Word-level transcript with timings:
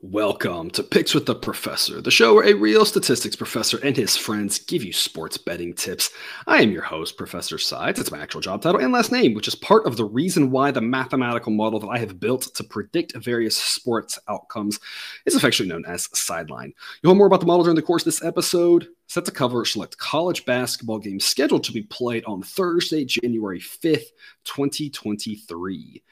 Welcome 0.00 0.70
to 0.70 0.84
Picks 0.84 1.12
with 1.12 1.26
the 1.26 1.34
Professor, 1.34 2.00
the 2.00 2.12
show 2.12 2.32
where 2.34 2.46
a 2.46 2.54
real 2.54 2.84
statistics 2.84 3.34
professor 3.34 3.80
and 3.82 3.96
his 3.96 4.16
friends 4.16 4.60
give 4.60 4.84
you 4.84 4.92
sports 4.92 5.36
betting 5.36 5.74
tips. 5.74 6.10
I 6.46 6.62
am 6.62 6.70
your 6.70 6.82
host, 6.82 7.16
Professor 7.16 7.58
Sides. 7.58 7.98
It's 7.98 8.12
my 8.12 8.20
actual 8.20 8.40
job 8.40 8.62
title 8.62 8.80
and 8.80 8.92
last 8.92 9.10
name, 9.10 9.34
which 9.34 9.48
is 9.48 9.56
part 9.56 9.86
of 9.86 9.96
the 9.96 10.04
reason 10.04 10.52
why 10.52 10.70
the 10.70 10.80
mathematical 10.80 11.50
model 11.50 11.80
that 11.80 11.88
I 11.88 11.98
have 11.98 12.20
built 12.20 12.42
to 12.54 12.62
predict 12.62 13.16
various 13.16 13.56
sports 13.56 14.20
outcomes 14.28 14.78
is 15.26 15.34
affectionately 15.34 15.74
known 15.74 15.92
as 15.92 16.08
Sideline. 16.16 16.72
You'll 17.02 17.14
hear 17.14 17.18
more 17.18 17.26
about 17.26 17.40
the 17.40 17.46
model 17.46 17.64
during 17.64 17.74
the 17.74 17.82
course 17.82 18.02
of 18.02 18.06
this 18.06 18.22
episode. 18.22 18.86
Set 19.08 19.24
to 19.24 19.32
cover 19.32 19.64
select 19.64 19.98
college 19.98 20.44
basketball 20.44 21.00
games 21.00 21.24
scheduled 21.24 21.64
to 21.64 21.72
be 21.72 21.82
played 21.82 22.24
on 22.24 22.42
Thursday, 22.42 23.04
January 23.04 23.58
5th, 23.58 24.12
2023. 24.44 26.04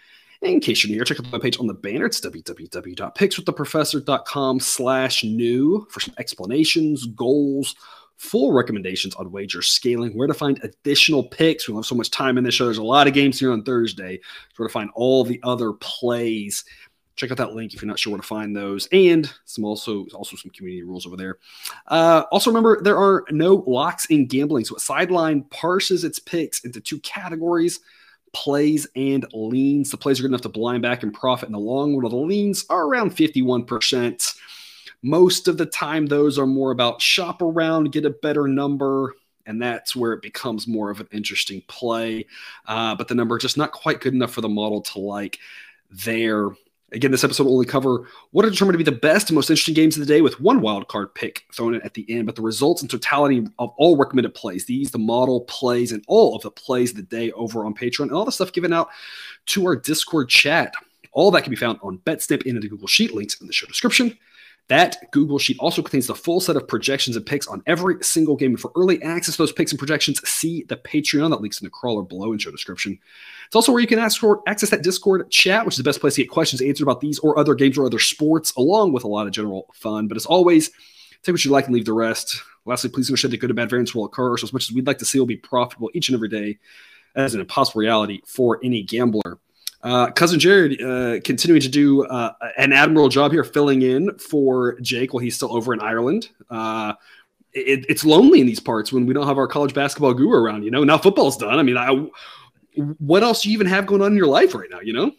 In 0.42 0.60
case 0.60 0.84
you're 0.84 0.90
new 0.90 0.96
here, 0.96 1.04
check 1.04 1.18
out 1.18 1.32
my 1.32 1.38
page 1.38 1.58
on 1.58 1.66
the 1.66 1.74
banner. 1.74 2.06
It's 2.06 2.20
www.pickswiththeprofessor.com 2.20 4.60
slash 4.60 5.24
new 5.24 5.86
for 5.90 6.00
some 6.00 6.14
explanations, 6.18 7.06
goals, 7.06 7.74
full 8.16 8.52
recommendations 8.52 9.14
on 9.14 9.32
wager 9.32 9.62
scaling, 9.62 10.16
where 10.16 10.26
to 10.26 10.34
find 10.34 10.60
additional 10.62 11.22
picks. 11.22 11.66
We 11.66 11.72
don't 11.72 11.78
have 11.78 11.86
so 11.86 11.94
much 11.94 12.10
time 12.10 12.36
in 12.38 12.44
this 12.44 12.54
show. 12.54 12.64
There's 12.64 12.78
a 12.78 12.82
lot 12.82 13.06
of 13.06 13.14
games 13.14 13.38
here 13.38 13.52
on 13.52 13.62
Thursday. 13.62 14.20
where 14.56 14.68
to 14.68 14.72
find 14.72 14.90
all 14.94 15.24
the 15.24 15.40
other 15.42 15.72
plays. 15.72 16.64
Check 17.16 17.30
out 17.30 17.38
that 17.38 17.54
link 17.54 17.72
if 17.72 17.80
you're 17.80 17.88
not 17.88 17.98
sure 17.98 18.12
where 18.12 18.20
to 18.20 18.26
find 18.26 18.54
those, 18.54 18.88
and 18.92 19.32
some 19.46 19.64
also 19.64 20.04
also 20.12 20.36
some 20.36 20.50
community 20.50 20.82
rules 20.82 21.06
over 21.06 21.16
there. 21.16 21.38
Uh, 21.86 22.24
also 22.30 22.50
remember 22.50 22.82
there 22.82 22.98
are 22.98 23.24
no 23.30 23.64
locks 23.66 24.04
in 24.06 24.26
gambling, 24.26 24.66
so 24.66 24.76
Sideline 24.76 25.44
parses 25.44 26.04
its 26.04 26.18
picks 26.18 26.60
into 26.60 26.78
two 26.78 27.00
categories 27.00 27.80
plays 28.36 28.86
and 28.94 29.26
leans. 29.32 29.90
The 29.90 29.96
plays 29.96 30.18
are 30.18 30.22
good 30.22 30.30
enough 30.30 30.42
to 30.42 30.50
blind 30.50 30.82
back 30.82 31.02
and 31.02 31.12
profit 31.12 31.48
in 31.48 31.54
the 31.54 31.58
long 31.58 31.96
run. 31.96 32.10
The 32.10 32.16
leans 32.16 32.66
are 32.68 32.84
around 32.86 33.16
51%. 33.16 34.36
Most 35.02 35.48
of 35.48 35.56
the 35.56 35.64
time, 35.64 36.04
those 36.04 36.38
are 36.38 36.46
more 36.46 36.70
about 36.70 37.00
shop 37.00 37.40
around, 37.40 37.92
get 37.92 38.04
a 38.04 38.10
better 38.10 38.46
number, 38.46 39.14
and 39.46 39.62
that's 39.62 39.96
where 39.96 40.12
it 40.12 40.20
becomes 40.20 40.68
more 40.68 40.90
of 40.90 41.00
an 41.00 41.08
interesting 41.12 41.62
play. 41.66 42.26
Uh, 42.66 42.94
but 42.94 43.08
the 43.08 43.14
number 43.14 43.38
just 43.38 43.56
not 43.56 43.72
quite 43.72 44.02
good 44.02 44.12
enough 44.12 44.32
for 44.32 44.42
the 44.42 44.48
model 44.50 44.82
to 44.82 44.98
like 44.98 45.38
there. 45.90 46.50
Again, 46.92 47.10
this 47.10 47.24
episode 47.24 47.44
will 47.44 47.54
only 47.54 47.66
cover 47.66 48.06
what 48.30 48.44
are 48.44 48.50
determined 48.50 48.74
to 48.74 48.84
be 48.84 48.88
the 48.88 48.92
best 48.96 49.28
and 49.28 49.34
most 49.34 49.50
interesting 49.50 49.74
games 49.74 49.96
of 49.96 50.06
the 50.06 50.12
day 50.12 50.20
with 50.20 50.40
one 50.40 50.60
wild 50.60 50.86
card 50.86 51.12
pick 51.16 51.44
thrown 51.52 51.74
in 51.74 51.82
at 51.82 51.94
the 51.94 52.06
end, 52.08 52.26
but 52.26 52.36
the 52.36 52.42
results 52.42 52.80
and 52.80 52.88
totality 52.88 53.44
of 53.58 53.70
all 53.76 53.96
recommended 53.96 54.34
plays, 54.34 54.66
these, 54.66 54.92
the 54.92 54.98
model 54.98 55.40
plays, 55.42 55.90
and 55.90 56.04
all 56.06 56.36
of 56.36 56.42
the 56.42 56.50
plays 56.50 56.90
of 56.90 56.96
the 56.96 57.02
day 57.02 57.32
over 57.32 57.64
on 57.64 57.74
Patreon, 57.74 58.02
and 58.02 58.12
all 58.12 58.24
the 58.24 58.30
stuff 58.30 58.52
given 58.52 58.72
out 58.72 58.88
to 59.46 59.66
our 59.66 59.74
Discord 59.74 60.28
chat. 60.28 60.74
All 61.10 61.32
that 61.32 61.42
can 61.42 61.50
be 61.50 61.56
found 61.56 61.80
on 61.82 61.98
BetSnip 61.98 62.42
in 62.42 62.60
the 62.60 62.68
Google 62.68 62.86
Sheet 62.86 63.14
links 63.14 63.40
in 63.40 63.48
the 63.48 63.52
show 63.52 63.66
description. 63.66 64.16
That 64.68 64.96
Google 65.12 65.38
Sheet 65.38 65.58
also 65.60 65.80
contains 65.80 66.08
the 66.08 66.14
full 66.14 66.40
set 66.40 66.56
of 66.56 66.66
projections 66.66 67.16
and 67.16 67.24
picks 67.24 67.46
on 67.46 67.62
every 67.66 68.02
single 68.02 68.34
game. 68.34 68.50
And 68.50 68.60
for 68.60 68.72
early 68.74 69.00
access 69.02 69.36
to 69.36 69.42
those 69.42 69.52
picks 69.52 69.70
and 69.70 69.78
projections, 69.78 70.26
see 70.28 70.64
the 70.64 70.76
Patreon 70.76 71.30
that 71.30 71.40
links 71.40 71.60
in 71.60 71.66
the 71.66 71.70
crawler 71.70 72.02
below 72.02 72.32
in 72.32 72.38
show 72.38 72.50
description. 72.50 72.98
It's 73.46 73.54
also 73.54 73.70
where 73.70 73.80
you 73.80 73.86
can 73.86 74.00
ask 74.00 74.18
for 74.18 74.42
access 74.48 74.70
that 74.70 74.82
Discord 74.82 75.30
chat, 75.30 75.64
which 75.64 75.74
is 75.74 75.78
the 75.78 75.84
best 75.84 76.00
place 76.00 76.16
to 76.16 76.22
get 76.22 76.30
questions 76.30 76.60
answered 76.60 76.82
about 76.82 77.00
these 77.00 77.20
or 77.20 77.38
other 77.38 77.54
games 77.54 77.78
or 77.78 77.86
other 77.86 78.00
sports, 78.00 78.52
along 78.56 78.92
with 78.92 79.04
a 79.04 79.08
lot 79.08 79.28
of 79.28 79.32
general 79.32 79.68
fun. 79.72 80.08
But 80.08 80.16
as 80.16 80.26
always, 80.26 80.70
take 81.22 81.32
what 81.32 81.44
you 81.44 81.52
like 81.52 81.66
and 81.66 81.74
leave 81.74 81.84
the 81.84 81.92
rest. 81.92 82.42
Lastly, 82.64 82.90
please 82.90 83.08
understand 83.08 83.32
that 83.32 83.38
good 83.38 83.50
and 83.50 83.56
bad 83.56 83.70
variance 83.70 83.94
will 83.94 84.06
occur. 84.06 84.36
So 84.36 84.46
as 84.46 84.52
much 84.52 84.68
as 84.68 84.74
we'd 84.74 84.88
like 84.88 84.98
to 84.98 85.04
see 85.04 85.20
will 85.20 85.26
be 85.26 85.36
profitable 85.36 85.90
each 85.94 86.08
and 86.08 86.16
every 86.16 86.28
day, 86.28 86.58
as 87.14 87.34
an 87.34 87.40
impossible 87.40 87.80
reality 87.80 88.20
for 88.26 88.58
any 88.64 88.82
gambler. 88.82 89.38
Uh, 89.86 90.10
cousin 90.10 90.40
Jared 90.40 90.82
uh, 90.82 91.20
continuing 91.22 91.62
to 91.62 91.68
do 91.68 92.04
uh, 92.06 92.32
an 92.58 92.72
admirable 92.72 93.08
job 93.08 93.30
here, 93.30 93.44
filling 93.44 93.82
in 93.82 94.18
for 94.18 94.80
Jake 94.80 95.14
while 95.14 95.20
he's 95.20 95.36
still 95.36 95.54
over 95.54 95.72
in 95.72 95.78
Ireland. 95.78 96.28
Uh, 96.50 96.94
it, 97.52 97.86
it's 97.88 98.04
lonely 98.04 98.40
in 98.40 98.48
these 98.48 98.58
parts 98.58 98.92
when 98.92 99.06
we 99.06 99.14
don't 99.14 99.28
have 99.28 99.38
our 99.38 99.46
college 99.46 99.74
basketball 99.74 100.12
guru 100.12 100.36
around. 100.36 100.64
You 100.64 100.72
know, 100.72 100.82
now 100.82 100.98
football's 100.98 101.36
done. 101.36 101.56
I 101.56 101.62
mean, 101.62 101.76
I, 101.76 102.08
what 102.98 103.22
else 103.22 103.42
do 103.42 103.48
you 103.48 103.54
even 103.54 103.68
have 103.68 103.86
going 103.86 104.02
on 104.02 104.10
in 104.10 104.18
your 104.18 104.26
life 104.26 104.56
right 104.56 104.68
now? 104.68 104.80
You 104.80 104.92
know. 104.92 105.12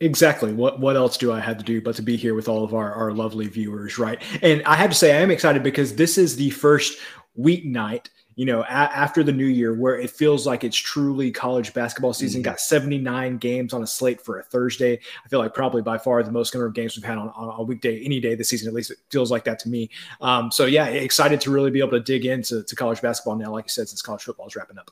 Exactly. 0.00 0.52
What 0.52 0.80
what 0.80 0.96
else 0.96 1.16
do 1.16 1.30
I 1.30 1.38
have 1.38 1.58
to 1.58 1.64
do 1.64 1.80
but 1.80 1.94
to 1.94 2.02
be 2.02 2.16
here 2.16 2.34
with 2.34 2.48
all 2.48 2.64
of 2.64 2.74
our, 2.74 2.92
our 2.92 3.12
lovely 3.12 3.46
viewers, 3.46 4.00
right? 4.00 4.20
And 4.42 4.64
I 4.64 4.74
have 4.74 4.90
to 4.90 4.96
say 4.96 5.16
I 5.16 5.20
am 5.20 5.30
excited 5.30 5.62
because 5.62 5.94
this 5.94 6.18
is 6.18 6.34
the 6.34 6.50
first 6.50 6.98
weeknight 7.38 8.08
you 8.34 8.46
know, 8.46 8.62
a- 8.62 8.66
after 8.66 9.22
the 9.22 9.32
new 9.32 9.46
year, 9.46 9.74
where 9.74 9.98
it 9.98 10.10
feels 10.10 10.46
like 10.46 10.64
it's 10.64 10.76
truly 10.76 11.30
college 11.30 11.74
basketball 11.74 12.12
season. 12.12 12.40
Mm-hmm. 12.40 12.50
Got 12.50 12.60
79 12.60 13.38
games 13.38 13.72
on 13.72 13.82
a 13.82 13.86
slate 13.86 14.20
for 14.20 14.38
a 14.38 14.42
Thursday. 14.42 14.98
I 15.24 15.28
feel 15.28 15.38
like 15.38 15.54
probably 15.54 15.82
by 15.82 15.98
far 15.98 16.22
the 16.22 16.32
most 16.32 16.54
number 16.54 16.66
of 16.66 16.74
games 16.74 16.96
we've 16.96 17.04
had 17.04 17.18
on, 17.18 17.28
on 17.30 17.60
a 17.60 17.62
weekday, 17.62 18.02
any 18.04 18.20
day 18.20 18.34
this 18.34 18.48
season. 18.48 18.68
At 18.68 18.74
least 18.74 18.90
it 18.90 18.98
feels 19.10 19.30
like 19.30 19.44
that 19.44 19.58
to 19.60 19.68
me. 19.68 19.90
Um, 20.20 20.50
so 20.50 20.66
yeah, 20.66 20.86
excited 20.86 21.40
to 21.42 21.50
really 21.50 21.70
be 21.70 21.80
able 21.80 21.92
to 21.92 22.00
dig 22.00 22.26
into 22.26 22.62
to 22.62 22.76
college 22.76 23.00
basketball 23.00 23.36
now. 23.36 23.52
Like 23.52 23.66
you 23.66 23.70
said, 23.70 23.88
since 23.88 24.02
college 24.02 24.22
football 24.22 24.46
is 24.46 24.56
wrapping 24.56 24.78
up. 24.78 24.90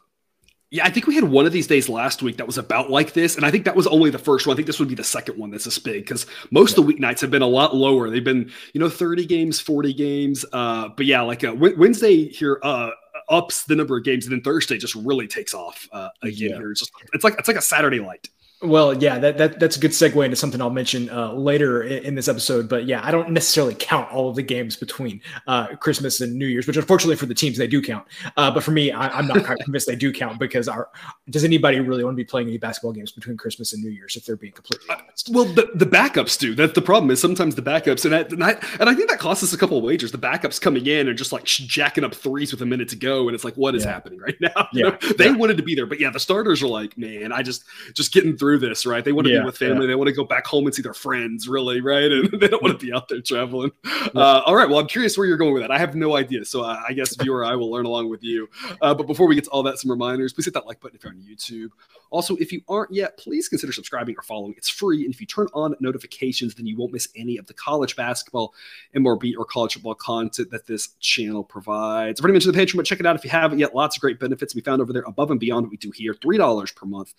Yeah, 0.72 0.87
I 0.87 0.91
think 0.91 1.09
we 1.09 1.17
had 1.17 1.25
one 1.25 1.47
of 1.47 1.53
these 1.53 1.67
days 1.67 1.89
last 1.89 2.22
week 2.22 2.37
that 2.37 2.47
was 2.47 2.57
about 2.57 2.91
like 2.91 3.12
this, 3.12 3.34
and 3.34 3.45
I 3.45 3.51
think 3.51 3.65
that 3.65 3.75
was 3.75 3.89
only 3.89 4.11
the 4.11 4.21
first 4.21 4.47
one. 4.47 4.55
I 4.55 4.57
think 4.57 4.67
this 4.69 4.78
would 4.78 4.89
be 4.89 4.95
the 4.95 5.03
second 5.03 5.37
one 5.37 5.51
that's 5.51 5.65
this 5.65 5.81
big 5.81 6.05
because 6.05 6.27
most 6.53 6.77
yeah. 6.77 6.81
of 6.81 6.87
the 6.87 6.95
weeknights 6.95 7.21
have 7.22 7.31
been 7.31 7.43
a 7.43 7.47
lot 7.47 7.75
lower. 7.75 8.09
They've 8.09 8.22
been, 8.22 8.53
you 8.72 8.81
know, 8.81 8.89
30 8.89 9.27
games, 9.27 9.59
40 9.59 9.93
games. 9.95 10.45
Uh, 10.53 10.91
but 10.97 11.07
yeah, 11.07 11.22
like 11.22 11.43
uh, 11.43 11.55
Wednesday 11.57 12.28
here, 12.28 12.61
uh, 12.62 12.91
ups 13.30 13.64
the 13.64 13.76
number 13.76 13.96
of 13.96 14.04
games, 14.04 14.26
and 14.26 14.32
then 14.32 14.42
Thursday 14.42 14.76
just 14.76 14.94
really 14.94 15.26
takes 15.26 15.54
off 15.54 15.88
uh, 15.92 16.10
again. 16.22 16.50
Yeah. 16.50 16.56
Here, 16.56 16.70
it's 16.72 16.80
just 16.80 16.92
it's 17.12 17.24
like 17.24 17.38
it's 17.38 17.48
like 17.48 17.56
a 17.56 17.62
Saturday 17.62 18.00
light. 18.00 18.28
Well, 18.62 19.03
yeah, 19.03 19.19
that, 19.19 19.38
that 19.38 19.59
that's 19.59 19.78
a 19.78 19.81
good 19.81 19.93
segue 19.93 20.22
into 20.22 20.37
something 20.37 20.60
I'll 20.60 20.69
mention 20.69 21.09
uh, 21.09 21.32
later 21.32 21.82
in, 21.82 22.04
in, 22.04 22.15
this 22.15 22.28
episode. 22.28 22.69
But 22.69 22.84
yeah, 22.84 23.00
I 23.03 23.10
don't 23.10 23.31
necessarily 23.31 23.75
count 23.75 24.12
all 24.12 24.28
of 24.28 24.37
the 24.37 24.43
games 24.43 24.76
between 24.76 25.22
uh, 25.47 25.76
Christmas 25.76 26.21
and 26.21 26.34
New 26.34 26.47
Year's, 26.47 26.66
which 26.66 26.76
unfortunately 26.76 27.16
for 27.16 27.25
the 27.25 27.34
teams 27.34 27.56
they 27.56 27.66
do 27.66 27.81
count. 27.81 28.06
Uh, 28.37 28.50
but 28.50 28.62
for 28.62 28.72
me, 28.72 28.93
I, 28.93 29.19
am 29.19 29.28
not 29.28 29.44
convinced 29.60 29.87
they 29.87 29.97
do 29.97 30.12
count 30.12 30.38
because 30.38 30.69
our 30.69 30.91
does 31.31 31.43
anybody 31.43 31.81
really 31.81 32.04
want 32.04 32.15
to 32.15 32.16
be 32.16 32.25
playing 32.25 32.48
any 32.48 32.59
basketball 32.59 32.93
games 32.93 33.12
between 33.12 33.38
Christmas 33.38 33.72
and 33.72 33.82
New 33.82 33.88
Year's 33.88 34.15
if 34.16 34.26
they're 34.26 34.37
being 34.37 34.53
completely 34.53 34.91
uh, 34.91 34.98
honest? 34.98 35.31
well, 35.32 35.47
the, 35.47 35.71
the 35.75 35.87
backups 35.87 36.38
do. 36.38 36.54
That's 36.54 36.75
the 36.75 36.82
problem. 36.82 37.10
Is 37.10 37.19
sometimes 37.19 37.54
the 37.54 37.62
backups 37.62 38.04
and, 38.04 38.12
and 38.12 38.44
I 38.44 38.50
and 38.78 38.91
I 38.91 38.94
think 38.94 39.09
that 39.09 39.19
costs 39.19 39.42
us 39.42 39.54
a 39.54 39.59
couple 39.59 39.78
of 39.78 39.84
wagers. 39.84 40.12
The 40.12 40.19
backups 40.19 40.60
coming 40.60 40.87
in 40.87 41.09
and 41.09 41.16
just 41.16 41.32
like 41.32 41.44
jacking 41.44 42.04
up 42.04 42.15
threes 42.15 42.53
with 42.53 42.60
a 42.60 42.66
minute 42.66 42.91
to 42.91 42.97
go, 42.97 43.27
and 43.27 43.34
it's 43.34 43.44
like, 43.44 43.54
what 43.54 43.75
is 43.75 43.87
yeah. 43.87 43.92
happening 43.92 44.19
right 44.19 44.37
now? 44.41 44.69
You 44.75 44.84
yeah, 44.84 44.91
know? 44.91 44.98
they 45.16 45.27
yeah. 45.27 45.37
wanted 45.37 45.56
to 45.56 45.62
be 45.62 45.75
there, 45.75 45.87
but 45.87 45.98
yeah, 45.98 46.10
the 46.10 46.21
starters 46.21 46.62
are 46.62 46.69
like, 46.69 46.98
man, 46.98 47.32
I 47.32 47.42
just 47.42 47.65
just 47.94 48.12
getting 48.12 48.37
through 48.37 48.50
this, 48.59 48.87
right? 48.87 49.05
They 49.05 49.12
want 49.12 49.27
to 49.27 49.33
yeah, 49.33 49.41
be 49.41 49.47
with 49.47 49.59
family. 49.59 49.83
Yeah. 49.83 49.88
They 49.88 49.94
want 49.94 50.09
to 50.09 50.15
go 50.15 50.25
back 50.25 50.47
home 50.47 50.66
and 50.66 50.75
see 50.75 50.83
their 50.83 50.94
friends, 50.94 51.49
really, 51.49 51.81
right? 51.81 52.11
And 52.21 52.41
they 52.41 52.49
don't 52.49 52.62
want 52.62 52.78
to 52.78 52.87
be 52.87 52.93
out 52.93 53.09
there 53.09 53.21
traveling. 53.21 53.71
Uh, 54.15 54.43
all 54.44 54.55
right. 54.55 54.69
Well, 54.69 54.78
I'm 54.78 54.87
curious 54.87 55.16
where 55.16 55.27
you're 55.27 55.37
going 55.37 55.53
with 55.53 55.62
that. 55.62 55.71
I 55.71 55.78
have 55.78 55.94
no 55.94 56.16
idea. 56.16 56.44
So 56.44 56.62
uh, 56.62 56.81
I 56.87 56.93
guess, 56.93 57.15
viewer, 57.16 57.44
I 57.44 57.55
will 57.56 57.71
learn 57.71 57.87
along 57.87 58.10
with 58.10 58.22
you. 58.22 58.49
Uh, 58.83 58.94
but 58.94 59.06
before 59.06 59.27
we 59.27 59.34
get 59.34 59.44
to 59.44 59.50
all 59.50 59.62
that, 59.62 59.78
some 59.78 59.91
reminders. 59.91 60.33
Please 60.33 60.44
hit 60.44 60.55
that 60.55 60.66
like 60.66 60.81
button 60.81 60.97
if 60.97 61.05
you're 61.05 61.12
on 61.12 61.21
YouTube. 61.21 61.71
Also, 62.10 62.37
if 62.37 62.53
you 62.53 62.60
aren't 62.69 62.93
yet, 62.93 63.16
please 63.16 63.49
consider 63.49 63.72
subscribing 63.72 64.16
or 64.19 64.22
following. 64.22 64.55
It's 64.56 64.69
free. 64.69 65.05
And 65.05 65.15
if 65.15 65.21
you 65.21 65.27
turn 65.27 65.47
on 65.55 65.77
notifications, 65.81 66.55
then 66.55 66.66
you 66.66 66.77
won't 66.77 66.93
miss 66.93 67.09
any 67.16 67.37
of 67.37 67.47
the 67.47 67.55
college 67.55 67.94
basketball, 67.94 68.53
MLB, 68.97 69.34
or 69.39 69.44
college 69.44 69.75
football 69.75 69.94
content 69.94 70.50
that 70.50 70.66
this 70.66 70.89
channel 70.99 71.44
provides. 71.44 72.21
I've 72.21 72.25
already 72.25 72.34
mentioned 72.34 72.55
the 72.55 72.60
Patreon, 72.60 72.77
but 72.77 72.87
check 72.87 73.00
it 73.00 73.06
out 73.06 73.16
if 73.16 73.25
you 73.25 73.31
haven't 73.31 73.60
yet. 73.60 73.75
Lots 73.75 73.97
of 73.97 74.00
great 74.00 74.19
benefits 74.19 74.53
to 74.53 74.56
be 74.56 74.62
found 74.62 74.83
over 74.83 74.93
there 74.93 75.05
above 75.06 75.31
and 75.31 75.39
beyond 75.39 75.66
what 75.66 75.71
we 75.71 75.77
do 75.77 75.93
here. 75.93 76.15
$3 76.15 76.75
per 76.75 76.87
month 76.87 77.15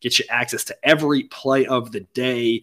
gets 0.00 0.18
you 0.18 0.26
access 0.28 0.64
to 0.64 0.73
every 0.82 1.24
play 1.24 1.66
of 1.66 1.92
the 1.92 2.00
day 2.00 2.62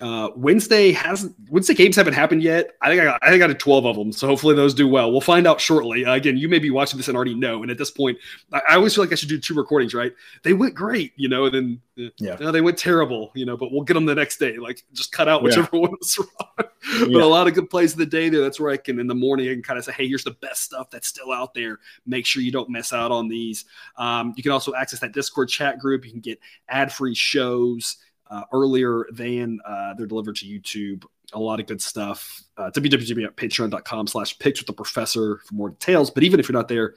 uh, 0.00 0.30
Wednesday 0.34 0.90
hasn't 0.90 1.34
Wednesday 1.50 1.74
games 1.74 1.96
haven't 1.96 2.14
happened 2.14 2.42
yet. 2.42 2.72
I 2.80 2.88
think 2.88 3.02
I 3.02 3.04
got 3.04 3.18
I 3.22 3.30
think 3.30 3.42
I 3.42 3.46
got 3.46 3.58
12 3.58 3.84
of 3.84 3.96
them, 3.96 4.10
so 4.10 4.26
hopefully 4.26 4.56
those 4.56 4.72
do 4.72 4.88
well. 4.88 5.12
We'll 5.12 5.20
find 5.20 5.46
out 5.46 5.60
shortly. 5.60 6.06
Uh, 6.06 6.14
again, 6.14 6.36
you 6.38 6.48
may 6.48 6.58
be 6.58 6.70
watching 6.70 6.96
this 6.96 7.08
and 7.08 7.16
already 7.16 7.34
know. 7.34 7.62
And 7.62 7.70
at 7.70 7.76
this 7.76 7.90
point, 7.90 8.16
I, 8.52 8.62
I, 8.70 8.74
always 8.76 8.94
feel 8.94 9.04
like 9.04 9.12
I 9.12 9.16
should 9.16 9.28
do 9.28 9.38
two 9.38 9.54
recordings. 9.54 9.92
Right? 9.92 10.12
They 10.44 10.54
went 10.54 10.74
great, 10.74 11.12
you 11.16 11.28
know, 11.28 11.44
and 11.44 11.54
then 11.54 11.80
uh, 12.06 12.10
yeah, 12.16 12.36
no, 12.40 12.50
they 12.50 12.62
went 12.62 12.78
terrible, 12.78 13.32
you 13.34 13.44
know. 13.44 13.56
But 13.56 13.70
we'll 13.70 13.84
get 13.84 13.94
them 13.94 14.06
the 14.06 14.14
next 14.14 14.38
day. 14.38 14.56
Like 14.56 14.82
just 14.94 15.12
cut 15.12 15.28
out 15.28 15.42
whichever 15.42 15.68
yeah. 15.72 15.78
one 15.80 15.90
was 15.92 16.18
wrong. 16.18 16.50
but 16.56 17.10
yeah. 17.10 17.22
a 17.22 17.24
lot 17.24 17.46
of 17.46 17.54
good 17.54 17.68
plays 17.68 17.92
of 17.92 17.98
the 17.98 18.06
day 18.06 18.30
there. 18.30 18.40
That's 18.40 18.58
where 18.58 18.72
I 18.72 18.78
can 18.78 18.98
in 18.98 19.06
the 19.06 19.14
morning 19.14 19.50
I 19.50 19.52
can 19.52 19.62
kind 19.62 19.78
of 19.78 19.84
say, 19.84 19.92
hey, 19.92 20.08
here's 20.08 20.24
the 20.24 20.32
best 20.32 20.62
stuff 20.62 20.88
that's 20.90 21.06
still 21.06 21.32
out 21.32 21.52
there. 21.52 21.78
Make 22.06 22.24
sure 22.24 22.42
you 22.42 22.50
don't 22.50 22.70
miss 22.70 22.94
out 22.94 23.12
on 23.12 23.28
these. 23.28 23.66
Um, 23.98 24.32
you 24.36 24.42
can 24.42 24.52
also 24.52 24.74
access 24.74 25.00
that 25.00 25.12
Discord 25.12 25.50
chat 25.50 25.78
group. 25.78 26.06
You 26.06 26.12
can 26.12 26.20
get 26.20 26.40
ad 26.68 26.90
free 26.90 27.14
shows 27.14 27.98
uh, 28.32 28.44
earlier 28.52 29.06
than 29.12 29.60
uh, 29.66 29.92
they're 29.94 30.06
delivered 30.06 30.36
to 30.36 30.46
YouTube. 30.46 31.04
A 31.34 31.38
lot 31.38 31.60
of 31.60 31.66
good 31.66 31.82
stuff. 31.82 32.42
Uh, 32.56 32.66
at 32.66 32.74
www.patreon.com 32.74 34.06
slash 34.06 34.38
picks 34.38 34.60
with 34.60 34.66
the 34.66 34.72
professor 34.72 35.38
for 35.46 35.54
more 35.54 35.70
details. 35.70 36.10
But 36.10 36.24
even 36.24 36.40
if 36.40 36.48
you're 36.48 36.58
not 36.58 36.68
there, 36.68 36.94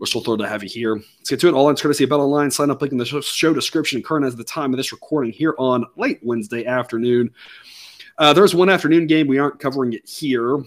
we're 0.00 0.06
still 0.06 0.22
thrilled 0.22 0.40
to 0.40 0.48
have 0.48 0.64
you 0.64 0.68
here. 0.68 0.96
Let's 0.96 1.30
get 1.30 1.40
to 1.40 1.48
it. 1.48 1.54
All 1.54 1.66
on 1.66 1.76
courtesy 1.76 2.04
of 2.04 2.10
Bet 2.10 2.18
Online. 2.18 2.50
Sign 2.50 2.70
up 2.70 2.80
link 2.80 2.92
in 2.92 2.98
the 2.98 3.04
show 3.04 3.54
description. 3.54 4.02
Current 4.02 4.26
as 4.26 4.34
the 4.34 4.44
time 4.44 4.72
of 4.72 4.76
this 4.76 4.90
recording 4.90 5.32
here 5.32 5.54
on 5.58 5.86
late 5.96 6.18
Wednesday 6.22 6.66
afternoon. 6.66 7.30
Uh, 8.18 8.32
there's 8.32 8.54
one 8.54 8.68
afternoon 8.68 9.06
game. 9.06 9.28
We 9.28 9.38
aren't 9.38 9.60
covering 9.60 9.92
it 9.92 10.08
here. 10.08 10.58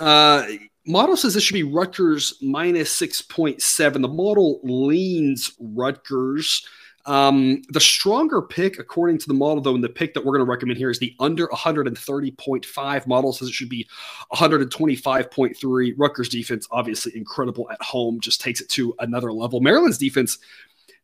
Uh, 0.00 0.46
model 0.86 1.16
says 1.16 1.34
this 1.34 1.42
should 1.42 1.54
be 1.54 1.62
Rutgers 1.62 2.34
minus 2.40 2.98
6.7. 3.00 3.92
The 3.92 4.08
model 4.08 4.60
leans 4.62 5.52
Rutgers. 5.60 6.66
Um, 7.08 7.62
the 7.70 7.80
stronger 7.80 8.42
pick, 8.42 8.78
according 8.78 9.16
to 9.20 9.28
the 9.28 9.34
model, 9.34 9.62
though, 9.62 9.74
and 9.74 9.82
the 9.82 9.88
pick 9.88 10.12
that 10.12 10.22
we're 10.22 10.34
going 10.36 10.44
to 10.44 10.50
recommend 10.50 10.76
here 10.76 10.90
is 10.90 10.98
the 10.98 11.16
under 11.18 11.46
130.5 11.46 13.06
model 13.06 13.32
says 13.32 13.48
it 13.48 13.54
should 13.54 13.70
be 13.70 13.88
125.3. 14.34 15.94
Rutgers 15.96 16.28
defense, 16.28 16.68
obviously 16.70 17.16
incredible 17.16 17.70
at 17.70 17.80
home, 17.80 18.20
just 18.20 18.42
takes 18.42 18.60
it 18.60 18.68
to 18.68 18.94
another 18.98 19.32
level. 19.32 19.62
Maryland's 19.62 19.96
defense, 19.96 20.36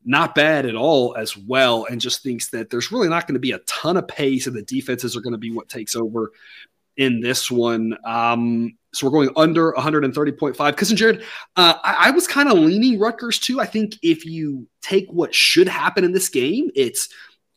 not 0.04 0.34
bad 0.34 0.66
at 0.66 0.74
all 0.74 1.16
as 1.16 1.38
well, 1.38 1.86
and 1.86 2.02
just 2.02 2.22
thinks 2.22 2.50
that 2.50 2.68
there's 2.68 2.92
really 2.92 3.08
not 3.08 3.26
going 3.26 3.36
to 3.36 3.40
be 3.40 3.52
a 3.52 3.60
ton 3.60 3.96
of 3.96 4.06
pace, 4.06 4.46
and 4.46 4.54
the 4.54 4.60
defenses 4.60 5.16
are 5.16 5.22
going 5.22 5.32
to 5.32 5.38
be 5.38 5.52
what 5.52 5.70
takes 5.70 5.96
over 5.96 6.32
in 6.98 7.20
this 7.20 7.50
one. 7.50 7.96
Um, 8.04 8.76
so 8.94 9.06
we're 9.06 9.12
going 9.12 9.30
under 9.36 9.72
130.5. 9.72 10.70
Because, 10.70 10.92
Jared, 10.92 11.22
uh, 11.56 11.74
I, 11.82 12.08
I, 12.08 12.10
was 12.10 12.26
kind 12.26 12.48
of 12.48 12.58
leaning 12.58 12.98
Rutgers 12.98 13.38
too. 13.38 13.60
I 13.60 13.66
think 13.66 13.98
if 14.02 14.24
you 14.24 14.66
take 14.82 15.10
what 15.10 15.34
should 15.34 15.68
happen 15.68 16.04
in 16.04 16.12
this 16.12 16.28
game, 16.28 16.70
it's 16.74 17.08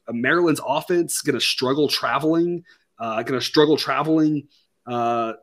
Maryland's 0.10 0.62
offense 0.66 1.22
going 1.22 1.36
to 1.36 1.42
struggle 1.42 1.88
traveling, 1.88 2.64
uh, 3.00 3.22
going 3.24 3.40
to 3.40 3.46
struggle 3.46 3.78
traveling. 3.78 4.48
Uh, 4.86 5.34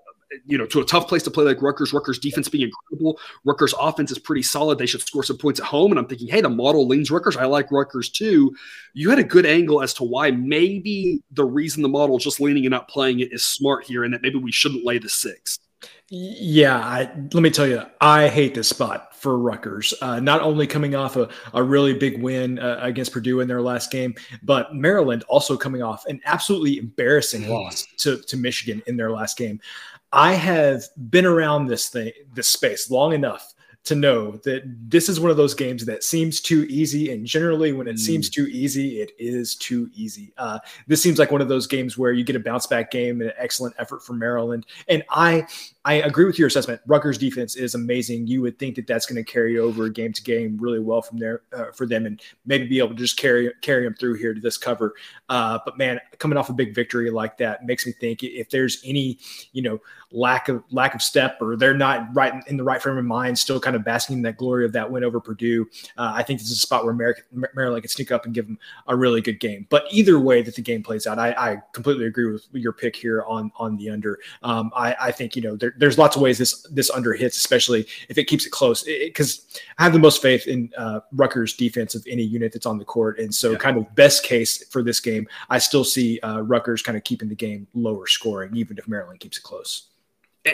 you 0.47 0.59
know, 0.59 0.67
to 0.67 0.81
a 0.81 0.85
tough 0.85 1.09
place 1.09 1.23
to 1.23 1.31
play 1.31 1.45
like 1.45 1.63
Rutgers. 1.63 1.93
Rutgers 1.93 2.19
defense 2.19 2.49
being 2.49 2.65
incredible. 2.65 3.19
Rutgers 3.45 3.75
offense 3.79 4.11
is 4.11 4.19
pretty 4.19 4.43
solid. 4.43 4.79
They 4.79 4.87
should 4.87 5.03
score 5.03 5.23
some 5.23 5.39
points 5.39 5.61
at 5.61 5.67
home. 5.67 5.93
And 5.93 5.99
I'm 5.99 6.07
thinking, 6.07 6.29
hey, 6.29 6.41
the 6.41 6.49
model 6.49 6.87
leans 6.87 7.11
Rutgers. 7.11 7.37
I 7.37 7.45
like 7.45 7.71
Rutgers 7.71 8.11
too. 8.11 8.55
You 8.95 9.11
had 9.11 9.19
a 9.19 9.25
good 9.25 9.47
angle 9.47 9.83
as 9.83 9.95
to 9.95 10.05
why 10.05 10.31
maybe 10.31 11.23
the 11.33 11.45
reason 11.45 11.83
the 11.83 11.89
model 11.89 12.19
just 12.19 12.41
leaning 12.41 12.65
and 12.65 12.73
not 12.73 12.89
playing 12.89 13.21
it 13.21 13.33
is 13.33 13.45
smart 13.45 13.85
here, 13.85 14.05
and 14.05 14.13
that 14.15 14.23
maybe 14.23 14.39
we 14.39 14.53
shouldn't 14.53 14.85
lay 14.85 14.99
the 14.99 15.09
six. 15.09 15.59
Yeah, 16.17 16.77
I, 16.77 17.11
let 17.33 17.43
me 17.43 17.51
tell 17.51 17.67
you, 17.67 17.83
I 18.01 18.29
hate 18.29 18.55
this 18.55 18.69
spot 18.69 19.17
for 19.17 19.37
Rutgers. 19.37 19.93
Uh, 20.01 20.21
not 20.21 20.43
only 20.43 20.65
coming 20.65 20.95
off 20.95 21.17
a, 21.17 21.29
a 21.55 21.61
really 21.61 21.93
big 21.93 22.23
win 22.23 22.61
uh, 22.61 22.79
against 22.81 23.11
Purdue 23.11 23.41
in 23.41 23.49
their 23.49 23.61
last 23.61 23.91
game, 23.91 24.15
but 24.45 24.73
Maryland 24.77 25.25
also 25.25 25.57
coming 25.57 25.83
off 25.83 26.07
an 26.07 26.21
absolutely 26.25 26.79
embarrassing 26.79 27.49
loss 27.49 27.85
to, 27.97 28.19
to 28.19 28.37
Michigan 28.37 28.81
in 28.87 28.97
their 28.97 29.11
last 29.11 29.37
game. 29.37 29.61
I 30.13 30.35
have 30.35 30.85
been 31.11 31.27
around 31.27 31.67
this 31.67 31.89
thing, 31.89 32.13
this 32.33 32.47
space 32.47 32.93
long 32.93 33.13
enough 33.13 33.53
to 33.85 33.95
know 33.95 34.33
that 34.45 34.63
this 34.89 35.11
is 35.11 35.21
one 35.21 35.31
of 35.31 35.37
those 35.37 35.53
games 35.53 35.85
that 35.85 36.03
seems 36.03 36.41
too 36.41 36.67
easy. 36.71 37.13
And 37.13 37.27
generally, 37.27 37.73
when 37.73 37.87
it 37.87 37.97
mm. 37.97 37.99
seems 37.99 38.31
too 38.31 38.47
easy, 38.47 39.01
it 39.01 39.13
is 39.19 39.55
too 39.55 39.91
easy. 39.95 40.33
Uh, 40.39 40.59
this 40.87 41.03
seems 41.03 41.19
like 41.19 41.31
one 41.31 41.43
of 41.43 41.49
those 41.49 41.67
games 41.67 41.99
where 41.99 42.13
you 42.13 42.25
get 42.25 42.35
a 42.35 42.41
bounce 42.41 42.67
back 42.67 42.91
game 42.91 43.21
and 43.21 43.31
an 43.31 43.37
excellent 43.37 43.75
effort 43.79 44.03
from 44.03 44.19
Maryland. 44.19 44.65
And 44.89 45.05
I 45.11 45.47
I 45.87 45.95
agree 45.95 46.25
with 46.25 46.39
your 46.39 46.49
assessment. 46.49 46.81
Rutgers 46.87 47.19
defense 47.19 47.57
is 47.57 47.75
amazing. 47.75 48.27
You 48.27 48.41
would 48.41 48.59
think 48.59 48.77
that 48.77 48.87
that's 48.87 49.05
going 49.05 49.23
to 49.23 49.31
carry 49.31 49.59
over 49.59 49.91
game 49.91 50.15
to 50.15 50.23
game 50.23 50.57
really 50.59 50.79
well 50.79 51.03
from 51.03 51.19
there 51.19 51.43
uh, 51.53 51.73
for 51.73 51.87
them, 51.87 52.07
and 52.07 52.23
maybe 52.47 52.67
be 52.67 52.79
able 52.79 52.91
to 52.91 52.95
just 52.95 53.19
carry 53.19 53.53
carry 53.61 53.85
them 53.85 53.95
through 53.95 54.15
here 54.15 54.33
to 54.33 54.41
this 54.41 54.57
cover. 54.57 54.95
Uh, 55.29 55.59
but 55.67 55.77
man, 55.77 56.01
coming 56.19 56.39
off 56.39 56.49
a 56.49 56.55
big 56.55 56.75
victory 56.75 57.11
like 57.11 57.37
that 57.37 57.67
makes 57.67 57.85
me 57.85 57.93
think 57.93 58.23
if 58.23 58.49
there's 58.49 58.81
any 58.83 59.19
you 59.53 59.61
know 59.61 59.79
lack 60.11 60.49
of 60.49 60.63
lack 60.71 60.95
of 60.95 61.03
step 61.03 61.37
or 61.43 61.55
they're 61.55 61.75
not 61.75 62.07
right 62.15 62.33
in 62.47 62.57
the 62.57 62.65
right 62.65 62.81
frame 62.81 62.97
of 62.97 63.05
mind, 63.05 63.39
still 63.39 63.61
kind 63.61 63.74
of 63.77 63.85
basking 63.85 64.17
in 64.17 64.23
that 64.23 64.37
glory 64.37 64.65
of 64.65 64.73
that 64.73 64.91
win 64.91 65.05
over 65.05 65.21
Purdue. 65.21 65.67
Uh, 65.97 66.13
I 66.15 66.23
think 66.23 66.41
this 66.41 66.51
is 66.51 66.59
a 66.59 66.61
spot 66.61 66.85
where 66.85 66.95
Maryland 67.55 67.83
can 67.83 67.91
sneak 67.91 68.13
up 68.13 68.25
and 68.25 68.35
give 68.35 68.47
them 68.47 68.59
a 68.87 68.97
really 68.97 69.21
good 69.21 69.41
game. 69.41 69.67
But 69.71 69.85
either 69.91 70.19
way 70.19 70.43
that 70.43 70.55
the 70.55 70.63
game 70.63 70.83
plays 70.83 71.07
out, 71.07 71.19
I, 71.19 71.33
I 71.33 71.63
completely 71.73 72.07
agree 72.07 72.31
with 72.31 72.47
your 72.53 72.73
pick 72.73 72.97
here 72.97 73.23
on 73.25 73.51
on 73.57 73.77
the 73.77 73.91
under. 73.91 74.19
Um, 74.43 74.71
I, 74.75 74.97
I 75.01 75.13
think 75.13 75.37
you 75.37 75.43
know 75.43 75.57
there 75.57 75.75
there's 75.79 75.99
lots 75.99 76.17
of 76.17 76.23
ways 76.23 76.39
this 76.39 76.67
this 76.71 76.91
under 76.91 77.13
hits, 77.13 77.37
especially 77.37 77.87
if 78.09 78.19
it 78.19 78.25
keeps 78.25 78.47
it 78.47 78.51
close. 78.51 78.85
Because 78.85 79.47
I 79.79 79.85
have 79.85 79.93
the 79.93 79.99
most 79.99 80.23
faith 80.23 80.47
in 80.47 80.71
uh, 80.77 81.01
Rutgers 81.13 81.55
defense 81.55 81.95
of 81.95 82.07
any 82.09 82.23
unit 82.23 82.53
that's 82.53 82.67
on 82.67 82.79
the 82.79 82.85
court, 82.85 83.19
and 83.19 83.35
so 83.35 83.53
yeah. 83.53 83.59
kind 83.59 83.77
of 83.77 83.95
best 83.95 84.25
case 84.25 84.65
for 84.69 84.83
this 84.83 85.01
game, 85.01 85.29
I 85.51 85.59
still 85.59 85.85
see 85.85 86.21
uh, 86.21 86.41
Rutgers 86.41 86.83
kind 86.83 86.97
of 86.97 87.05
keeping 87.05 87.29
the 87.29 87.35
game 87.35 87.67
lower 87.75 88.07
scoring, 88.07 88.57
even 88.57 88.79
if 88.79 88.89
Maryland 88.89 89.21
keeps 89.21 89.39
it 89.39 89.43
close. 89.43 89.89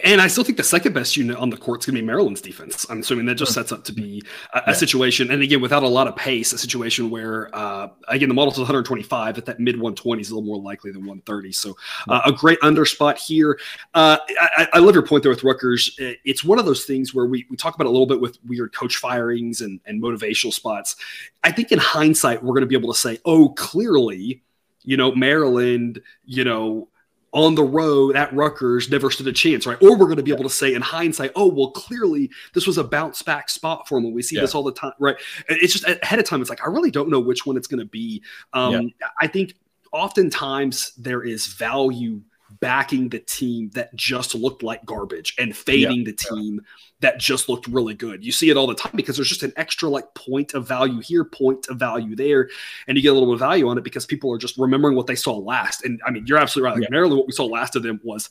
And 0.04 0.20
I 0.20 0.28
still 0.28 0.44
think 0.44 0.56
the 0.56 0.62
second 0.62 0.92
best 0.92 1.16
unit 1.16 1.36
on 1.36 1.50
the 1.50 1.56
court 1.56 1.80
is 1.80 1.86
going 1.86 1.96
to 1.96 2.00
be 2.00 2.06
Maryland's 2.06 2.40
defense. 2.40 2.86
I'm 2.88 3.00
assuming 3.00 3.26
that 3.26 3.34
just 3.34 3.52
sets 3.52 3.72
up 3.72 3.82
to 3.84 3.92
be 3.92 4.22
a, 4.54 4.58
a 4.58 4.62
yeah. 4.68 4.72
situation, 4.72 5.32
and 5.32 5.42
again, 5.42 5.60
without 5.60 5.82
a 5.82 5.88
lot 5.88 6.06
of 6.06 6.14
pace, 6.14 6.52
a 6.52 6.58
situation 6.58 7.10
where, 7.10 7.52
uh, 7.52 7.88
again, 8.06 8.28
the 8.28 8.34
model's 8.34 8.56
125, 8.56 9.38
at 9.38 9.46
that 9.46 9.58
mid 9.58 9.74
120 9.74 10.20
is 10.20 10.30
a 10.30 10.34
little 10.34 10.46
more 10.46 10.62
likely 10.62 10.92
than 10.92 11.00
130. 11.00 11.50
So, 11.50 11.76
uh, 12.08 12.20
a 12.24 12.30
great 12.30 12.58
under 12.62 12.84
spot 12.84 13.18
here. 13.18 13.58
Uh, 13.92 14.18
I, 14.40 14.68
I, 14.74 14.78
love 14.78 14.94
your 14.94 15.04
point 15.04 15.24
there 15.24 15.30
with 15.30 15.42
Rutgers. 15.42 15.96
It's 15.98 16.44
one 16.44 16.60
of 16.60 16.66
those 16.66 16.84
things 16.84 17.12
where 17.12 17.26
we, 17.26 17.44
we 17.50 17.56
talk 17.56 17.74
about 17.74 17.88
a 17.88 17.90
little 17.90 18.06
bit 18.06 18.20
with 18.20 18.38
weird 18.46 18.72
coach 18.72 18.96
firings 18.96 19.60
and, 19.60 19.80
and 19.86 20.00
motivational 20.00 20.52
spots. 20.52 20.94
I 21.42 21.50
think 21.50 21.72
in 21.72 21.80
hindsight, 21.80 22.44
we're 22.44 22.54
going 22.54 22.60
to 22.60 22.68
be 22.68 22.76
able 22.76 22.92
to 22.92 22.98
say, 22.98 23.18
oh, 23.24 23.48
clearly, 23.50 24.42
you 24.84 24.96
know, 24.96 25.12
Maryland, 25.16 26.00
you 26.24 26.44
know, 26.44 26.88
on 27.32 27.54
the 27.54 27.62
road 27.62 28.16
at 28.16 28.32
Rutgers 28.34 28.90
never 28.90 29.10
stood 29.10 29.28
a 29.28 29.32
chance, 29.32 29.66
right? 29.66 29.80
Or 29.80 29.96
we're 29.96 30.06
going 30.06 30.16
to 30.16 30.22
be 30.22 30.32
able 30.32 30.42
to 30.42 30.50
say 30.50 30.74
in 30.74 30.82
hindsight, 30.82 31.32
oh, 31.36 31.46
well, 31.46 31.70
clearly 31.70 32.30
this 32.54 32.66
was 32.66 32.76
a 32.76 32.84
bounce 32.84 33.22
back 33.22 33.48
spot 33.48 33.86
for 33.86 33.98
him. 33.98 34.12
We 34.12 34.22
see 34.22 34.36
yeah. 34.36 34.42
this 34.42 34.54
all 34.54 34.64
the 34.64 34.72
time, 34.72 34.92
right? 34.98 35.16
It's 35.48 35.72
just 35.72 35.84
ahead 35.84 36.18
of 36.18 36.24
time. 36.24 36.40
It's 36.40 36.50
like, 36.50 36.66
I 36.66 36.68
really 36.68 36.90
don't 36.90 37.08
know 37.08 37.20
which 37.20 37.46
one 37.46 37.56
it's 37.56 37.68
going 37.68 37.78
to 37.78 37.86
be. 37.86 38.22
Um, 38.52 38.92
yeah. 39.00 39.08
I 39.20 39.28
think 39.28 39.54
oftentimes 39.92 40.92
there 40.96 41.22
is 41.22 41.46
value 41.46 42.20
backing 42.60 43.08
the 43.08 43.18
team 43.18 43.70
that 43.70 43.94
just 43.94 44.34
looked 44.34 44.62
like 44.62 44.84
garbage 44.84 45.34
and 45.38 45.56
fading 45.56 46.00
yeah. 46.00 46.04
the 46.04 46.12
team 46.12 46.60
that 47.00 47.18
just 47.18 47.48
looked 47.48 47.66
really 47.66 47.94
good. 47.94 48.24
You 48.24 48.32
see 48.32 48.50
it 48.50 48.56
all 48.56 48.66
the 48.66 48.74
time 48.74 48.92
because 48.94 49.16
there's 49.16 49.28
just 49.28 49.42
an 49.42 49.52
extra 49.56 49.88
like 49.88 50.12
point 50.14 50.54
of 50.54 50.68
value 50.68 51.00
here, 51.00 51.24
point 51.24 51.68
of 51.68 51.78
value 51.78 52.14
there, 52.14 52.50
and 52.86 52.96
you 52.96 53.02
get 53.02 53.08
a 53.08 53.12
little 53.14 53.28
bit 53.28 53.34
of 53.34 53.40
value 53.40 53.68
on 53.68 53.78
it 53.78 53.84
because 53.84 54.04
people 54.06 54.32
are 54.32 54.38
just 54.38 54.58
remembering 54.58 54.94
what 54.94 55.06
they 55.06 55.16
saw 55.16 55.36
last. 55.36 55.84
And 55.84 56.00
I 56.06 56.10
mean, 56.10 56.26
you're 56.26 56.38
absolutely 56.38 56.68
right. 56.68 56.76
Like 56.76 56.84
yeah. 56.84 56.90
Maryland, 56.90 57.18
what 57.18 57.26
we 57.26 57.32
saw 57.32 57.46
last 57.46 57.76
of 57.76 57.82
them 57.82 58.00
was 58.04 58.28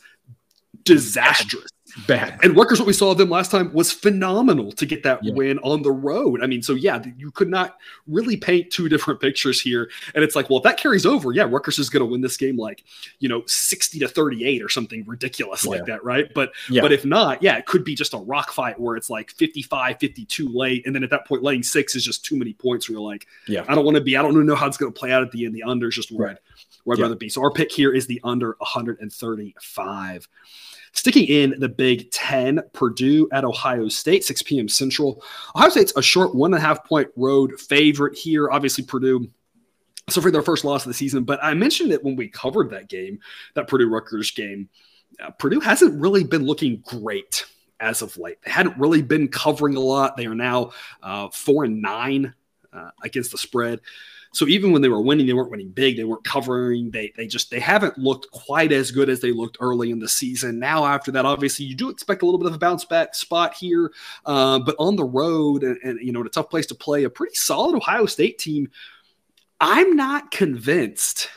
disastrous 0.84 1.72
bad. 2.08 2.40
And 2.44 2.56
Rutgers, 2.56 2.80
what 2.80 2.88
we 2.88 2.94
saw 2.94 3.12
of 3.12 3.18
them 3.18 3.30
last 3.30 3.52
time 3.52 3.72
was 3.74 3.92
phenomenal 3.92 4.72
to 4.74 4.86
get 4.86 5.04
that 5.04 5.24
yeah. 5.24 5.34
win 5.34 5.60
on 5.60 5.82
the 5.82 5.92
road. 5.92 6.42
I 6.44 6.48
mean, 6.48 6.62
so 6.62 6.74
yeah, 6.74 7.02
you 7.18 7.32
could 7.32 7.50
not 7.50 7.78
really 8.08 8.38
paint 8.38 8.72
two 8.72 8.90
different 8.90 9.20
pictures 9.22 9.62
here. 9.62 9.90
And 10.16 10.24
it's 10.24 10.36
like, 10.36 10.50
well, 10.50 10.58
if 10.58 10.64
that 10.64 10.78
carries 10.78 11.06
over, 11.06 11.32
yeah, 11.32 11.44
Rutgers 11.44 11.80
is 11.80 11.90
going 11.90 12.02
to 12.02 12.06
win 12.06 12.22
this 12.22 12.38
game 12.38 12.58
like, 12.58 12.84
you 13.20 13.30
know, 13.30 13.44
60 13.46 14.00
to 14.00 14.08
38 14.08 14.62
or 14.62 14.70
something 14.70 15.04
ridiculous 15.06 15.66
yeah. 15.66 15.72
like 15.72 15.86
that, 15.86 16.04
right? 16.04 16.32
But 16.34 16.52
yeah. 16.70 16.82
but 16.82 16.92
if 16.92 17.06
not, 17.06 17.42
yeah, 17.42 17.58
it 17.58 17.66
could 17.66 17.84
be 17.84 17.96
just 17.96 18.14
a 18.14 18.18
rock 18.18 18.52
fight 18.52 18.80
where 18.80 18.96
it's 18.96 19.10
like 19.10 19.32
55, 19.32 20.00
52 20.00 20.50
late. 20.50 20.86
And 20.86 20.96
then 20.96 21.04
at 21.04 21.10
that 21.10 21.28
point, 21.28 21.44
laying 21.44 21.64
six 21.64 21.96
is 21.96 22.04
just 22.04 22.26
too 22.26 22.38
many 22.38 22.54
points 22.54 22.90
where 22.90 22.98
you're 22.98 23.08
like, 23.08 23.28
yeah, 23.48 23.66
I 23.68 23.76
don't 23.76 23.86
want 23.86 23.96
to 23.96 24.02
be, 24.02 24.18
I 24.18 24.22
don't 24.22 24.46
know 24.46 24.56
how 24.56 24.68
it's 24.68 24.78
going 24.78 24.92
to 24.92 25.00
play 25.00 25.12
out 25.12 25.24
at 25.24 25.32
the 25.32 25.46
end. 25.46 25.56
The 25.56 25.64
under 25.64 25.90
is 25.90 25.96
just 25.96 26.12
where, 26.12 26.28
right. 26.30 26.38
I'd, 26.38 26.64
where 26.84 26.98
I'd 26.98 27.02
rather 27.02 27.16
be. 27.16 27.30
So 27.30 27.42
our 27.42 27.52
pick 27.52 27.72
here 27.72 27.94
is 27.94 28.08
the 28.08 28.20
under 28.24 28.56
135. 28.60 30.28
Sticking 30.94 31.26
in 31.26 31.56
the 31.60 31.70
Big 31.70 32.10
Ten, 32.12 32.62
Purdue 32.74 33.30
at 33.32 33.46
Ohio 33.46 33.88
State, 33.88 34.24
6 34.26 34.42
p.m. 34.44 34.68
Central. 34.68 35.24
Ohio 35.56 35.70
State's 35.70 35.94
a 35.96 36.02
short 36.02 36.36
one 36.36 36.54
and 36.54 36.64
a 36.64 36.66
half 36.66 36.84
point 36.86 37.10
road 37.16 37.60
favorite 37.60 38.18
here. 38.18 38.50
Obviously, 38.50 38.84
Purdue 38.84 39.30
suffering 40.10 40.34
their 40.34 40.42
first 40.42 40.66
loss 40.66 40.84
of 40.84 40.90
the 40.90 40.94
season, 40.94 41.24
but 41.24 41.40
I 41.44 41.54
mentioned 41.54 41.92
it 41.92 42.04
when 42.04 42.16
we 42.16 42.28
covered 42.28 42.72
that 42.72 42.90
game, 42.90 43.20
that 43.54 43.68
Purdue 43.68 43.90
Rutgers 43.90 44.32
game. 44.32 44.70
Uh, 45.24 45.32
Purdue 45.32 45.60
hasn't 45.60 46.00
really 46.00 46.24
been 46.24 46.46
looking 46.46 46.84
great 46.86 47.46
as 47.80 48.02
of 48.02 48.18
late. 48.18 48.42
They 48.44 48.52
hadn't 48.52 48.78
really 48.78 49.02
been 49.02 49.28
covering 49.28 49.76
a 49.76 49.80
lot. 49.80 50.18
They 50.18 50.26
are 50.26 50.36
now 50.36 50.72
uh, 51.02 51.30
four 51.30 51.64
and 51.64 51.82
nine 51.82 52.34
uh, 52.74 52.92
against 53.04 53.32
the 53.32 53.38
spread. 53.38 53.80
So 54.32 54.48
even 54.48 54.72
when 54.72 54.82
they 54.82 54.90
were 54.90 55.02
winning, 55.02 55.26
they 55.26 55.34
weren't 55.34 55.50
winning 55.50 55.70
big. 55.70 55.98
They 55.98 56.04
weren't 56.04 56.24
covering. 56.24 56.92
They 56.92 57.12
they 57.16 57.28
just 57.28 57.50
they 57.50 57.60
haven't 57.60 57.98
looked 57.98 58.30
quite 58.32 58.72
as 58.72 58.92
good 58.92 59.10
as 59.10 59.22
they 59.22 59.32
looked 59.32 59.58
early 59.60 59.92
in 59.92 60.00
the 60.00 60.08
season. 60.08 60.60
Now 60.60 60.86
after 60.86 61.12
that, 61.14 61.26
obviously 61.26 61.66
you 61.66 61.76
do 61.76 61.90
expect 61.90 62.22
a 62.22 62.26
little 62.26 62.40
bit 62.40 62.48
of 62.48 62.54
a 62.54 62.60
bounce 62.60 62.86
back 62.86 63.16
spot 63.16 63.56
here, 63.56 63.92
uh, 64.26 64.60
but 64.60 64.76
on 64.78 64.96
the 64.96 65.06
road 65.06 65.64
and, 65.64 65.78
and 65.84 66.00
you 66.02 66.12
know 66.12 66.22
a 66.22 66.30
tough 66.30 66.50
place 66.50 66.68
to 66.68 66.76
play, 66.76 67.04
a 67.04 67.10
pretty 67.10 67.36
solid 67.36 67.76
Ohio 67.76 68.06
State 68.06 68.38
team. 68.38 68.70
I'm 69.60 69.96
not 69.96 70.32
convinced. 70.32 71.30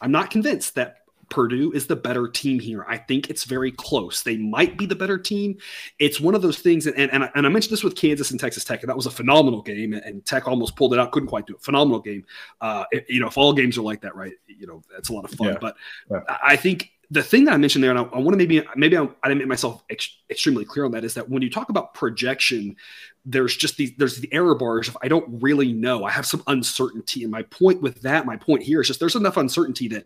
I'm 0.00 0.12
not 0.12 0.30
convinced 0.30 0.76
that 0.76 0.97
Purdue 1.28 1.72
is 1.72 1.86
the 1.86 1.96
better 1.96 2.28
team 2.28 2.58
here. 2.58 2.84
I 2.88 2.96
think 2.96 3.30
it's 3.30 3.44
very 3.44 3.72
close. 3.72 4.22
They 4.22 4.36
might 4.36 4.78
be 4.78 4.86
the 4.86 4.94
better 4.94 5.18
team. 5.18 5.58
It's 5.98 6.20
one 6.20 6.34
of 6.34 6.42
those 6.42 6.58
things, 6.58 6.86
and, 6.86 6.96
and, 6.96 7.30
and 7.34 7.46
I 7.46 7.48
mentioned 7.48 7.72
this 7.72 7.84
with 7.84 7.96
Kansas 7.96 8.30
and 8.30 8.40
Texas 8.40 8.64
Tech, 8.64 8.82
and 8.82 8.88
that 8.88 8.96
was 8.96 9.06
a 9.06 9.10
phenomenal 9.10 9.62
game, 9.62 9.92
and 9.92 10.24
Tech 10.24 10.48
almost 10.48 10.76
pulled 10.76 10.94
it 10.94 11.00
out, 11.00 11.12
couldn't 11.12 11.28
quite 11.28 11.46
do 11.46 11.54
it. 11.54 11.62
Phenomenal 11.62 12.00
game. 12.00 12.24
Uh, 12.60 12.84
it, 12.90 13.06
you 13.08 13.20
know, 13.20 13.28
if 13.28 13.36
all 13.36 13.52
games 13.52 13.76
are 13.78 13.82
like 13.82 14.00
that, 14.02 14.14
right? 14.16 14.32
You 14.46 14.66
know, 14.66 14.82
that's 14.90 15.08
a 15.08 15.12
lot 15.12 15.24
of 15.24 15.30
fun. 15.32 15.48
Yeah. 15.48 15.58
But 15.60 15.76
yeah. 16.10 16.20
I 16.42 16.56
think 16.56 16.92
the 17.10 17.22
thing 17.22 17.44
that 17.44 17.54
I 17.54 17.56
mentioned 17.56 17.82
there, 17.82 17.90
and 17.90 17.98
I, 17.98 18.02
I 18.02 18.18
want 18.18 18.32
to 18.32 18.36
maybe 18.36 18.62
maybe 18.76 18.96
I, 18.96 19.02
I, 19.22 19.28
didn't 19.28 19.38
make 19.38 19.48
myself 19.48 19.82
ex- 19.88 20.16
extremely 20.28 20.64
clear 20.64 20.84
on 20.84 20.90
that, 20.92 21.04
is 21.04 21.14
that 21.14 21.28
when 21.28 21.42
you 21.42 21.50
talk 21.50 21.70
about 21.70 21.94
projection, 21.94 22.76
there's 23.24 23.56
just 23.56 23.76
these 23.76 23.92
there's 23.96 24.18
the 24.18 24.32
error 24.32 24.54
bars. 24.54 24.88
If 24.88 24.96
I 25.02 25.08
don't 25.08 25.42
really 25.42 25.72
know, 25.72 26.04
I 26.04 26.10
have 26.10 26.26
some 26.26 26.42
uncertainty. 26.46 27.22
And 27.22 27.32
my 27.32 27.42
point 27.44 27.80
with 27.80 28.02
that, 28.02 28.26
my 28.26 28.36
point 28.36 28.62
here 28.62 28.80
is 28.80 28.88
just 28.88 29.00
there's 29.00 29.16
enough 29.16 29.38
uncertainty 29.38 29.88
that 29.88 30.04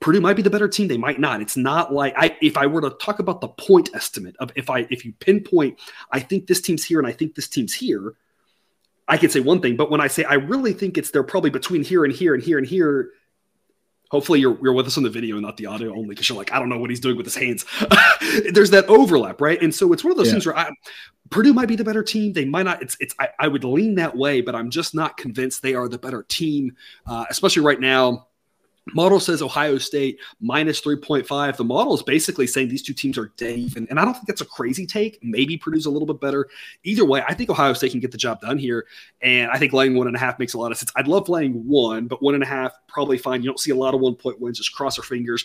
Purdue 0.00 0.20
might 0.20 0.36
be 0.36 0.42
the 0.42 0.50
better 0.50 0.68
team. 0.68 0.86
They 0.88 0.96
might 0.96 1.18
not. 1.18 1.42
It's 1.42 1.56
not 1.56 1.92
like 1.92 2.14
I 2.16 2.36
if 2.40 2.56
I 2.56 2.66
were 2.66 2.80
to 2.80 2.90
talk 2.90 3.18
about 3.18 3.40
the 3.40 3.48
point 3.48 3.90
estimate 3.94 4.36
of 4.38 4.52
if 4.54 4.70
I 4.70 4.86
if 4.90 5.04
you 5.04 5.12
pinpoint, 5.18 5.78
I 6.12 6.20
think 6.20 6.46
this 6.46 6.60
team's 6.60 6.84
here 6.84 6.98
and 6.98 7.08
I 7.08 7.12
think 7.12 7.34
this 7.34 7.48
team's 7.48 7.74
here, 7.74 8.14
I 9.08 9.16
could 9.16 9.32
say 9.32 9.40
one 9.40 9.60
thing. 9.60 9.76
But 9.76 9.90
when 9.90 10.00
I 10.00 10.06
say 10.06 10.24
I 10.24 10.34
really 10.34 10.72
think 10.72 10.98
it's 10.98 11.10
they're 11.10 11.24
probably 11.24 11.50
between 11.50 11.82
here 11.82 12.04
and 12.04 12.14
here 12.14 12.34
and 12.34 12.42
here 12.42 12.58
and 12.58 12.66
here, 12.66 13.10
hopefully 14.10 14.40
you're, 14.40 14.58
you're 14.62 14.72
with 14.72 14.86
us 14.86 14.96
on 14.96 15.02
the 15.02 15.10
video 15.10 15.36
and 15.36 15.44
not 15.44 15.56
the 15.56 15.66
audio 15.66 15.92
only 15.92 16.08
because 16.08 16.28
you're 16.28 16.38
like 16.38 16.52
i 16.52 16.58
don't 16.58 16.68
know 16.68 16.78
what 16.78 16.90
he's 16.90 17.00
doing 17.00 17.16
with 17.16 17.26
his 17.26 17.34
hands 17.34 17.64
there's 18.52 18.70
that 18.70 18.84
overlap 18.88 19.40
right 19.40 19.62
and 19.62 19.74
so 19.74 19.92
it's 19.92 20.02
one 20.02 20.10
of 20.10 20.16
those 20.16 20.28
yeah. 20.28 20.32
things 20.32 20.46
where 20.46 20.56
I, 20.56 20.70
purdue 21.30 21.52
might 21.52 21.68
be 21.68 21.76
the 21.76 21.84
better 21.84 22.02
team 22.02 22.32
they 22.32 22.44
might 22.44 22.64
not 22.64 22.82
it's 22.82 22.96
it's 23.00 23.14
I, 23.18 23.28
I, 23.38 23.48
would 23.48 23.64
lean 23.64 23.96
that 23.96 24.16
way 24.16 24.40
but 24.40 24.54
i'm 24.54 24.70
just 24.70 24.94
not 24.94 25.16
convinced 25.16 25.62
they 25.62 25.74
are 25.74 25.88
the 25.88 25.98
better 25.98 26.22
team 26.22 26.74
uh, 27.06 27.26
especially 27.30 27.62
right 27.62 27.80
now 27.80 28.27
Model 28.94 29.20
says 29.20 29.42
Ohio 29.42 29.78
State 29.78 30.18
minus 30.40 30.80
3.5. 30.80 31.56
The 31.56 31.64
model 31.64 31.94
is 31.94 32.02
basically 32.02 32.46
saying 32.46 32.68
these 32.68 32.82
two 32.82 32.94
teams 32.94 33.18
are 33.18 33.32
dead 33.36 33.58
even. 33.58 33.86
And 33.90 33.98
I 33.98 34.04
don't 34.04 34.14
think 34.14 34.26
that's 34.26 34.40
a 34.40 34.46
crazy 34.46 34.86
take. 34.86 35.18
Maybe 35.22 35.56
Purdue's 35.56 35.86
a 35.86 35.90
little 35.90 36.06
bit 36.06 36.20
better. 36.20 36.48
Either 36.84 37.04
way, 37.04 37.22
I 37.26 37.34
think 37.34 37.50
Ohio 37.50 37.72
State 37.72 37.90
can 37.90 38.00
get 38.00 38.12
the 38.12 38.18
job 38.18 38.40
done 38.40 38.58
here. 38.58 38.86
And 39.20 39.50
I 39.50 39.58
think 39.58 39.72
laying 39.72 39.96
one 39.96 40.06
and 40.06 40.16
a 40.16 40.18
half 40.18 40.38
makes 40.38 40.54
a 40.54 40.58
lot 40.58 40.72
of 40.72 40.78
sense. 40.78 40.92
I'd 40.96 41.08
love 41.08 41.28
laying 41.28 41.66
one, 41.66 42.06
but 42.06 42.22
one 42.22 42.34
and 42.34 42.42
a 42.42 42.46
half, 42.46 42.72
probably 42.86 43.18
fine. 43.18 43.42
You 43.42 43.48
don't 43.48 43.60
see 43.60 43.70
a 43.70 43.76
lot 43.76 43.94
of 43.94 44.00
one 44.00 44.14
point 44.14 44.40
wins. 44.40 44.58
Just 44.58 44.74
cross 44.74 44.98
our 44.98 45.04
fingers. 45.04 45.44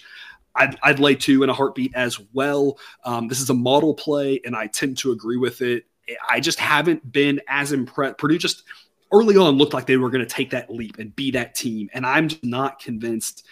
I'd, 0.55 0.77
I'd 0.83 1.00
lay 1.00 1.15
two 1.15 1.43
in 1.43 1.50
a 1.50 1.53
heartbeat 1.53 1.93
as 1.95 2.19
well. 2.33 2.77
Um, 3.05 3.27
this 3.27 3.41
is 3.41 3.50
a 3.50 3.55
model 3.55 3.93
play, 3.93 4.39
and 4.45 4.55
I 4.55 4.67
tend 4.67 4.97
to 5.00 5.12
agree 5.12 5.38
with 5.38 5.62
it. 5.62 5.85
I 6.29 6.39
just 6.39 6.59
haven't 6.59 7.12
been 7.12 7.39
as 7.47 7.71
impressed. 7.71 8.17
Purdue 8.17 8.38
just– 8.38 8.63
early 9.13 9.38
on 9.38 9.58
looked 9.58 9.74
like 9.74 9.86
they 9.86 9.98
were 9.98 10.10
going 10.10 10.25
to 10.25 10.34
take 10.34 10.50
that 10.50 10.70
leap 10.70 10.98
and 10.98 11.15
be 11.15 11.32
that 11.32 11.55
team. 11.55 11.89
And 11.93 12.05
I'm 12.05 12.29
not 12.41 12.79
convinced 12.79 13.46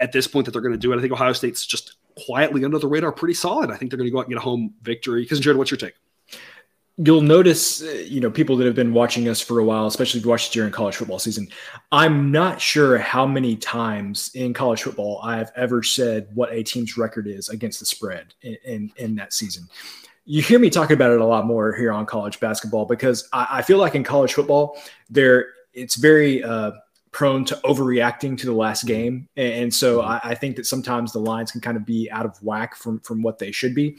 at 0.00 0.10
this 0.10 0.26
point 0.26 0.46
that 0.46 0.52
they're 0.52 0.62
going 0.62 0.72
to 0.72 0.78
do 0.78 0.92
it. 0.92 0.96
I 0.96 1.00
think 1.00 1.12
Ohio 1.12 1.32
State's 1.34 1.64
just 1.64 1.96
quietly 2.26 2.64
under 2.64 2.78
the 2.78 2.88
radar, 2.88 3.12
pretty 3.12 3.34
solid. 3.34 3.70
I 3.70 3.76
think 3.76 3.90
they're 3.90 3.98
going 3.98 4.08
to 4.08 4.12
go 4.12 4.18
out 4.18 4.24
and 4.24 4.30
get 4.30 4.38
a 4.38 4.44
home 4.44 4.74
victory. 4.82 5.22
Because 5.22 5.38
Jared, 5.38 5.58
what's 5.58 5.70
your 5.70 5.78
take? 5.78 5.94
You'll 6.98 7.22
notice, 7.22 7.82
uh, 7.82 7.86
you 8.06 8.20
know, 8.20 8.30
people 8.30 8.56
that 8.56 8.66
have 8.66 8.74
been 8.74 8.92
watching 8.92 9.28
us 9.28 9.40
for 9.40 9.58
a 9.58 9.64
while, 9.64 9.86
especially 9.86 10.18
if 10.18 10.24
you 10.24 10.30
watched 10.30 10.52
during 10.52 10.72
college 10.72 10.96
football 10.96 11.18
season. 11.18 11.48
I'm 11.90 12.30
not 12.30 12.60
sure 12.60 12.98
how 12.98 13.26
many 13.26 13.56
times 13.56 14.30
in 14.34 14.52
college 14.52 14.82
football 14.82 15.20
I've 15.22 15.50
ever 15.56 15.82
said 15.82 16.28
what 16.34 16.52
a 16.52 16.62
team's 16.62 16.98
record 16.98 17.26
is 17.26 17.48
against 17.48 17.80
the 17.80 17.86
spread 17.86 18.34
in, 18.42 18.56
in, 18.64 18.92
in 18.96 19.14
that 19.16 19.32
season 19.32 19.68
you 20.24 20.42
hear 20.42 20.58
me 20.58 20.70
talking 20.70 20.94
about 20.94 21.10
it 21.10 21.20
a 21.20 21.26
lot 21.26 21.46
more 21.46 21.74
here 21.74 21.92
on 21.92 22.06
college 22.06 22.38
basketball 22.38 22.84
because 22.84 23.28
I, 23.32 23.46
I 23.50 23.62
feel 23.62 23.78
like 23.78 23.94
in 23.94 24.04
college 24.04 24.34
football, 24.34 24.78
there 25.10 25.48
it's 25.74 25.96
very 25.96 26.44
uh, 26.44 26.72
prone 27.10 27.44
to 27.44 27.54
overreacting 27.64 28.38
to 28.38 28.46
the 28.46 28.52
last 28.52 28.86
game, 28.86 29.28
and, 29.36 29.52
and 29.54 29.74
so 29.74 29.98
mm-hmm. 29.98 30.10
I, 30.10 30.20
I, 30.30 30.34
think 30.34 30.56
that 30.56 30.66
sometimes 30.66 31.12
the 31.12 31.18
lines 31.18 31.50
can 31.50 31.60
kind 31.60 31.76
of 31.76 31.84
be 31.84 32.10
out 32.10 32.24
of 32.24 32.40
whack 32.42 32.76
from 32.76 33.00
from 33.00 33.22
what 33.22 33.38
they 33.38 33.50
should 33.50 33.74
be. 33.74 33.98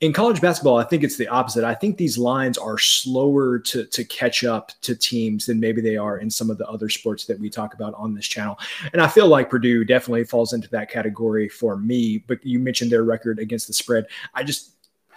In 0.00 0.12
college 0.12 0.40
basketball, 0.40 0.78
I 0.78 0.84
think 0.84 1.04
it's 1.04 1.16
the 1.16 1.28
opposite. 1.28 1.64
I 1.64 1.74
think 1.74 1.96
these 1.96 2.18
lines 2.18 2.58
are 2.58 2.78
slower 2.78 3.60
to 3.60 3.84
to 3.84 4.04
catch 4.04 4.42
up 4.42 4.72
to 4.82 4.96
teams 4.96 5.46
than 5.46 5.60
maybe 5.60 5.80
they 5.80 5.96
are 5.96 6.18
in 6.18 6.28
some 6.28 6.50
of 6.50 6.58
the 6.58 6.66
other 6.68 6.88
sports 6.88 7.24
that 7.26 7.38
we 7.38 7.48
talk 7.48 7.74
about 7.74 7.94
on 7.94 8.14
this 8.14 8.26
channel. 8.26 8.58
And 8.92 9.00
I 9.00 9.06
feel 9.06 9.28
like 9.28 9.48
Purdue 9.48 9.84
definitely 9.84 10.24
falls 10.24 10.54
into 10.54 10.68
that 10.70 10.90
category 10.90 11.48
for 11.48 11.76
me. 11.76 12.18
But 12.18 12.44
you 12.44 12.58
mentioned 12.58 12.90
their 12.90 13.04
record 13.04 13.38
against 13.38 13.68
the 13.68 13.74
spread. 13.74 14.06
I 14.34 14.42
just 14.42 14.72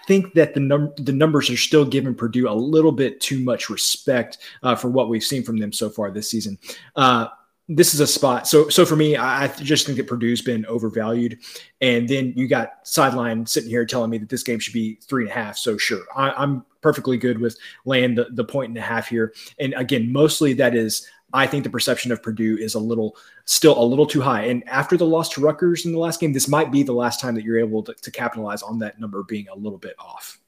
think 0.08 0.34
that 0.34 0.54
the 0.54 0.60
num- 0.60 0.94
the 0.98 1.12
numbers 1.12 1.50
are 1.50 1.58
still 1.58 1.86
giving 1.86 2.16
Purdue 2.16 2.50
a 2.50 2.54
little 2.54 2.92
bit 2.92 3.20
too 3.22 3.40
much 3.40 3.70
respect 3.70 4.40
uh, 4.64 4.76
for 4.76 4.90
what 4.90 5.10
we've 5.10 5.24
seen 5.24 5.44
from 5.44 5.58
them 5.58 5.72
so 5.72 5.90
far 5.90 6.12
this 6.12 6.30
season. 6.30 6.58
Uh, 6.96 7.28
this 7.68 7.94
is 7.96 8.00
a 8.00 8.08
spot. 8.08 8.48
So, 8.48 8.70
so 8.70 8.86
for 8.86 8.96
me, 8.96 9.18
I 9.18 9.48
just 9.48 9.86
think 9.86 9.98
that 9.98 10.08
Purdue's 10.08 10.42
been 10.42 10.66
overvalued. 10.68 11.40
And 11.82 12.08
then 12.08 12.32
you 12.36 12.48
got 12.48 12.88
sideline 12.88 13.46
sitting 13.46 13.70
here 13.70 13.86
telling 13.86 14.12
me 14.12 14.20
that 14.20 14.30
this 14.30 14.44
game 14.44 14.60
should 14.60 14.74
be 14.74 15.00
three 15.02 15.24
and 15.24 15.32
a 15.32 15.34
half. 15.34 15.58
So, 15.58 15.78
sure, 15.78 16.04
I, 16.16 16.44
am 16.44 16.64
perfectly 16.82 17.18
good 17.18 17.40
with 17.40 17.58
laying 17.86 18.14
the, 18.14 18.28
the 18.32 18.44
point 18.44 18.70
and 18.70 18.78
a 18.78 18.82
half 18.82 19.08
here. 19.08 19.34
And 19.58 19.74
again, 19.74 20.12
mostly 20.12 20.54
that 20.54 20.76
is 20.76 21.08
I 21.36 21.46
think 21.46 21.64
the 21.64 21.70
perception 21.70 22.12
of 22.12 22.24
Purdue 22.24 22.58
is 22.58 22.76
a 22.76 22.80
little 22.80 23.18
still 23.44 23.78
a 23.78 23.84
little 23.84 24.06
too 24.06 24.22
high. 24.22 24.46
And 24.46 24.68
after 24.68 24.96
the 24.96 25.06
loss 25.06 25.30
to 25.30 25.42
Rutgers 25.42 25.86
in 25.86 25.92
the 25.92 26.00
last 26.00 26.20
game, 26.20 26.32
this 26.32 26.48
might 26.48 26.72
be 26.72 26.82
the 26.82 26.94
last 26.94 27.20
time 27.20 27.36
that 27.36 27.44
you're 27.44 27.60
able 27.60 27.84
to, 27.84 27.94
to 27.94 28.12
capitalize 28.12 28.64
on 28.64 28.80
that 28.80 29.00
number 29.00 29.22
being 29.24 29.48
a 29.50 29.56
little 29.56 29.78
bit 29.78 29.96
off. 30.00 30.40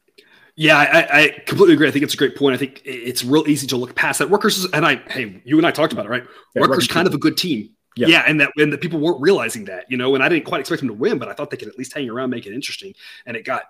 Yeah, 0.56 0.78
I, 0.78 1.22
I, 1.22 1.44
completely 1.46 1.76
agree. 1.76 1.88
I 1.88 1.92
think 1.92 2.04
it's 2.04 2.16
a 2.16 2.18
great 2.18 2.36
point. 2.36 2.56
I 2.56 2.58
think 2.58 2.82
it's 2.84 3.24
real 3.24 3.48
easy 3.48 3.68
to 3.68 3.78
look 3.78 3.94
past 3.94 4.18
that. 4.20 4.28
Rutgers 4.28 4.58
is, 4.58 4.72
and 4.72 4.86
I, 4.88 4.96
hey, 5.08 5.40
you 5.46 5.58
and 5.58 5.68
I 5.68 5.72
talked 5.72 5.94
about 5.94 6.08
it, 6.08 6.10
right? 6.10 6.24
Yeah, 6.56 6.62
Rutgers, 6.62 6.70
Rutgers 6.70 6.88
kind 6.88 7.08
of 7.08 7.14
a 7.14 7.20
good 7.20 7.38
team. 7.38 7.70
Yeah. 7.96 8.08
yeah, 8.08 8.24
and 8.28 8.40
that 8.42 8.52
and 8.58 8.72
the 8.72 8.78
people 8.78 9.00
weren't 9.00 9.20
realizing 9.22 9.66
that, 9.66 9.86
you 9.90 9.98
know, 9.98 10.14
and 10.14 10.24
I 10.24 10.30
didn't 10.30 10.46
quite 10.46 10.60
expect 10.60 10.82
them 10.82 10.88
to 10.88 10.94
win, 10.94 11.18
but 11.18 11.28
I 11.28 11.34
thought 11.34 11.50
they 11.50 11.58
could 11.58 11.68
at 11.68 11.78
least 11.78 11.94
hang 11.94 12.10
around, 12.10 12.30
make 12.30 12.46
it 12.46 12.54
interesting, 12.54 12.94
and 13.26 13.36
it 13.36 13.44
got 13.44 13.64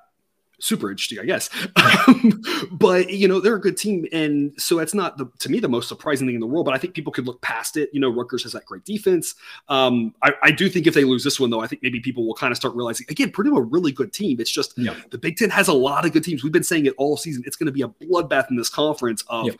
super 0.60 0.90
interesting, 0.90 1.20
I 1.20 1.26
guess. 1.26 1.50
Um, 2.08 2.42
but 2.72 3.10
you 3.10 3.28
know, 3.28 3.40
they're 3.40 3.56
a 3.56 3.62
good 3.62 3.78
team, 3.78 4.06
and 4.12 4.54
so 4.58 4.80
it's 4.80 4.94
not 4.94 5.18
the 5.18 5.30
to 5.40 5.50
me 5.50 5.60
the 5.60 5.70
most 5.70 5.88
surprising 5.88 6.28
thing 6.28 6.36
in 6.36 6.42
the 6.42 6.48
world. 6.48 6.66
But 6.66 6.74
I 6.74 6.78
think 6.78 6.94
people 6.94 7.12
could 7.12 7.26
look 7.26 7.42
past 7.42 7.78
it. 7.78 7.90
You 7.94 8.00
know, 8.00 8.10
Rutgers 8.10 8.44
has 8.44 8.54
that 8.54 8.66
great 8.66 8.84
defense. 8.84 9.36
Um, 9.70 10.14
I, 10.24 10.34
I, 10.44 10.52
do 10.52 10.70
think 10.70 10.88
if 10.88 10.94
they 10.94 11.04
lose 11.04 11.24
this 11.24 11.40
one, 11.40 11.50
though, 11.50 11.60
I 11.60 11.68
think 11.68 11.84
maybe 11.84 12.00
people 12.00 12.26
will 12.26 12.34
kind 12.34 12.52
of 12.52 12.58
start 12.58 12.76
realizing 12.76 13.06
again, 13.10 13.32
Purdue 13.32 13.58
a 13.58 13.62
really 13.62 13.92
good 13.92 14.14
team. 14.14 14.40
It's 14.40 14.52
just 14.52 14.78
yeah. 14.78 14.96
the 15.12 15.18
Big 15.18 15.38
Ten 15.38 15.50
has 15.50 15.68
a 15.68 15.74
lot 15.74 16.06
of 16.06 16.14
good 16.14 16.24
teams. 16.24 16.44
We've 16.44 16.54
been 16.54 16.64
saying 16.64 16.86
it 16.86 16.94
all 16.98 17.18
season. 17.18 17.44
It's 17.46 17.56
going 17.56 17.68
to 17.68 17.72
be 17.72 17.82
a 17.82 17.88
bloodbath 17.88 18.50
in 18.50 18.58
this 18.58 18.70
conference 18.70 19.24
of 19.28 19.48
yeah. 19.48 19.54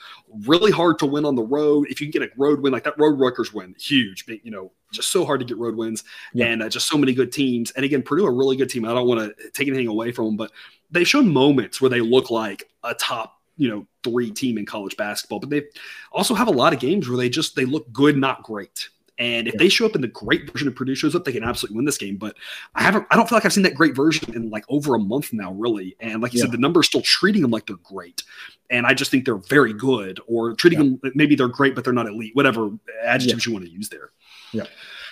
really 0.46 0.72
hard 0.72 1.00
to 1.00 1.06
win 1.06 1.26
on 1.26 1.36
the 1.36 1.44
road. 1.44 1.88
If 1.90 2.02
you 2.02 2.12
can 2.12 2.22
get 2.22 2.30
a 2.30 2.34
road 2.38 2.62
win 2.62 2.74
like 2.74 2.84
that, 2.86 2.98
road 2.98 3.20
Rutgers 3.20 3.54
win, 3.54 3.76
huge. 3.80 4.26
But, 4.26 4.44
You 4.46 4.52
know, 4.52 4.72
just 4.92 5.12
so 5.12 5.26
hard 5.26 5.40
to 5.40 5.46
get 5.46 5.58
road 5.58 5.76
wins, 5.76 6.04
yeah. 6.34 6.46
and 6.48 6.64
uh, 6.64 6.70
just 6.70 6.88
so 6.88 6.98
many 6.98 7.14
good 7.14 7.32
teams. 7.32 7.72
And 7.72 7.84
again, 7.84 8.02
Purdue 8.02 8.26
a 8.26 8.32
really 8.32 8.56
good 8.56 8.70
team. 8.70 8.86
I 8.86 8.94
don't 8.94 9.08
want 9.08 9.20
to 9.20 9.50
take 9.52 9.68
anything 9.68 9.88
away 9.88 10.12
from 10.12 10.26
them, 10.26 10.38
but 10.38 10.52
they've 10.92 11.08
shown 11.08 11.32
moments 11.32 11.82
where 11.82 11.90
they 11.90 12.02
look 12.02 12.32
like 12.32 12.70
a 12.84 12.94
top, 12.94 13.40
you 13.58 13.70
know, 13.70 13.86
three 14.04 14.32
team 14.32 14.58
in 14.58 14.66
college 14.66 14.96
basketball, 14.98 15.40
but 15.40 15.50
they 15.50 15.64
also 16.12 16.34
have 16.34 16.48
a 16.48 16.52
lot 16.52 16.74
of 16.74 16.80
games 16.80 17.08
where 17.08 17.18
they 17.18 17.30
just 17.30 17.56
they 17.56 17.66
look 17.66 17.92
good, 17.92 18.18
not 18.18 18.44
great. 18.44 18.90
And 19.20 19.48
if 19.48 19.56
yeah. 19.56 19.60
they 19.60 19.70
show 19.70 19.86
up 19.88 19.96
in 19.96 20.02
the 20.02 20.08
great 20.08 20.52
version 20.52 20.68
of 20.68 20.76
Purdue 20.76 20.94
shows 20.94 21.16
up, 21.16 21.26
they 21.26 21.32
can 21.32 21.44
absolutely 21.44 21.78
win 21.78 21.86
this 21.86 21.98
game. 21.98 22.18
But 22.18 22.36
I 22.76 22.84
haven't, 22.84 23.08
I 23.10 23.16
don't 23.16 23.28
feel 23.28 23.36
like 23.36 23.46
I've 23.46 23.54
seen 23.54 23.64
that 23.64 23.74
great 23.74 23.96
version 23.96 24.32
in 24.36 24.52
like 24.52 24.64
over 24.70 24.94
a 24.94 25.00
month 25.00 25.34
now, 25.34 25.54
really. 25.54 25.96
And 26.00 26.22
like 26.22 26.34
you 26.34 26.38
yeah. 26.38 26.46
said, 26.46 26.52
the 26.52 26.60
numbers 26.60 26.86
still 26.86 27.02
treating 27.02 27.42
them 27.42 27.50
like 27.50 27.66
they're 27.66 27.78
great. 27.78 28.22
And 28.70 28.86
I 28.86 28.94
just 28.94 29.10
think 29.10 29.26
they're 29.26 29.38
very 29.38 29.74
good, 29.74 30.20
or 30.28 30.54
treating 30.54 30.80
yeah. 30.80 30.98
them 31.02 31.12
maybe 31.16 31.36
they're 31.36 31.48
great, 31.48 31.74
but 31.74 31.84
they're 31.84 31.94
not 31.94 32.06
elite. 32.06 32.36
Whatever 32.36 32.70
adjectives 33.04 33.46
you 33.46 33.54
want 33.54 33.66
to 33.66 33.72
use 33.72 33.90
there. 33.90 34.12
Yeah. 34.52 34.66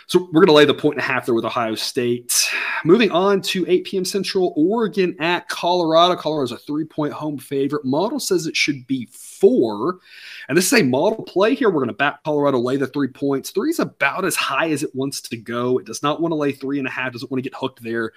So 0.07 0.29
we're 0.31 0.45
going 0.45 0.47
to 0.47 0.53
lay 0.53 0.65
the 0.65 0.73
point 0.73 0.95
and 0.95 1.03
a 1.03 1.07
half 1.07 1.25
there 1.25 1.33
with 1.33 1.45
Ohio 1.45 1.75
State. 1.75 2.47
Moving 2.83 3.09
on 3.11 3.41
to 3.41 3.65
8 3.67 3.85
p.m. 3.85 4.05
Central, 4.05 4.53
Oregon 4.55 5.15
at 5.19 5.49
Colorado. 5.49 6.15
Colorado's 6.15 6.51
a 6.51 6.57
three 6.57 6.85
point 6.85 7.11
home 7.11 7.37
favorite. 7.37 7.85
Model 7.85 8.19
says 8.19 8.45
it 8.45 8.55
should 8.55 8.85
be 8.85 9.07
four. 9.11 9.99
And 10.47 10.57
this 10.57 10.71
is 10.71 10.79
a 10.79 10.83
model 10.83 11.23
play 11.23 11.55
here. 11.55 11.69
We're 11.69 11.81
going 11.81 11.87
to 11.87 11.93
back 11.93 12.23
Colorado 12.23 12.59
lay 12.59 12.77
the 12.77 12.87
three 12.87 13.07
points. 13.07 13.49
Three 13.49 13.71
is 13.71 13.79
about 13.79 14.25
as 14.25 14.35
high 14.35 14.69
as 14.69 14.83
it 14.83 14.93
wants 14.93 15.21
to 15.21 15.37
go. 15.37 15.79
It 15.79 15.85
does 15.85 16.03
not 16.03 16.21
want 16.21 16.31
to 16.31 16.35
lay 16.35 16.51
three 16.51 16.77
and 16.77 16.87
a 16.87 16.91
half, 16.91 17.13
doesn't 17.13 17.31
want 17.31 17.43
to 17.43 17.49
get 17.49 17.57
hooked 17.57 17.81
there. 17.81 18.11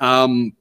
Um, 0.00 0.54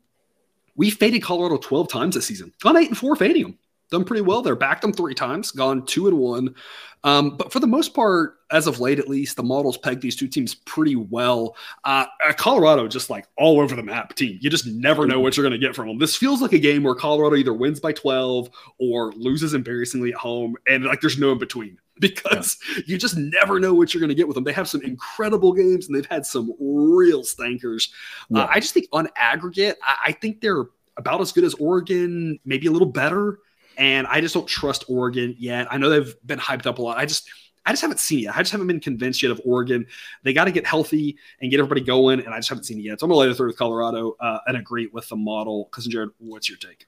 we 0.75 0.89
faded 0.89 1.23
Colorado 1.23 1.57
12 1.57 1.89
times 1.89 2.15
this 2.15 2.27
season. 2.27 2.53
Gone 2.61 2.77
eight 2.77 2.89
and 2.89 2.97
four 2.97 3.15
fading 3.15 3.43
them 3.43 3.57
done 3.89 4.03
pretty 4.03 4.21
well 4.21 4.41
there. 4.41 4.55
Backed 4.55 4.81
them 4.81 4.93
three 4.93 5.13
times, 5.13 5.51
gone 5.51 5.85
two 5.85 6.07
and 6.07 6.17
one. 6.17 6.55
Um, 7.03 7.37
but 7.37 7.53
for 7.53 7.59
the 7.59 7.67
most 7.67 7.93
part, 7.93 8.39
as 8.51 8.67
of 8.67 8.79
late 8.79 8.99
at 8.99 9.07
least, 9.07 9.37
the 9.37 9.43
models 9.43 9.77
peg 9.77 10.01
these 10.01 10.15
two 10.15 10.27
teams 10.27 10.55
pretty 10.55 10.95
well. 10.95 11.55
Uh, 11.83 12.05
Colorado 12.35 12.87
just 12.87 13.09
like 13.09 13.27
all 13.37 13.59
over 13.59 13.75
the 13.75 13.83
map 13.83 14.15
team. 14.15 14.37
You 14.41 14.49
just 14.49 14.65
never 14.65 15.05
know 15.05 15.19
what 15.19 15.37
you're 15.37 15.43
going 15.43 15.59
to 15.59 15.65
get 15.65 15.75
from 15.75 15.87
them. 15.87 15.99
This 15.99 16.15
feels 16.15 16.41
like 16.41 16.53
a 16.53 16.59
game 16.59 16.83
where 16.83 16.95
Colorado 16.95 17.35
either 17.35 17.53
wins 17.53 17.79
by 17.79 17.93
12 17.93 18.49
or 18.79 19.13
loses 19.13 19.53
embarrassingly 19.53 20.11
at 20.11 20.17
home, 20.17 20.55
and 20.67 20.85
like 20.85 21.01
there's 21.01 21.17
no 21.17 21.31
in 21.31 21.37
between 21.37 21.77
because 21.99 22.57
yeah. 22.75 22.83
you 22.87 22.97
just 22.97 23.15
never 23.15 23.59
know 23.59 23.73
what 23.73 23.93
you're 23.93 24.01
going 24.01 24.09
to 24.09 24.15
get 24.15 24.27
with 24.27 24.35
them. 24.35 24.43
They 24.43 24.53
have 24.53 24.67
some 24.67 24.81
incredible 24.81 25.53
games 25.53 25.87
and 25.87 25.95
they've 25.95 26.05
had 26.05 26.25
some 26.25 26.53
real 26.59 27.21
stankers. 27.21 27.89
Uh, 27.89 28.39
yeah. 28.39 28.43
Uh, 28.43 28.47
I 28.49 28.59
just 28.59 28.73
think 28.73 28.87
on 28.91 29.07
aggregate, 29.15 29.77
I, 29.81 29.97
I 30.07 30.11
think 30.13 30.41
they're 30.41 30.65
about 30.97 31.21
as 31.21 31.31
good 31.31 31.43
as 31.43 31.53
Oregon, 31.53 32.39
maybe 32.43 32.67
a 32.67 32.71
little 32.71 32.87
better 32.87 33.39
and 33.77 34.07
I 34.07 34.21
just 34.21 34.33
don't 34.33 34.47
trust 34.47 34.85
Oregon 34.87 35.35
yet. 35.37 35.67
I 35.71 35.77
know 35.77 35.89
they've 35.89 36.15
been 36.25 36.39
hyped 36.39 36.65
up 36.65 36.79
a 36.79 36.81
lot. 36.81 36.97
I 36.97 37.05
just 37.05 37.29
I 37.65 37.71
just 37.71 37.81
haven't 37.81 37.99
seen 37.99 38.19
it. 38.19 38.21
Yet. 38.23 38.35
I 38.35 38.39
just 38.39 38.51
haven't 38.51 38.67
been 38.67 38.79
convinced 38.79 39.21
yet 39.21 39.31
of 39.31 39.41
Oregon. 39.43 39.85
They 40.23 40.31
got 40.33 40.45
to 40.45 40.51
get 40.51 40.65
healthy 40.65 41.17
and 41.41 41.51
get 41.51 41.59
everybody 41.59 41.81
going, 41.81 42.21
and 42.21 42.33
I 42.33 42.37
just 42.37 42.49
haven't 42.49 42.63
seen 42.63 42.79
it 42.79 42.83
yet. 42.83 42.99
So 42.99 43.05
I'm 43.05 43.09
gonna 43.09 43.19
lay 43.19 43.27
the 43.27 43.35
third 43.35 43.47
with 43.47 43.57
Colorado 43.57 44.15
uh, 44.19 44.39
and 44.47 44.57
agree 44.57 44.89
with 44.91 45.07
the 45.09 45.17
model. 45.17 45.65
Cousin 45.65 45.91
Jared, 45.91 46.09
what's 46.17 46.49
your 46.49 46.57
take? 46.57 46.87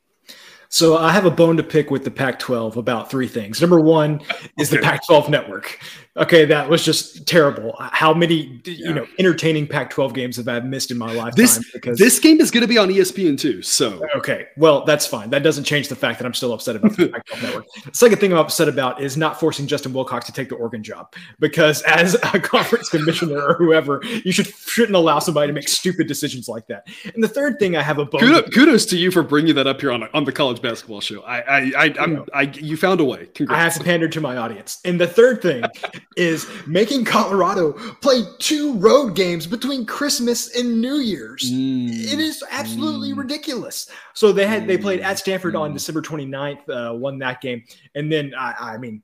So 0.72 0.98
I 0.98 1.12
have 1.12 1.26
a 1.26 1.32
bone 1.32 1.58
to 1.58 1.64
pick 1.64 1.90
with 1.90 2.04
the 2.04 2.12
Pac-12 2.12 2.76
about 2.76 3.10
three 3.10 3.28
things. 3.28 3.60
Number 3.60 3.80
one 3.80 4.22
is 4.60 4.72
okay. 4.72 4.80
the 4.80 4.84
Pac-12 4.84 5.28
network. 5.28 5.80
Okay, 6.16 6.44
that 6.46 6.70
was 6.70 6.84
just 6.84 7.26
terrible. 7.26 7.76
How 7.80 8.14
many 8.14 8.62
yeah. 8.66 8.90
you 8.90 8.94
know 8.94 9.08
entertaining 9.18 9.66
Pac-12 9.66 10.14
games 10.14 10.38
have 10.38 10.48
I 10.48 10.60
missed 10.60 10.92
in 10.92 10.98
my 10.98 11.14
lifetime? 11.14 11.34
This, 11.38 11.72
because 11.72 11.98
this 11.98 12.20
game 12.20 12.42
is 12.42 12.52
going 12.52 12.62
to 12.62 12.68
be 12.68 12.78
on 12.78 12.90
ESPN 12.90 13.40
too. 13.40 13.62
So 13.62 14.02
okay, 14.16 14.48
well 14.58 14.84
that's 14.84 15.08
fine. 15.08 15.30
That 15.30 15.44
doesn't 15.44 15.64
change 15.64 15.88
the 15.88 15.96
fact 15.96 16.20
that 16.20 16.26
I'm 16.26 16.34
still 16.34 16.52
upset 16.52 16.76
about 16.76 16.98
the 16.98 17.08
Pac-12 17.14 17.44
network. 17.44 17.66
The 17.86 17.94
second 17.94 18.20
thing 18.20 18.34
I'm 18.34 18.40
upset 18.40 18.68
about 18.68 19.02
is 19.02 19.18
not 19.18 19.40
forcing 19.40 19.66
Justin 19.66 19.94
Wilcox 19.94 20.26
to 20.26 20.34
take 20.34 20.50
the 20.50 20.56
Oregon 20.56 20.84
job 20.84 21.14
because 21.40 21.82
as 21.84 22.16
a 22.16 22.40
conference 22.40 22.90
commissioner 22.90 23.42
or 23.42 23.54
whoever, 23.54 24.02
you 24.04 24.32
should 24.32 24.48
shouldn't 24.48 24.96
allow 24.96 25.20
somebody 25.20 25.48
to 25.48 25.54
make 25.54 25.70
stupid 25.70 26.08
decisions 26.08 26.50
like 26.50 26.68
that. 26.68 26.88
And 27.14 27.24
the 27.24 27.30
third 27.30 27.60
thing 27.60 27.78
I 27.78 27.82
have 27.82 27.98
a 27.98 28.06
bone. 28.06 28.20
Kudos, 28.20 28.54
kudos 28.54 28.86
to 28.88 28.98
you 28.98 29.10
for 29.10 29.24
bringing 29.24 29.56
that 29.56 29.68
up 29.68 29.80
here 29.80 29.92
on 29.92 30.04
on 30.14 30.26
the 30.26 30.34
college 30.34 30.59
basketball 30.62 31.02
show. 31.02 31.22
I 31.22 31.40
I 31.40 31.72
I 31.78 31.96
I'm, 32.00 32.26
I 32.34 32.42
you 32.44 32.78
found 32.78 33.00
a 33.00 33.06
way. 33.06 33.28
Congrats. 33.34 33.60
I 33.60 33.64
have 33.64 33.74
to 33.76 33.84
pander 33.84 34.08
to 34.10 34.22
my 34.22 34.38
audience. 34.38 34.80
And 34.86 35.00
the 35.00 35.08
third 35.08 35.42
thing 35.42 35.64
is 36.18 36.48
making 36.68 37.06
Colorado 37.06 37.74
play 38.02 38.24
two 38.40 38.74
road 38.76 39.16
games 39.16 39.48
between 39.48 39.86
Christmas 39.86 40.56
and 40.56 40.82
New 40.82 40.96
Year's. 40.96 41.52
Mm. 41.52 41.90
It 41.90 42.20
is 42.20 42.44
absolutely 42.52 43.12
mm. 43.12 43.18
ridiculous. 43.18 43.90
So 44.14 44.32
they 44.32 44.46
had 44.46 44.68
they 44.68 44.78
played 44.78 45.02
at 45.02 45.20
Stanford 45.20 45.56
mm. 45.56 45.62
on 45.62 45.74
December 45.74 46.02
29th, 46.02 46.70
uh, 46.70 46.94
won 46.96 47.20
that 47.20 47.42
game, 47.42 47.64
and 47.96 48.12
then 48.12 48.34
I, 48.38 48.54
I 48.60 48.78
mean 48.78 49.02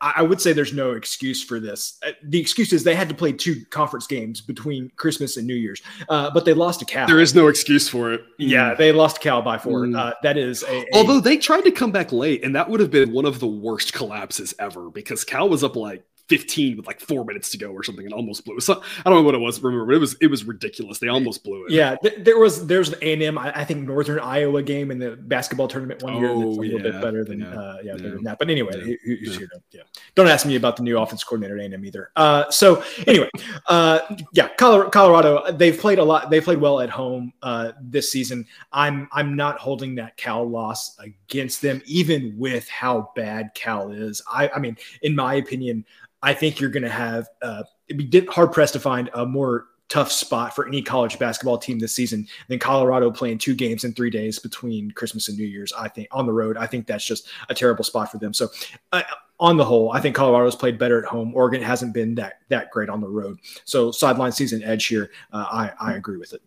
I 0.00 0.22
would 0.22 0.40
say 0.40 0.52
there's 0.52 0.72
no 0.72 0.92
excuse 0.92 1.42
for 1.42 1.58
this. 1.58 1.98
Uh, 2.06 2.12
the 2.22 2.40
excuse 2.40 2.72
is 2.72 2.84
they 2.84 2.94
had 2.94 3.08
to 3.08 3.14
play 3.14 3.32
two 3.32 3.64
conference 3.70 4.06
games 4.06 4.40
between 4.40 4.90
Christmas 4.96 5.36
and 5.36 5.46
New 5.46 5.54
Year's, 5.54 5.82
uh, 6.08 6.30
but 6.30 6.44
they 6.44 6.54
lost 6.54 6.80
to 6.80 6.86
Cal. 6.86 7.06
There 7.06 7.20
is 7.20 7.34
no 7.34 7.48
excuse 7.48 7.88
for 7.88 8.12
it. 8.12 8.22
Yeah, 8.38 8.74
they 8.74 8.92
lost 8.92 9.20
Cal 9.20 9.42
by 9.42 9.58
four. 9.58 9.80
Mm. 9.80 9.98
Uh, 9.98 10.14
that 10.22 10.36
is 10.36 10.62
a, 10.64 10.82
a, 10.82 10.86
although 10.94 11.20
they 11.20 11.36
tried 11.36 11.62
to 11.62 11.72
come 11.72 11.90
back 11.90 12.12
late, 12.12 12.44
and 12.44 12.54
that 12.54 12.68
would 12.68 12.80
have 12.80 12.90
been 12.90 13.12
one 13.12 13.24
of 13.24 13.40
the 13.40 13.46
worst 13.46 13.92
collapses 13.92 14.54
ever 14.58 14.90
because 14.90 15.24
Cal 15.24 15.48
was 15.48 15.64
up 15.64 15.74
like 15.74 16.04
15 16.28 16.76
with 16.76 16.86
like 16.86 17.00
four 17.00 17.24
minutes 17.24 17.50
to 17.50 17.58
go 17.58 17.70
or 17.70 17.82
something 17.82 18.04
and 18.04 18.14
almost 18.14 18.44
blew. 18.44 18.58
So 18.60 18.82
I 19.04 19.10
don't 19.10 19.18
know 19.18 19.22
what 19.22 19.34
it 19.34 19.38
was. 19.38 19.60
Remember, 19.60 19.86
but 19.86 19.94
it 19.94 19.98
was 19.98 20.16
it 20.20 20.28
was 20.28 20.44
ridiculous. 20.44 20.98
They 20.98 21.08
almost 21.08 21.44
blew 21.44 21.66
it. 21.66 21.72
Yeah, 21.72 21.96
th- 21.96 22.16
there 22.18 22.38
was 22.38 22.66
there's 22.66 22.90
an 22.90 22.98
A&M 23.02 23.36
I, 23.36 23.52
I, 23.60 23.64
think 23.64 23.86
Northern 23.86 24.20
Iowa 24.20 24.62
game 24.62 24.90
in 24.90 24.98
the 24.98 25.16
basketball 25.16 25.68
tournament 25.68 26.02
one 26.02 26.16
year 26.16 26.28
that's 26.28 26.40
a 26.40 26.44
oh, 26.44 26.50
little 26.50 26.78
bit 26.78 27.00
better 27.00 27.24
than 27.24 27.40
yeah, 27.40 27.48
uh, 27.48 27.78
yeah, 27.82 27.92
yeah. 27.96 28.02
than 28.02 28.24
that. 28.24 28.38
But 28.38 28.50
anyway, 28.50 28.72
yeah. 28.76 28.96
Who, 29.04 29.16
who's 29.16 29.36
here 29.36 29.48
to, 29.48 29.60
yeah. 29.72 29.82
Don't 30.14 30.28
ask 30.28 30.46
me 30.46 30.56
about 30.56 30.76
the 30.76 30.82
new 30.82 30.98
offense 30.98 31.24
coordinator 31.24 31.58
at 31.58 31.72
A&M 31.72 31.84
either. 31.84 32.10
Uh, 32.16 32.50
so 32.50 32.82
anyway, 33.06 33.28
uh, 33.66 34.00
yeah, 34.32 34.48
Colorado, 34.56 34.90
Colorado 34.90 35.52
they've 35.52 35.78
played 35.78 35.98
a 35.98 36.04
lot. 36.04 36.30
They 36.30 36.40
played 36.40 36.60
well 36.60 36.80
at 36.80 36.90
home 36.90 37.32
uh, 37.42 37.72
this 37.80 38.10
season. 38.10 38.46
I'm 38.72 39.08
I'm 39.12 39.36
not 39.36 39.58
holding 39.58 39.96
that 39.96 40.16
Cal 40.16 40.48
loss 40.48 40.96
against 40.98 41.62
them, 41.62 41.82
even 41.84 42.34
with 42.38 42.68
how 42.68 43.10
bad 43.16 43.50
Cal 43.54 43.90
is. 43.90 44.22
I 44.30 44.48
I 44.48 44.58
mean, 44.58 44.76
in 45.02 45.14
my 45.14 45.34
opinion. 45.34 45.84
I 46.22 46.34
think 46.34 46.60
you're 46.60 46.70
going 46.70 46.82
to 46.82 46.88
have 46.88 47.28
uh, 47.42 47.64
it'd 47.88 48.10
be 48.10 48.26
hard 48.26 48.52
pressed 48.52 48.74
to 48.74 48.80
find 48.80 49.10
a 49.14 49.26
more 49.26 49.66
tough 49.88 50.10
spot 50.10 50.54
for 50.54 50.66
any 50.66 50.80
college 50.80 51.18
basketball 51.18 51.58
team 51.58 51.78
this 51.78 51.94
season 51.94 52.26
than 52.48 52.58
Colorado 52.58 53.10
playing 53.10 53.36
two 53.36 53.54
games 53.54 53.84
in 53.84 53.92
three 53.92 54.08
days 54.08 54.38
between 54.38 54.90
Christmas 54.92 55.28
and 55.28 55.36
New 55.36 55.44
Year's. 55.44 55.70
I 55.74 55.88
think 55.88 56.08
on 56.12 56.24
the 56.24 56.32
road, 56.32 56.56
I 56.56 56.66
think 56.66 56.86
that's 56.86 57.04
just 57.04 57.28
a 57.50 57.54
terrible 57.54 57.84
spot 57.84 58.10
for 58.10 58.16
them. 58.16 58.32
So, 58.32 58.48
uh, 58.92 59.02
on 59.38 59.56
the 59.56 59.64
whole, 59.64 59.92
I 59.92 60.00
think 60.00 60.16
Colorado's 60.16 60.56
played 60.56 60.78
better 60.78 60.98
at 61.02 61.04
home. 61.04 61.34
Oregon 61.34 61.60
hasn't 61.60 61.92
been 61.92 62.14
that 62.14 62.34
that 62.48 62.70
great 62.70 62.88
on 62.88 63.00
the 63.00 63.08
road. 63.08 63.38
So, 63.64 63.90
sideline 63.90 64.32
season 64.32 64.62
edge 64.62 64.86
here. 64.86 65.10
Uh, 65.32 65.46
I 65.50 65.72
I 65.78 65.94
agree 65.94 66.16
with 66.16 66.32
it. 66.32 66.40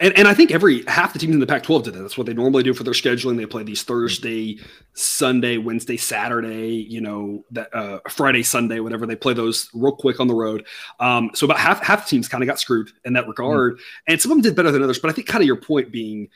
And, 0.00 0.16
and 0.18 0.26
I 0.26 0.34
think 0.34 0.50
every 0.50 0.82
half 0.88 1.12
the 1.12 1.20
teams 1.20 1.34
in 1.34 1.40
the 1.40 1.46
Pac-12 1.46 1.84
did 1.84 1.94
that. 1.94 2.00
That's 2.00 2.18
what 2.18 2.26
they 2.26 2.34
normally 2.34 2.64
do 2.64 2.74
for 2.74 2.82
their 2.82 2.94
scheduling. 2.94 3.36
They 3.36 3.46
play 3.46 3.62
these 3.62 3.84
Thursday, 3.84 4.58
Sunday, 4.94 5.56
Wednesday, 5.56 5.96
Saturday, 5.96 6.84
you 6.90 7.00
know, 7.00 7.44
that 7.52 7.72
uh, 7.72 8.00
Friday, 8.08 8.42
Sunday, 8.42 8.80
whatever. 8.80 9.06
They 9.06 9.14
play 9.14 9.34
those 9.34 9.70
real 9.72 9.94
quick 9.94 10.18
on 10.18 10.26
the 10.26 10.34
road. 10.34 10.66
Um, 10.98 11.30
so 11.34 11.44
about 11.44 11.58
half 11.58 11.80
half 11.80 12.04
the 12.04 12.10
teams 12.10 12.26
kind 12.26 12.42
of 12.42 12.48
got 12.48 12.58
screwed 12.58 12.90
in 13.04 13.12
that 13.12 13.28
regard, 13.28 13.74
mm-hmm. 13.74 14.12
and 14.12 14.20
some 14.20 14.32
of 14.32 14.36
them 14.38 14.42
did 14.42 14.56
better 14.56 14.72
than 14.72 14.82
others. 14.82 14.98
But 14.98 15.10
I 15.10 15.12
think 15.12 15.28
kind 15.28 15.42
of 15.42 15.46
your 15.46 15.56
point 15.56 15.92
being, 15.92 16.28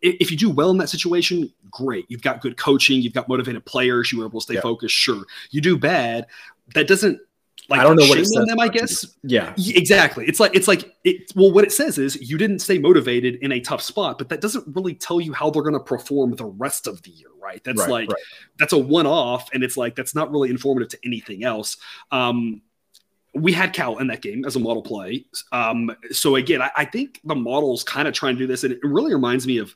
if 0.00 0.30
you 0.30 0.36
do 0.36 0.48
well 0.48 0.70
in 0.70 0.78
that 0.78 0.88
situation, 0.88 1.52
great. 1.72 2.06
You've 2.08 2.22
got 2.22 2.40
good 2.40 2.58
coaching, 2.58 3.02
you've 3.02 3.12
got 3.12 3.28
motivated 3.28 3.64
players, 3.64 4.12
you 4.12 4.20
were 4.20 4.26
able 4.26 4.38
to 4.38 4.44
stay 4.44 4.54
yeah. 4.54 4.60
focused. 4.60 4.94
Sure, 4.94 5.24
you 5.50 5.60
do 5.60 5.76
bad. 5.76 6.26
That 6.74 6.86
doesn't 6.86 7.20
like 7.68 7.80
I 7.80 7.82
don't 7.82 7.96
know 7.96 8.06
what 8.06 8.18
it 8.18 8.26
says. 8.26 8.46
them, 8.46 8.58
I 8.58 8.68
guess. 8.68 9.04
Yeah, 9.22 9.52
exactly. 9.58 10.26
It's 10.26 10.40
like 10.40 10.54
it's 10.54 10.66
like 10.66 10.94
it. 11.04 11.30
Well, 11.34 11.52
what 11.52 11.64
it 11.64 11.72
says 11.72 11.98
is 11.98 12.30
you 12.30 12.38
didn't 12.38 12.60
stay 12.60 12.78
motivated 12.78 13.36
in 13.36 13.52
a 13.52 13.60
tough 13.60 13.82
spot, 13.82 14.16
but 14.16 14.30
that 14.30 14.40
doesn't 14.40 14.64
really 14.74 14.94
tell 14.94 15.20
you 15.20 15.34
how 15.34 15.50
they're 15.50 15.62
going 15.62 15.74
to 15.74 15.80
perform 15.80 16.34
the 16.34 16.46
rest 16.46 16.86
of 16.86 17.02
the 17.02 17.10
year, 17.10 17.28
right? 17.40 17.62
That's 17.64 17.80
right, 17.80 17.90
like 17.90 18.08
right. 18.08 18.22
that's 18.58 18.72
a 18.72 18.78
one-off, 18.78 19.50
and 19.52 19.62
it's 19.62 19.76
like 19.76 19.96
that's 19.96 20.14
not 20.14 20.30
really 20.30 20.48
informative 20.48 20.88
to 20.90 20.98
anything 21.04 21.44
else. 21.44 21.76
Um, 22.10 22.62
we 23.34 23.52
had 23.52 23.74
Cal 23.74 23.98
in 23.98 24.06
that 24.06 24.22
game 24.22 24.46
as 24.46 24.56
a 24.56 24.60
model 24.60 24.82
play. 24.82 25.26
Um, 25.52 25.94
so 26.10 26.36
again, 26.36 26.62
I, 26.62 26.70
I 26.74 26.84
think 26.86 27.20
the 27.24 27.34
model's 27.34 27.84
kind 27.84 28.08
of 28.08 28.14
trying 28.14 28.36
to 28.36 28.38
do 28.38 28.46
this, 28.46 28.64
and 28.64 28.72
it 28.72 28.80
really 28.82 29.12
reminds 29.12 29.46
me 29.46 29.58
of 29.58 29.74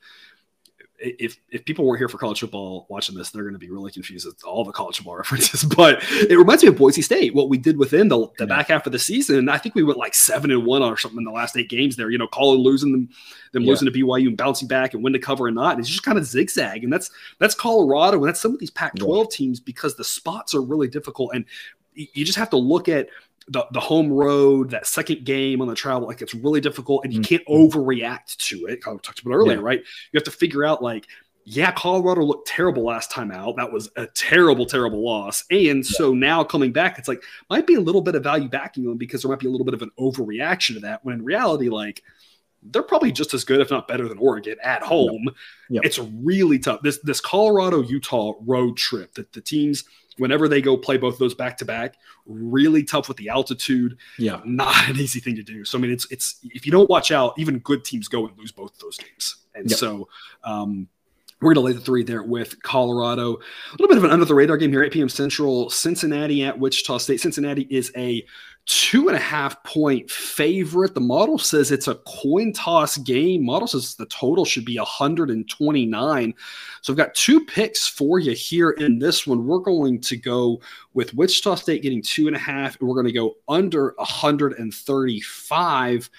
if 1.02 1.36
if 1.50 1.64
people 1.64 1.84
weren't 1.84 1.98
here 1.98 2.08
for 2.08 2.18
college 2.18 2.40
football 2.40 2.86
watching 2.88 3.16
this, 3.16 3.30
they're 3.30 3.42
going 3.42 3.54
to 3.54 3.58
be 3.58 3.70
really 3.70 3.90
confused 3.90 4.26
with 4.26 4.42
all 4.44 4.64
the 4.64 4.72
college 4.72 4.96
football 4.96 5.16
references. 5.18 5.64
But 5.64 6.02
it 6.10 6.38
reminds 6.38 6.62
me 6.62 6.68
of 6.68 6.76
Boise 6.76 7.02
State, 7.02 7.34
what 7.34 7.48
we 7.48 7.58
did 7.58 7.76
within 7.76 8.08
the, 8.08 8.28
the 8.38 8.46
back 8.46 8.68
half 8.68 8.86
of 8.86 8.92
the 8.92 8.98
season. 8.98 9.48
I 9.48 9.58
think 9.58 9.74
we 9.74 9.82
went 9.82 9.98
like 9.98 10.14
seven 10.14 10.50
and 10.50 10.64
one 10.64 10.82
or 10.82 10.96
something 10.96 11.18
in 11.18 11.24
the 11.24 11.32
last 11.32 11.56
eight 11.56 11.68
games 11.68 11.96
there. 11.96 12.10
You 12.10 12.18
know, 12.18 12.28
calling 12.28 12.60
losing 12.60 12.92
them, 12.92 13.08
them 13.52 13.64
yeah. 13.64 13.70
losing 13.70 13.90
to 13.90 13.92
BYU 13.92 14.28
and 14.28 14.36
bouncing 14.36 14.68
back 14.68 14.94
and 14.94 15.02
win 15.02 15.12
to 15.12 15.18
cover 15.18 15.48
and 15.48 15.56
not. 15.56 15.72
And 15.72 15.80
it's 15.80 15.88
just 15.88 16.04
kind 16.04 16.18
of 16.18 16.24
zigzag, 16.24 16.84
and 16.84 16.92
that's 16.92 17.10
that's 17.38 17.54
Colorado 17.54 18.18
and 18.18 18.28
that's 18.28 18.40
some 18.40 18.52
of 18.52 18.60
these 18.60 18.70
Pac-12 18.70 19.18
yeah. 19.18 19.24
teams 19.30 19.60
because 19.60 19.96
the 19.96 20.04
spots 20.04 20.54
are 20.54 20.62
really 20.62 20.88
difficult, 20.88 21.32
and 21.34 21.44
you 21.94 22.24
just 22.24 22.38
have 22.38 22.50
to 22.50 22.56
look 22.56 22.88
at 22.88 23.08
the, 23.48 23.66
the 23.72 23.80
home 23.80 24.12
road, 24.12 24.70
that 24.70 24.86
second 24.86 25.24
game 25.24 25.60
on 25.60 25.68
the 25.68 25.74
travel, 25.74 26.08
like 26.08 26.22
it's 26.22 26.34
really 26.34 26.60
difficult 26.60 27.04
and 27.04 27.12
you 27.12 27.20
mm-hmm. 27.20 27.36
can't 27.36 27.46
overreact 27.46 28.36
to 28.36 28.66
it. 28.66 28.80
I 28.86 28.96
talked 28.96 29.20
about 29.20 29.34
earlier, 29.34 29.58
yeah. 29.58 29.64
right? 29.64 29.78
You 29.78 30.18
have 30.18 30.24
to 30.24 30.30
figure 30.30 30.64
out 30.64 30.82
like, 30.82 31.06
yeah, 31.44 31.72
Colorado 31.72 32.22
looked 32.22 32.46
terrible 32.46 32.84
last 32.84 33.10
time 33.10 33.32
out. 33.32 33.56
That 33.56 33.72
was 33.72 33.90
a 33.96 34.06
terrible, 34.06 34.64
terrible 34.64 35.04
loss. 35.04 35.44
And 35.50 35.78
yeah. 35.78 35.82
so 35.82 36.14
now 36.14 36.44
coming 36.44 36.72
back, 36.72 36.98
it's 36.98 37.08
like 37.08 37.22
might 37.50 37.66
be 37.66 37.74
a 37.74 37.80
little 37.80 38.00
bit 38.00 38.14
of 38.14 38.22
value 38.22 38.48
backing 38.48 38.84
them 38.84 38.96
because 38.96 39.22
there 39.22 39.30
might 39.30 39.40
be 39.40 39.48
a 39.48 39.50
little 39.50 39.64
bit 39.64 39.74
of 39.74 39.82
an 39.82 39.90
overreaction 39.98 40.74
to 40.74 40.80
that. 40.80 41.04
When 41.04 41.16
in 41.16 41.24
reality, 41.24 41.68
like 41.68 42.02
they're 42.62 42.82
probably 42.82 43.10
just 43.10 43.34
as 43.34 43.44
good, 43.44 43.60
if 43.60 43.70
not 43.70 43.88
better, 43.88 44.08
than 44.08 44.18
Oregon 44.18 44.56
at 44.62 44.82
home. 44.82 45.30
Yep. 45.68 45.84
It's 45.84 45.98
really 45.98 46.60
tough. 46.60 46.80
This 46.82 46.98
this 46.98 47.20
Colorado 47.20 47.82
Utah 47.82 48.34
road 48.46 48.76
trip 48.76 49.14
that 49.14 49.32
the 49.32 49.40
teams 49.40 49.84
whenever 50.18 50.48
they 50.48 50.60
go 50.60 50.76
play 50.76 50.96
both 50.96 51.18
those 51.18 51.34
back 51.34 51.56
to 51.58 51.64
back, 51.64 51.96
really 52.26 52.82
tough 52.82 53.08
with 53.08 53.16
the 53.16 53.28
altitude. 53.28 53.96
Yeah, 54.18 54.40
not 54.44 54.88
an 54.88 54.96
easy 54.96 55.20
thing 55.20 55.36
to 55.36 55.42
do. 55.42 55.64
So 55.64 55.78
I 55.78 55.80
mean, 55.80 55.90
it's 55.90 56.06
it's 56.10 56.38
if 56.42 56.66
you 56.66 56.72
don't 56.72 56.90
watch 56.90 57.10
out, 57.10 57.34
even 57.38 57.58
good 57.60 57.84
teams 57.84 58.08
go 58.08 58.26
and 58.26 58.36
lose 58.38 58.52
both 58.52 58.78
those 58.78 58.96
games. 58.96 59.36
And 59.54 59.68
yep. 59.68 59.78
so 59.78 60.08
um, 60.44 60.88
we're 61.42 61.54
going 61.54 61.66
to 61.66 61.72
lay 61.72 61.72
the 61.72 61.84
three 61.84 62.04
there 62.04 62.22
with 62.22 62.62
Colorado. 62.62 63.34
A 63.34 63.72
little 63.72 63.88
bit 63.88 63.98
of 63.98 64.04
an 64.04 64.10
under 64.10 64.24
the 64.24 64.34
radar 64.34 64.56
game 64.56 64.70
here, 64.70 64.84
8 64.84 64.92
p.m. 64.92 65.08
Central. 65.08 65.68
Cincinnati 65.70 66.44
at 66.44 66.58
Wichita 66.58 66.98
State. 66.98 67.20
Cincinnati 67.20 67.66
is 67.68 67.92
a 67.96 68.24
two 68.66 69.08
and 69.08 69.16
a 69.16 69.20
half 69.20 69.62
point 69.64 70.10
favorite. 70.10 70.94
The 70.94 71.00
model 71.00 71.38
says 71.38 71.70
it's 71.70 71.88
a 71.88 71.96
coin 72.06 72.52
toss 72.52 72.96
game. 72.98 73.44
Model 73.44 73.66
says 73.66 73.94
the 73.94 74.06
total 74.06 74.44
should 74.44 74.64
be 74.64 74.78
129. 74.78 76.34
So 76.80 76.92
I've 76.92 76.96
got 76.96 77.14
two 77.14 77.44
picks 77.44 77.88
for 77.88 78.18
you 78.18 78.32
here 78.32 78.70
in 78.70 78.98
this 78.98 79.26
one. 79.26 79.46
We're 79.46 79.58
going 79.58 80.00
to 80.00 80.16
go 80.16 80.60
with 80.94 81.14
Wichita 81.14 81.56
State 81.56 81.82
getting 81.82 82.02
two 82.02 82.28
and 82.28 82.36
a 82.36 82.38
half, 82.38 82.78
and 82.78 82.88
we're 82.88 82.94
going 82.94 83.06
to 83.06 83.12
go 83.12 83.34
under 83.48 83.94
135 83.98 86.10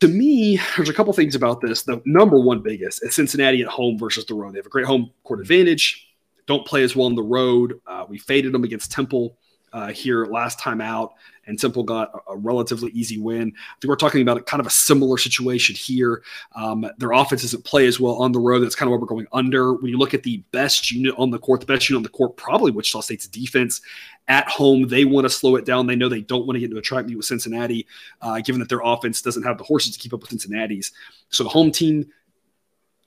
to 0.00 0.08
me, 0.08 0.60
there's 0.76 0.90
a 0.90 0.94
couple 0.94 1.12
things 1.14 1.34
about 1.34 1.62
this. 1.62 1.84
The 1.84 2.02
number 2.04 2.38
one 2.38 2.60
biggest 2.60 3.02
is 3.02 3.14
Cincinnati 3.14 3.62
at 3.62 3.68
home 3.68 3.98
versus 3.98 4.26
the 4.26 4.34
road. 4.34 4.52
They 4.52 4.58
have 4.58 4.66
a 4.66 4.70
great 4.70 4.84
home 4.84 5.10
court 5.22 5.40
advantage. 5.40 6.06
Don't 6.46 6.66
play 6.66 6.82
as 6.82 6.94
well 6.94 7.06
on 7.06 7.14
the 7.14 7.22
road. 7.22 7.80
Uh, 7.86 8.04
we 8.06 8.18
faded 8.18 8.52
them 8.52 8.64
against 8.64 8.92
Temple 8.92 9.38
uh, 9.74 9.88
here 9.88 10.24
last 10.26 10.60
time 10.60 10.80
out, 10.80 11.14
and 11.46 11.58
Temple 11.58 11.82
got 11.82 12.12
a, 12.14 12.32
a, 12.32 12.36
relatively 12.36 12.92
easy 12.92 13.18
win. 13.18 13.52
I 13.56 13.74
think 13.80 13.88
we're 13.88 13.96
talking 13.96 14.22
about 14.22 14.38
a, 14.38 14.42
kind 14.42 14.60
of 14.60 14.68
a 14.68 14.70
similar 14.70 15.18
situation 15.18 15.74
here. 15.74 16.22
Um, 16.54 16.86
their 16.98 17.10
offense 17.10 17.42
doesn't 17.42 17.64
play 17.64 17.86
as 17.86 17.98
well 17.98 18.14
on 18.14 18.30
the 18.30 18.38
road. 18.38 18.60
That's 18.60 18.76
kind 18.76 18.86
of 18.86 18.92
what 18.92 19.00
we're 19.00 19.08
going 19.08 19.26
under. 19.32 19.74
When 19.74 19.90
you 19.90 19.98
look 19.98 20.14
at 20.14 20.22
the 20.22 20.38
best 20.52 20.92
unit 20.92 21.12
on 21.18 21.30
the 21.30 21.40
court, 21.40 21.58
the 21.58 21.66
best 21.66 21.90
unit 21.90 21.98
on 21.98 22.02
the 22.04 22.08
court, 22.08 22.36
probably 22.36 22.70
Wichita 22.70 23.00
State's 23.00 23.26
defense 23.26 23.80
at 24.28 24.48
home. 24.48 24.86
They 24.86 25.04
want 25.04 25.24
to 25.24 25.30
slow 25.30 25.56
it 25.56 25.64
down. 25.64 25.88
They 25.88 25.96
know 25.96 26.08
they 26.08 26.20
don't 26.20 26.46
want 26.46 26.54
to 26.54 26.60
get 26.60 26.66
into 26.66 26.78
a 26.78 26.82
track 26.82 27.06
meet 27.06 27.16
with 27.16 27.26
Cincinnati, 27.26 27.84
uh, 28.22 28.40
given 28.42 28.60
that 28.60 28.68
their 28.68 28.82
offense 28.84 29.22
doesn't 29.22 29.42
have 29.42 29.58
the 29.58 29.64
horses 29.64 29.92
to 29.94 29.98
keep 29.98 30.14
up 30.14 30.20
with 30.20 30.30
Cincinnati's. 30.30 30.92
So 31.30 31.42
the 31.42 31.50
home 31.50 31.72
team 31.72 32.06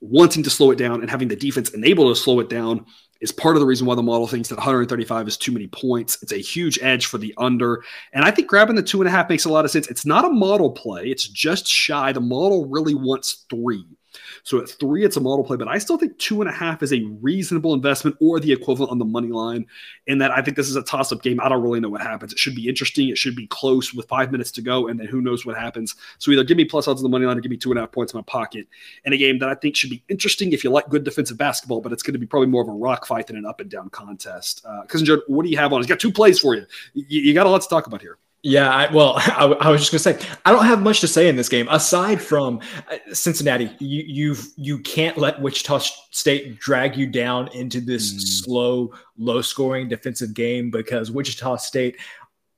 wanting 0.02 0.44
to 0.44 0.50
slow 0.50 0.72
it 0.72 0.78
down 0.78 1.00
and 1.00 1.10
having 1.10 1.30
the 1.30 1.36
defense 1.36 1.70
enable 1.70 2.10
to 2.10 2.16
slow 2.16 2.42
it 2.42 2.50
down 2.50 2.86
is 3.22 3.32
part 3.32 3.56
of 3.56 3.60
the 3.60 3.66
reason 3.66 3.88
why 3.88 3.96
the 3.96 4.04
model 4.04 4.28
thinks 4.28 4.50
that 4.50 4.58
135 4.58 5.28
is 5.28 5.38
too 5.38 5.52
many 5.52 5.68
points. 5.68 6.22
It's 6.22 6.32
a 6.32 6.38
huge 6.38 6.80
edge 6.82 7.06
for 7.06 7.18
the 7.18 7.34
under. 7.38 7.84
And 8.14 8.24
I 8.24 8.32
think 8.32 8.48
grabbing 8.48 8.76
the 8.76 8.84
two 8.84 9.02
and 9.02 9.08
a 9.08 9.12
half 9.12 9.30
makes 9.30 9.46
a 9.46 9.50
lot 9.50 9.66
of 9.66 9.72
sense. 9.72 9.88
It's 9.88 10.06
not 10.06 10.26
a 10.26 10.30
model 10.30 10.72
play, 10.72 11.08
it's 11.08 11.28
just 11.28 11.68
shy. 11.68 12.12
The 12.12 12.22
model 12.22 12.68
really 12.68 12.96
wants 12.96 13.46
three. 13.50 13.86
So 14.48 14.62
at 14.62 14.70
three, 14.70 15.04
it's 15.04 15.18
a 15.18 15.20
model 15.20 15.44
play, 15.44 15.58
but 15.58 15.68
I 15.68 15.78
still 15.78 15.98
think 15.98 16.18
two 16.20 16.40
and 16.40 16.50
a 16.50 16.54
half 16.54 16.82
is 16.82 16.94
a 16.94 17.04
reasonable 17.20 17.74
investment 17.74 18.16
or 18.22 18.40
the 18.40 18.54
equivalent 18.54 18.94
on 18.94 18.98
the 18.98 19.04
money 19.04 19.28
line. 19.28 19.66
In 20.06 20.20
that 20.20 20.32
I 20.32 20.42
think 20.42 20.56
this 20.56 20.70
is 20.70 20.78
a 20.78 20.84
toss 20.84 21.12
up 21.12 21.22
game. 21.22 21.42
I 21.42 21.50
don't 21.50 21.62
really 21.62 21.82
know 21.82 21.90
what 21.90 22.00
happens. 22.00 22.32
It 22.32 22.40
should 22.40 22.56
be 22.56 22.70
interesting. 22.70 23.10
It 23.10 23.18
should 23.18 23.36
be 23.36 23.46
close 23.48 23.94
with 23.94 24.08
five 24.08 24.32
minutes 24.32 24.52
to 24.52 24.62
go, 24.62 24.88
and 24.88 24.98
then 24.98 25.08
who 25.08 25.20
knows 25.20 25.46
what 25.46 25.58
happens. 25.58 25.96
So 26.20 26.32
either 26.32 26.46
give 26.46 26.56
me 26.56 26.64
plus 26.64 26.88
odds 26.88 27.02
on 27.02 27.04
the 27.04 27.10
money 27.10 27.26
line 27.26 27.38
or 27.38 27.42
give 27.42 27.50
me 27.50 27.58
two 27.58 27.72
and 27.72 27.78
a 27.78 27.82
half 27.82 27.92
points 27.92 28.14
in 28.14 28.20
my 28.20 28.24
pocket 28.24 28.70
in 29.04 29.12
a 29.12 29.18
game 29.18 29.38
that 29.40 29.50
I 29.50 29.56
think 29.56 29.76
should 29.76 29.90
be 29.90 30.02
interesting 30.08 30.54
if 30.54 30.64
you 30.64 30.70
like 30.70 30.88
good 30.88 31.04
defensive 31.04 31.38
basketball, 31.38 31.82
but 31.82 31.92
it's 31.92 32.02
going 32.02 32.14
to 32.14 32.20
be 32.20 32.26
probably 32.26 32.48
more 32.48 32.62
of 32.62 32.70
a 32.70 32.72
rock 32.72 33.06
fight 33.06 33.28
than 33.28 33.36
an 33.36 33.46
up 33.46 33.60
and 33.60 33.70
down 33.70 33.90
contest. 33.90 34.66
Cousin 34.88 35.12
uh, 35.12 35.18
what 35.28 35.44
do 35.44 35.50
you 35.50 35.58
have 35.58 35.74
on? 35.74 35.82
He's 35.82 35.88
got 35.88 36.00
two 36.00 36.14
plays 36.14 36.40
for 36.40 36.56
you. 36.56 36.66
You, 36.94 37.22
you 37.22 37.34
got 37.34 37.48
a 37.48 37.50
lot 37.50 37.64
to 37.64 37.68
talk 37.68 37.86
about 37.86 38.00
here. 38.00 38.18
Yeah, 38.44 38.70
I, 38.70 38.94
well, 38.94 39.14
I, 39.18 39.46
I, 39.60 39.70
was 39.70 39.82
just 39.82 39.92
gonna 39.92 40.18
say 40.18 40.28
I 40.46 40.52
don't 40.52 40.66
have 40.66 40.82
much 40.82 41.02
to 41.02 41.08
say 41.08 41.28
in 41.28 41.36
this 41.36 41.50
game 41.50 41.68
aside 41.70 42.22
from 42.22 42.62
uh, 42.90 42.98
Cincinnati. 43.14 43.70
You 43.80 44.04
you've 44.08 44.48
you 44.56 44.80
can't 44.80 45.18
let 45.18 45.42
Wichita 45.42 45.80
State 46.12 46.60
drag 46.60 46.96
you 46.96 47.08
down 47.08 47.50
into 47.50 47.82
this 47.82 48.14
mm. 48.14 48.22
slow, 48.22 48.94
low 49.18 49.42
scoring 49.42 49.90
defensive 49.90 50.34
game 50.34 50.70
because 50.70 51.12
Wichita 51.12 51.58
State 51.58 51.98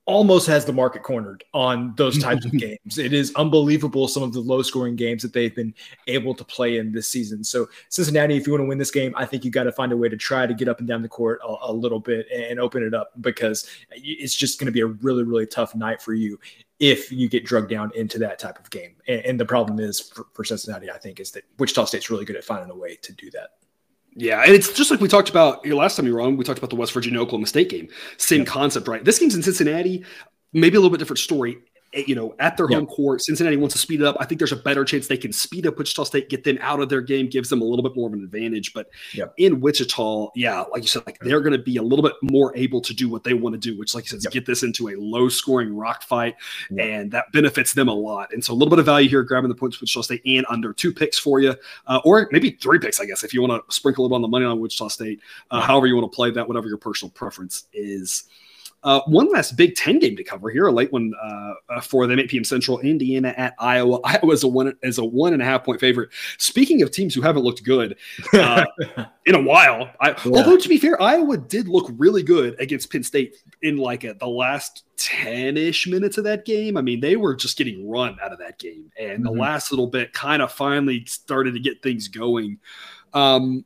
almost 0.09 0.47
has 0.47 0.65
the 0.65 0.73
market 0.73 1.03
cornered 1.03 1.43
on 1.53 1.93
those 1.95 2.17
types 2.23 2.43
of 2.43 2.51
games. 2.51 2.97
It 2.97 3.13
is 3.13 3.33
unbelievable 3.35 4.07
some 4.07 4.23
of 4.23 4.33
the 4.33 4.39
low 4.39 4.61
scoring 4.63 4.95
games 4.95 5.21
that 5.21 5.33
they've 5.33 5.55
been 5.55 5.73
able 6.07 6.33
to 6.33 6.43
play 6.43 6.77
in 6.77 6.91
this 6.91 7.07
season. 7.07 7.43
So, 7.43 7.67
Cincinnati, 7.89 8.35
if 8.35 8.47
you 8.47 8.53
want 8.53 8.63
to 8.63 8.67
win 8.67 8.79
this 8.79 8.91
game, 8.91 9.13
I 9.15 9.25
think 9.25 9.45
you 9.45 9.51
got 9.51 9.63
to 9.63 9.71
find 9.71 9.91
a 9.91 9.97
way 9.97 10.09
to 10.09 10.17
try 10.17 10.47
to 10.47 10.53
get 10.53 10.67
up 10.67 10.79
and 10.79 10.87
down 10.87 11.03
the 11.03 11.07
court 11.07 11.39
a, 11.47 11.55
a 11.61 11.71
little 11.71 11.99
bit 11.99 12.27
and 12.31 12.59
open 12.59 12.83
it 12.83 12.93
up 12.93 13.11
because 13.21 13.69
it's 13.91 14.35
just 14.35 14.59
going 14.59 14.65
to 14.65 14.71
be 14.71 14.81
a 14.81 14.87
really, 14.87 15.23
really 15.23 15.45
tough 15.45 15.75
night 15.75 16.01
for 16.01 16.13
you 16.13 16.39
if 16.79 17.11
you 17.11 17.29
get 17.29 17.45
drugged 17.45 17.69
down 17.69 17.91
into 17.93 18.17
that 18.17 18.39
type 18.39 18.57
of 18.57 18.69
game. 18.71 18.95
And, 19.07 19.21
and 19.21 19.39
the 19.39 19.45
problem 19.45 19.79
is 19.79 19.99
for, 19.99 20.25
for 20.33 20.43
Cincinnati, 20.43 20.89
I 20.89 20.97
think, 20.97 21.19
is 21.19 21.31
that 21.31 21.43
Wichita 21.59 21.85
State's 21.85 22.09
really 22.09 22.25
good 22.25 22.35
at 22.35 22.43
finding 22.43 22.71
a 22.71 22.75
way 22.75 22.95
to 22.95 23.13
do 23.13 23.29
that. 23.31 23.49
Yeah, 24.19 24.43
and 24.45 24.53
it's 24.53 24.73
just 24.73 24.91
like 24.91 24.99
we 24.99 25.07
talked 25.07 25.29
about 25.29 25.65
your 25.65 25.77
last 25.77 25.95
time 25.95 26.05
you 26.05 26.13
were 26.13 26.19
on. 26.19 26.35
We 26.35 26.43
talked 26.43 26.57
about 26.57 26.69
the 26.69 26.75
West 26.75 26.91
Virginia 26.91 27.21
Oklahoma 27.21 27.47
State 27.47 27.69
game. 27.69 27.87
Same 28.17 28.43
concept, 28.43 28.89
right? 28.89 29.03
This 29.03 29.17
game's 29.17 29.33
in 29.33 29.41
Cincinnati. 29.41 30.03
Maybe 30.51 30.75
a 30.75 30.79
little 30.79 30.89
bit 30.89 30.97
different 30.97 31.19
story. 31.19 31.59
You 31.93 32.13
know, 32.15 32.35
at 32.39 32.55
their 32.55 32.67
home 32.67 32.85
court, 32.85 33.21
Cincinnati 33.21 33.57
wants 33.57 33.73
to 33.73 33.79
speed 33.79 34.01
it 34.01 34.05
up. 34.05 34.15
I 34.19 34.25
think 34.25 34.39
there's 34.39 34.51
a 34.51 34.57
better 34.57 34.85
chance 34.85 35.07
they 35.07 35.17
can 35.17 35.33
speed 35.33 35.65
up 35.65 35.77
Wichita 35.77 36.03
State, 36.03 36.29
get 36.29 36.43
them 36.43 36.59
out 36.61 36.79
of 36.79 36.89
their 36.89 37.01
game, 37.01 37.27
gives 37.27 37.49
them 37.49 37.61
a 37.61 37.65
little 37.65 37.81
bit 37.81 37.95
more 37.95 38.07
of 38.07 38.13
an 38.13 38.23
advantage. 38.23 38.73
But 38.73 38.89
in 39.37 39.59
Wichita, 39.59 40.29
yeah, 40.35 40.61
like 40.71 40.83
you 40.83 40.87
said, 40.87 41.03
like 41.05 41.17
they're 41.19 41.41
going 41.41 41.53
to 41.53 41.63
be 41.63 41.77
a 41.77 41.81
little 41.81 42.03
bit 42.03 42.13
more 42.21 42.55
able 42.55 42.79
to 42.81 42.93
do 42.93 43.09
what 43.09 43.23
they 43.23 43.33
want 43.33 43.53
to 43.53 43.59
do, 43.59 43.77
which, 43.77 43.95
like 43.95 44.05
you 44.05 44.09
said, 44.09 44.23
yep. 44.23 44.33
get 44.33 44.45
this 44.45 44.61
into 44.61 44.89
a 44.89 44.95
low 44.97 45.29
scoring 45.29 45.75
rock 45.75 46.03
fight, 46.03 46.35
and 46.77 47.11
that 47.11 47.31
benefits 47.31 47.73
them 47.73 47.87
a 47.87 47.93
lot. 47.93 48.31
And 48.33 48.43
so 48.43 48.53
a 48.53 48.55
little 48.55 48.69
bit 48.69 48.79
of 48.79 48.85
value 48.85 49.09
here, 49.09 49.23
grabbing 49.23 49.49
the 49.49 49.55
points 49.55 49.81
Wichita 49.81 50.03
State 50.03 50.21
and 50.25 50.45
under 50.49 50.73
two 50.73 50.93
picks 50.93 51.17
for 51.17 51.39
you, 51.39 51.55
uh, 51.87 52.01
or 52.05 52.27
maybe 52.31 52.51
three 52.51 52.77
picks, 52.77 52.99
I 52.99 53.05
guess, 53.05 53.23
if 53.23 53.33
you 53.33 53.41
want 53.41 53.67
to 53.67 53.73
sprinkle 53.73 54.05
it 54.05 54.13
on 54.13 54.21
the 54.21 54.27
money 54.27 54.45
on 54.45 54.59
Wichita 54.59 54.89
State. 54.89 55.21
Uh, 55.49 55.61
however 55.61 55.87
you 55.87 55.95
want 55.95 56.11
to 56.11 56.15
play 56.15 56.29
that, 56.31 56.47
whatever 56.47 56.67
your 56.67 56.77
personal 56.77 57.09
preference 57.11 57.65
is. 57.73 58.25
Uh, 58.83 59.01
one 59.07 59.29
last 59.29 59.57
Big 59.57 59.75
Ten 59.75 59.99
game 59.99 60.15
to 60.15 60.23
cover 60.23 60.49
here, 60.49 60.67
a 60.67 60.71
late 60.71 60.91
one 60.91 61.13
uh, 61.21 61.53
uh 61.69 61.81
for 61.81 62.07
them, 62.07 62.19
8 62.19 62.29
p.m. 62.29 62.43
Central. 62.43 62.79
Indiana 62.79 63.33
at 63.35 63.53
Iowa. 63.59 63.99
Iowa 64.03 64.31
is 64.31 64.43
a 64.43 64.47
one 64.47 64.73
is 64.83 64.97
a 64.97 65.05
one 65.05 65.33
and 65.33 65.41
a 65.41 65.45
half 65.45 65.63
point 65.63 65.79
favorite. 65.79 66.09
Speaking 66.37 66.81
of 66.81 66.91
teams 66.91 67.13
who 67.13 67.21
haven't 67.21 67.43
looked 67.43 67.63
good 67.63 67.97
uh, 68.33 68.65
in 69.25 69.35
a 69.35 69.41
while, 69.41 69.89
I, 69.99 70.09
yeah. 70.09 70.15
although 70.25 70.57
to 70.57 70.69
be 70.69 70.77
fair, 70.77 71.01
Iowa 71.01 71.37
did 71.37 71.67
look 71.67 71.91
really 71.97 72.23
good 72.23 72.59
against 72.59 72.91
Penn 72.91 73.03
State 73.03 73.35
in 73.61 73.77
like 73.77 74.03
a, 74.05 74.13
the 74.13 74.27
last 74.27 74.85
10 74.97 75.57
ish 75.57 75.87
minutes 75.87 76.17
of 76.17 76.23
that 76.25 76.45
game. 76.45 76.77
I 76.77 76.81
mean, 76.81 76.99
they 76.99 77.15
were 77.15 77.35
just 77.35 77.57
getting 77.57 77.89
run 77.89 78.17
out 78.21 78.31
of 78.31 78.39
that 78.39 78.59
game, 78.59 78.91
and 78.99 79.23
mm-hmm. 79.23 79.23
the 79.23 79.31
last 79.31 79.71
little 79.71 79.87
bit 79.87 80.13
kind 80.13 80.41
of 80.41 80.51
finally 80.51 81.03
started 81.05 81.53
to 81.53 81.59
get 81.59 81.83
things 81.83 82.07
going. 82.07 82.59
Um, 83.13 83.65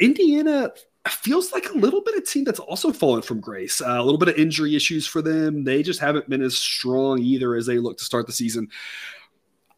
Indiana 0.00 0.70
feels 1.12 1.52
like 1.52 1.68
a 1.68 1.78
little 1.78 2.02
bit 2.02 2.16
of 2.16 2.28
team 2.28 2.44
that's 2.44 2.60
also 2.60 2.92
fallen 2.92 3.22
from 3.22 3.40
grace. 3.40 3.80
Uh, 3.80 3.96
a 3.98 4.02
little 4.02 4.18
bit 4.18 4.28
of 4.28 4.36
injury 4.36 4.74
issues 4.74 5.06
for 5.06 5.22
them. 5.22 5.64
They 5.64 5.82
just 5.82 6.00
haven't 6.00 6.28
been 6.28 6.42
as 6.42 6.56
strong 6.56 7.20
either 7.20 7.54
as 7.54 7.66
they 7.66 7.78
look 7.78 7.98
to 7.98 8.04
start 8.04 8.26
the 8.26 8.32
season. 8.32 8.68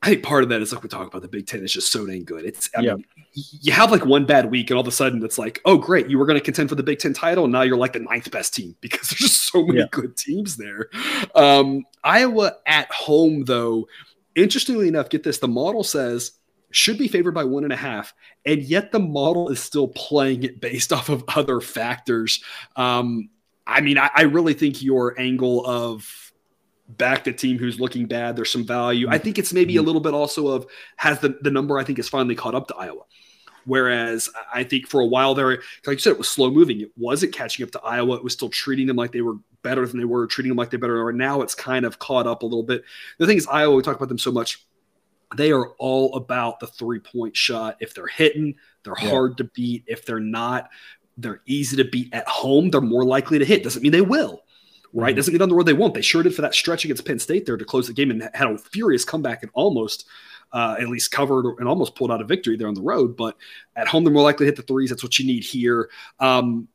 I 0.02 0.08
think 0.08 0.22
part 0.22 0.42
of 0.42 0.48
that 0.48 0.62
is 0.62 0.72
like 0.72 0.82
we 0.82 0.88
talk 0.88 1.06
about 1.06 1.20
the 1.20 1.28
Big 1.28 1.46
Ten 1.46 1.62
is 1.62 1.72
just 1.72 1.92
so 1.92 2.06
dang 2.06 2.24
good. 2.24 2.46
It's 2.46 2.70
I 2.74 2.80
yeah. 2.80 2.94
mean, 2.94 3.04
you 3.34 3.72
have 3.72 3.90
like 3.90 4.06
one 4.06 4.24
bad 4.24 4.50
week 4.50 4.70
and 4.70 4.78
all 4.78 4.80
of 4.80 4.88
a 4.88 4.92
sudden 4.92 5.22
it's 5.22 5.36
like, 5.36 5.60
oh 5.66 5.76
great, 5.76 6.08
you 6.08 6.18
were 6.18 6.24
going 6.24 6.38
to 6.38 6.44
contend 6.44 6.70
for 6.70 6.74
the 6.74 6.82
Big 6.82 7.00
Ten 7.00 7.12
title, 7.12 7.44
and 7.44 7.52
now 7.52 7.62
you're 7.62 7.76
like 7.76 7.92
the 7.92 7.98
ninth 7.98 8.30
best 8.30 8.54
team 8.54 8.74
because 8.80 9.10
there's 9.10 9.20
just 9.20 9.52
so 9.52 9.66
many 9.66 9.80
yeah. 9.80 9.86
good 9.90 10.16
teams 10.16 10.56
there. 10.56 10.88
Um, 11.34 11.84
Iowa 12.02 12.56
at 12.66 12.90
home 12.90 13.44
though, 13.44 13.88
interestingly 14.34 14.88
enough, 14.88 15.10
get 15.10 15.22
this: 15.22 15.38
the 15.38 15.48
model 15.48 15.84
says 15.84 16.32
should 16.70 16.98
be 16.98 17.08
favored 17.08 17.32
by 17.32 17.44
one 17.44 17.64
and 17.64 17.72
a 17.72 17.76
half, 17.76 18.14
and 18.44 18.62
yet 18.62 18.92
the 18.92 19.00
model 19.00 19.48
is 19.48 19.60
still 19.60 19.88
playing 19.88 20.42
it 20.42 20.60
based 20.60 20.92
off 20.92 21.08
of 21.08 21.24
other 21.28 21.60
factors. 21.60 22.42
Um, 22.76 23.30
I 23.66 23.80
mean, 23.80 23.98
I, 23.98 24.10
I, 24.14 24.22
really 24.22 24.54
think 24.54 24.82
your 24.82 25.18
angle 25.20 25.64
of 25.64 26.32
back 26.88 27.24
the 27.24 27.32
team 27.32 27.58
who's 27.58 27.78
looking 27.78 28.06
bad, 28.06 28.34
there's 28.34 28.50
some 28.50 28.66
value. 28.66 29.08
I 29.08 29.18
think 29.18 29.38
it's 29.38 29.52
maybe 29.52 29.76
a 29.76 29.78
mm-hmm. 29.78 29.86
little 29.86 30.00
bit 30.00 30.14
also 30.14 30.48
of 30.48 30.66
has 30.96 31.20
the, 31.20 31.38
the 31.42 31.50
number 31.50 31.78
I 31.78 31.84
think 31.84 31.98
is 31.98 32.08
finally 32.08 32.34
caught 32.34 32.54
up 32.54 32.66
to 32.68 32.76
Iowa. 32.76 33.02
Whereas 33.66 34.28
I 34.52 34.64
think 34.64 34.88
for 34.88 35.00
a 35.00 35.06
while 35.06 35.34
there, 35.34 35.48
like 35.48 35.62
you 35.86 35.98
said, 35.98 36.12
it 36.12 36.18
was 36.18 36.28
slow 36.28 36.50
moving. 36.50 36.80
It 36.80 36.90
wasn't 36.96 37.34
catching 37.34 37.64
up 37.64 37.70
to 37.72 37.80
Iowa. 37.82 38.16
It 38.16 38.24
was 38.24 38.32
still 38.32 38.48
treating 38.48 38.86
them 38.86 38.96
like 38.96 39.12
they 39.12 39.20
were 39.20 39.36
better 39.62 39.86
than 39.86 39.98
they 39.98 40.06
were, 40.06 40.26
treating 40.26 40.50
them 40.50 40.56
like 40.56 40.70
they 40.70 40.76
better. 40.76 41.06
Or 41.06 41.12
now 41.12 41.42
it's 41.42 41.54
kind 41.54 41.84
of 41.84 41.98
caught 41.98 42.26
up 42.26 42.42
a 42.42 42.46
little 42.46 42.62
bit. 42.62 42.82
The 43.18 43.26
thing 43.26 43.36
is, 43.36 43.46
Iowa, 43.46 43.76
we 43.76 43.82
talk 43.82 43.96
about 43.96 44.08
them 44.08 44.18
so 44.18 44.32
much 44.32 44.64
they 45.36 45.52
are 45.52 45.68
all 45.78 46.14
about 46.16 46.60
the 46.60 46.66
three 46.66 47.00
point 47.00 47.36
shot. 47.36 47.76
If 47.80 47.94
they're 47.94 48.06
hitting, 48.06 48.56
they're 48.84 48.94
yeah. 49.00 49.10
hard 49.10 49.36
to 49.38 49.44
beat. 49.44 49.84
If 49.86 50.04
they're 50.04 50.20
not, 50.20 50.70
they're 51.16 51.42
easy 51.46 51.76
to 51.76 51.84
beat 51.84 52.12
at 52.12 52.28
home. 52.28 52.70
They're 52.70 52.80
more 52.80 53.04
likely 53.04 53.38
to 53.38 53.44
hit. 53.44 53.62
Doesn't 53.62 53.82
mean 53.82 53.92
they 53.92 54.00
will, 54.00 54.42
right? 54.92 55.10
Mm-hmm. 55.10 55.16
Doesn't 55.16 55.32
mean 55.32 55.42
on 55.42 55.48
the 55.48 55.54
road 55.54 55.66
they 55.66 55.72
won't. 55.72 55.94
They 55.94 56.02
sure 56.02 56.22
did 56.22 56.34
for 56.34 56.42
that 56.42 56.54
stretch 56.54 56.84
against 56.84 57.04
Penn 57.04 57.18
State 57.18 57.46
there 57.46 57.56
to 57.56 57.64
close 57.64 57.86
the 57.86 57.92
game 57.92 58.10
and 58.10 58.28
had 58.34 58.50
a 58.50 58.58
furious 58.58 59.04
comeback 59.04 59.42
and 59.42 59.50
almost. 59.54 60.06
Uh, 60.52 60.74
at 60.80 60.88
least 60.88 61.12
covered 61.12 61.46
and 61.60 61.68
almost 61.68 61.94
pulled 61.94 62.10
out 62.10 62.20
a 62.20 62.24
victory 62.24 62.56
there 62.56 62.66
on 62.66 62.74
the 62.74 62.82
road, 62.82 63.16
but 63.16 63.36
at 63.76 63.86
home 63.86 64.02
they're 64.02 64.12
more 64.12 64.24
likely 64.24 64.44
to 64.44 64.50
hit 64.50 64.56
the 64.56 64.62
threes. 64.62 64.90
That's 64.90 65.04
what 65.04 65.16
you 65.16 65.24
need 65.24 65.44
here. 65.44 65.88
Um, 66.18 66.66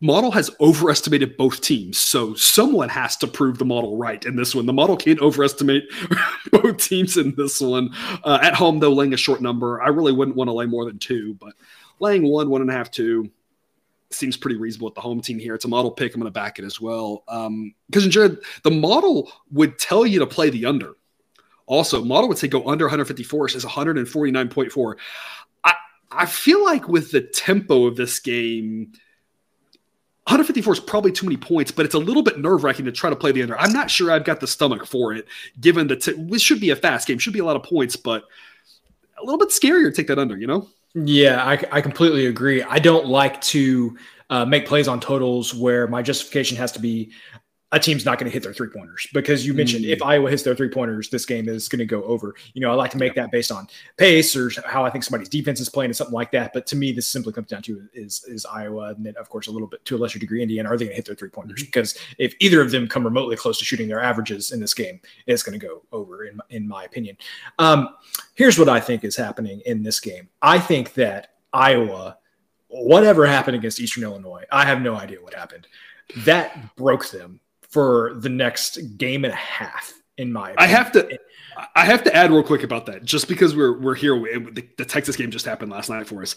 model 0.00 0.30
has 0.30 0.50
overestimated 0.60 1.36
both 1.36 1.60
teams. 1.60 1.98
So 1.98 2.34
someone 2.34 2.88
has 2.88 3.16
to 3.18 3.26
prove 3.26 3.58
the 3.58 3.64
model 3.64 3.96
right 3.96 4.24
in 4.24 4.36
this 4.36 4.54
one. 4.54 4.66
The 4.66 4.72
model 4.72 4.96
can't 4.96 5.20
overestimate 5.20 5.84
both 6.52 6.78
teams 6.78 7.16
in 7.16 7.34
this 7.36 7.60
one. 7.60 7.90
Uh, 8.22 8.38
at 8.42 8.54
home, 8.54 8.78
though, 8.78 8.92
laying 8.92 9.14
a 9.14 9.18
short 9.18 9.40
number. 9.40 9.80
I 9.80 9.88
really 9.88 10.12
wouldn't 10.12 10.36
want 10.36 10.48
to 10.48 10.52
lay 10.52 10.66
more 10.66 10.84
than 10.84 10.98
two, 10.98 11.34
but 11.34 11.54
laying 11.98 12.24
one, 12.24 12.50
one 12.50 12.60
and 12.60 12.70
a 12.70 12.74
half, 12.74 12.90
two 12.90 13.30
seems 14.10 14.36
pretty 14.36 14.56
reasonable 14.56 14.88
at 14.88 14.94
the 14.94 15.00
home 15.00 15.20
team 15.20 15.38
here. 15.38 15.54
It's 15.54 15.64
a 15.64 15.68
model 15.68 15.90
pick. 15.90 16.14
I'm 16.14 16.20
going 16.20 16.30
to 16.30 16.30
back 16.30 16.58
it 16.58 16.64
as 16.64 16.80
well. 16.80 17.24
Because 17.26 18.04
um, 18.04 18.10
Jared, 18.10 18.38
the 18.62 18.70
model 18.70 19.32
would 19.50 19.78
tell 19.78 20.06
you 20.06 20.20
to 20.20 20.26
play 20.26 20.50
the 20.50 20.66
under. 20.66 20.94
Also, 21.66 22.04
model 22.04 22.28
would 22.28 22.38
say 22.38 22.46
go 22.46 22.68
under 22.68 22.84
154. 22.84 23.46
It 23.46 23.50
says 23.50 23.64
149.4. 23.64 24.94
I, 25.64 25.74
I 26.12 26.26
feel 26.26 26.64
like 26.64 26.86
with 26.86 27.10
the 27.10 27.22
tempo 27.22 27.86
of 27.86 27.96
this 27.96 28.20
game– 28.20 28.92
154 30.26 30.72
is 30.72 30.80
probably 30.80 31.12
too 31.12 31.24
many 31.24 31.36
points, 31.36 31.70
but 31.70 31.86
it's 31.86 31.94
a 31.94 31.98
little 32.00 32.22
bit 32.22 32.40
nerve 32.40 32.64
wracking 32.64 32.84
to 32.84 32.90
try 32.90 33.08
to 33.08 33.14
play 33.14 33.30
the 33.30 33.42
under. 33.42 33.56
I'm 33.60 33.72
not 33.72 33.88
sure 33.88 34.10
I've 34.10 34.24
got 34.24 34.40
the 34.40 34.48
stomach 34.48 34.84
for 34.84 35.12
it, 35.12 35.26
given 35.60 35.86
that 35.86 36.08
it 36.08 36.40
should 36.40 36.60
be 36.60 36.70
a 36.70 36.76
fast 36.76 37.06
game, 37.06 37.18
should 37.18 37.32
be 37.32 37.38
a 37.38 37.44
lot 37.44 37.54
of 37.54 37.62
points, 37.62 37.94
but 37.94 38.24
a 39.18 39.24
little 39.24 39.38
bit 39.38 39.50
scarier 39.50 39.84
to 39.84 39.92
take 39.92 40.08
that 40.08 40.18
under, 40.18 40.36
you 40.36 40.48
know? 40.48 40.68
Yeah, 40.94 41.44
I, 41.44 41.62
I 41.70 41.80
completely 41.80 42.26
agree. 42.26 42.60
I 42.62 42.80
don't 42.80 43.06
like 43.06 43.40
to 43.42 43.96
uh, 44.28 44.44
make 44.44 44.66
plays 44.66 44.88
on 44.88 44.98
totals 44.98 45.54
where 45.54 45.86
my 45.86 46.02
justification 46.02 46.56
has 46.56 46.72
to 46.72 46.80
be 46.80 47.12
a 47.72 47.80
team's 47.80 48.04
not 48.04 48.18
going 48.18 48.30
to 48.30 48.32
hit 48.32 48.44
their 48.44 48.52
three 48.52 48.68
pointers 48.68 49.08
because 49.12 49.44
you 49.44 49.52
mentioned 49.52 49.82
mm-hmm. 49.82 49.92
if 49.92 49.98
mm. 49.98 50.06
Iowa 50.06 50.30
hits 50.30 50.44
their 50.44 50.54
three 50.54 50.68
pointers, 50.68 51.10
this 51.10 51.26
game 51.26 51.48
is 51.48 51.68
going 51.68 51.80
to 51.80 51.84
go 51.84 52.02
over. 52.04 52.36
You 52.54 52.60
know, 52.60 52.70
I 52.70 52.74
like 52.74 52.92
to 52.92 52.96
make 52.96 53.16
yeah. 53.16 53.22
that 53.22 53.32
based 53.32 53.50
on 53.50 53.66
pace 53.96 54.36
or 54.36 54.50
how 54.64 54.84
I 54.84 54.90
think 54.90 55.02
somebody's 55.02 55.28
defense 55.28 55.58
is 55.58 55.68
playing 55.68 55.88
and 55.88 55.96
something 55.96 56.14
like 56.14 56.30
that. 56.30 56.52
But 56.52 56.66
to 56.68 56.76
me, 56.76 56.92
this 56.92 57.08
simply 57.08 57.32
comes 57.32 57.48
down 57.48 57.62
to 57.62 57.88
is 57.92 58.24
is 58.28 58.46
Iowa 58.46 58.90
and 58.90 59.04
then 59.04 59.14
of 59.18 59.28
course 59.28 59.48
a 59.48 59.50
little 59.50 59.66
bit 59.66 59.84
to 59.84 59.96
a 59.96 59.98
lesser 59.98 60.20
degree 60.20 60.42
Indiana. 60.42 60.68
Are 60.68 60.76
they 60.76 60.84
going 60.84 60.92
to 60.92 60.96
hit 60.96 61.06
their 61.06 61.16
three 61.16 61.28
pointers? 61.28 61.60
Mm-hmm. 61.60 61.66
Because 61.66 61.98
if 62.18 62.34
either 62.38 62.60
of 62.60 62.70
them 62.70 62.86
come 62.86 63.04
remotely 63.04 63.34
close 63.34 63.58
to 63.58 63.64
shooting 63.64 63.88
their 63.88 64.00
averages 64.00 64.52
in 64.52 64.60
this 64.60 64.72
game, 64.72 65.00
it's 65.26 65.42
going 65.42 65.58
to 65.58 65.66
go 65.66 65.82
over 65.90 66.24
in 66.24 66.38
in 66.50 66.68
my 66.68 66.84
opinion. 66.84 67.16
Um, 67.58 67.88
here's 68.36 68.60
what 68.60 68.68
I 68.68 68.78
think 68.78 69.02
is 69.02 69.16
happening 69.16 69.60
in 69.66 69.82
this 69.82 69.98
game. 69.98 70.28
I 70.40 70.60
think 70.60 70.94
that 70.94 71.34
Iowa, 71.52 72.18
whatever 72.68 73.26
happened 73.26 73.56
against 73.56 73.80
Eastern 73.80 74.04
Illinois, 74.04 74.44
I 74.52 74.64
have 74.64 74.80
no 74.82 74.94
idea 74.94 75.20
what 75.20 75.34
happened. 75.34 75.66
That 76.18 76.76
broke 76.76 77.10
them 77.10 77.40
for 77.76 78.14
the 78.14 78.30
next 78.30 78.78
game 78.96 79.22
and 79.26 79.34
a 79.34 79.36
half. 79.36 79.92
In 80.16 80.32
my, 80.32 80.52
opinion. 80.52 80.56
I 80.58 80.66
have 80.66 80.92
to, 80.92 81.18
I 81.74 81.84
have 81.84 82.02
to 82.04 82.16
add 82.16 82.30
real 82.30 82.42
quick 82.42 82.62
about 82.62 82.86
that, 82.86 83.04
just 83.04 83.28
because 83.28 83.54
we're 83.54 83.78
we're 83.78 83.94
here. 83.94 84.18
The, 84.18 84.66
the, 84.78 84.84
Texas 84.86 85.14
game 85.14 85.30
just 85.30 85.44
happened 85.44 85.70
last 85.70 85.90
night 85.90 86.06
for 86.06 86.22
us. 86.22 86.36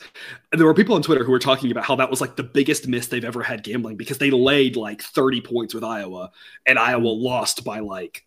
And 0.51 0.59
there 0.59 0.67
were 0.67 0.73
people 0.73 0.95
on 0.95 1.01
Twitter 1.01 1.23
who 1.23 1.31
were 1.31 1.39
talking 1.39 1.71
about 1.71 1.85
how 1.85 1.95
that 1.95 2.09
was 2.09 2.19
like 2.19 2.35
the 2.35 2.43
biggest 2.43 2.89
miss 2.89 3.07
they've 3.07 3.23
ever 3.23 3.41
had 3.41 3.63
gambling 3.63 3.95
because 3.95 4.17
they 4.17 4.31
laid 4.31 4.75
like 4.75 5.01
30 5.01 5.39
points 5.39 5.73
with 5.73 5.85
Iowa, 5.85 6.31
and 6.65 6.77
Iowa 6.77 7.07
lost 7.07 7.63
by 7.63 7.79
like 7.79 8.25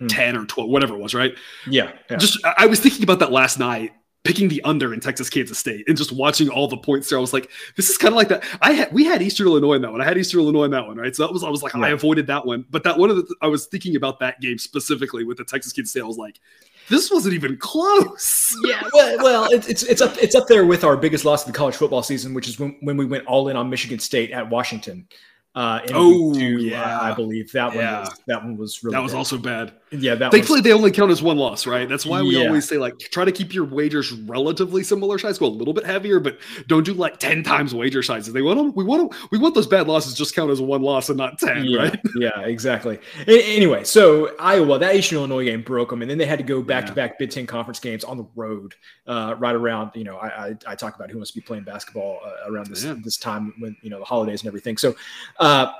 mm. 0.00 0.08
10 0.08 0.36
or 0.36 0.44
12, 0.44 0.68
whatever 0.68 0.94
it 0.94 0.98
was, 0.98 1.14
right? 1.14 1.36
Yeah, 1.68 1.92
yeah. 2.10 2.16
Just 2.16 2.44
I 2.44 2.66
was 2.66 2.80
thinking 2.80 3.04
about 3.04 3.20
that 3.20 3.30
last 3.30 3.60
night 3.60 3.92
picking 4.24 4.48
the 4.48 4.62
under 4.62 4.94
in 4.94 5.00
Texas 5.00 5.28
Kansas 5.28 5.58
State 5.58 5.88
and 5.88 5.96
just 5.96 6.12
watching 6.12 6.48
all 6.48 6.68
the 6.68 6.76
points 6.76 7.08
there. 7.08 7.18
I 7.18 7.20
was 7.20 7.32
like, 7.32 7.50
this 7.76 7.90
is 7.90 7.98
kind 7.98 8.12
of 8.12 8.16
like 8.16 8.28
that. 8.28 8.44
I 8.60 8.72
had 8.72 8.92
we 8.92 9.04
had 9.04 9.22
Eastern 9.22 9.46
Illinois 9.48 9.74
in 9.74 9.82
that 9.82 9.90
one. 9.90 10.00
I 10.00 10.04
had 10.04 10.16
Eastern 10.16 10.40
Illinois 10.40 10.64
in 10.64 10.70
that 10.70 10.86
one, 10.86 10.96
right? 10.96 11.14
So 11.14 11.26
that 11.26 11.32
was 11.32 11.42
I 11.42 11.48
was 11.48 11.62
like, 11.62 11.74
yeah. 11.74 11.80
I 11.80 11.88
avoided 11.90 12.26
that 12.28 12.46
one. 12.46 12.64
But 12.70 12.84
that 12.84 12.98
one 12.98 13.10
of 13.10 13.16
the 13.16 13.34
I 13.42 13.48
was 13.48 13.66
thinking 13.66 13.96
about 13.96 14.20
that 14.20 14.40
game 14.40 14.58
specifically 14.58 15.24
with 15.24 15.38
the 15.38 15.44
Texas 15.44 15.72
Kansas 15.72 15.90
State. 15.90 16.02
I 16.02 16.06
was 16.06 16.18
like, 16.18 16.40
this 16.88 17.10
wasn't 17.10 17.34
even 17.34 17.56
close. 17.56 18.56
yeah, 18.64 18.82
well, 18.92 19.16
well 19.18 19.44
it's, 19.50 19.66
it's 19.68 19.82
it's 19.82 20.00
up 20.00 20.16
it's 20.18 20.34
up 20.34 20.46
there 20.46 20.66
with 20.66 20.84
our 20.84 20.96
biggest 20.96 21.24
loss 21.24 21.46
of 21.46 21.52
the 21.52 21.58
college 21.58 21.76
football 21.76 22.02
season, 22.02 22.34
which 22.34 22.48
is 22.48 22.58
when, 22.58 22.76
when 22.82 22.96
we 22.96 23.06
went 23.06 23.26
all 23.26 23.48
in 23.48 23.56
on 23.56 23.68
Michigan 23.68 23.98
State 23.98 24.30
at 24.30 24.48
Washington. 24.48 25.06
Uh, 25.54 25.80
oh, 25.92 26.32
two, 26.32 26.58
yeah, 26.58 26.98
uh, 26.98 27.02
I 27.02 27.14
believe 27.14 27.52
that 27.52 27.74
yeah. 27.74 27.96
one. 27.96 28.00
Was, 28.00 28.20
that 28.26 28.42
one 28.42 28.56
was 28.56 28.84
really. 28.84 28.94
That 28.94 29.02
was 29.02 29.12
bad. 29.12 29.18
also 29.18 29.38
bad. 29.38 29.72
Yeah, 29.92 30.14
that. 30.14 30.32
Thankfully, 30.32 30.58
was, 30.58 30.64
they 30.64 30.72
only 30.72 30.90
count 30.90 31.10
as 31.10 31.22
one 31.22 31.36
loss, 31.36 31.66
right? 31.66 31.88
That's 31.88 32.06
why 32.06 32.22
we 32.22 32.38
yeah. 32.38 32.46
always 32.46 32.66
say 32.66 32.78
like 32.78 32.98
try 32.98 33.24
to 33.24 33.32
keep 33.32 33.52
your 33.52 33.64
wagers 33.64 34.12
relatively 34.12 34.82
similar 34.82 35.18
size. 35.18 35.38
Go 35.38 35.46
a 35.46 35.48
little 35.48 35.74
bit 35.74 35.84
heavier, 35.84 36.18
but 36.18 36.38
don't 36.66 36.84
do 36.84 36.94
like 36.94 37.18
ten 37.18 37.42
times 37.42 37.74
wager 37.74 38.02
sizes. 38.02 38.32
They 38.32 38.40
want 38.40 38.58
them. 38.58 38.72
We 38.74 38.84
want 38.84 39.10
them. 39.10 39.28
We 39.30 39.38
want 39.38 39.54
those 39.54 39.66
bad 39.66 39.88
losses 39.88 40.14
just 40.14 40.34
count 40.34 40.50
as 40.50 40.60
one 40.60 40.82
loss 40.82 41.10
and 41.10 41.18
not 41.18 41.38
ten, 41.38 41.64
yeah, 41.64 41.78
right? 41.78 42.00
yeah, 42.16 42.40
exactly. 42.40 42.98
Anyway, 43.26 43.84
so 43.84 44.34
Iowa, 44.38 44.78
that 44.78 44.96
Eastern 44.96 45.18
Illinois 45.18 45.44
game 45.44 45.62
broke 45.62 45.90
them, 45.90 46.00
and 46.00 46.10
then 46.10 46.16
they 46.16 46.26
had 46.26 46.38
to 46.38 46.44
go 46.44 46.62
back 46.62 46.86
to 46.86 46.92
back 46.92 47.18
Big 47.18 47.30
Ten 47.30 47.46
conference 47.46 47.78
games 47.78 48.04
on 48.04 48.16
the 48.16 48.26
road. 48.34 48.74
Uh, 49.06 49.34
right 49.38 49.54
around, 49.54 49.90
you 49.94 50.04
know, 50.04 50.16
I, 50.16 50.46
I, 50.46 50.56
I 50.68 50.74
talk 50.74 50.96
about 50.96 51.10
who 51.10 51.18
must 51.18 51.34
be 51.34 51.40
playing 51.40 51.64
basketball 51.64 52.20
uh, 52.24 52.50
around 52.50 52.68
this 52.68 52.82
this 53.04 53.18
time 53.18 53.52
when 53.58 53.76
you 53.82 53.90
know 53.90 53.98
the 53.98 54.04
holidays 54.04 54.40
and 54.40 54.48
everything. 54.48 54.76
So. 54.76 54.94
Uh, 55.38 55.72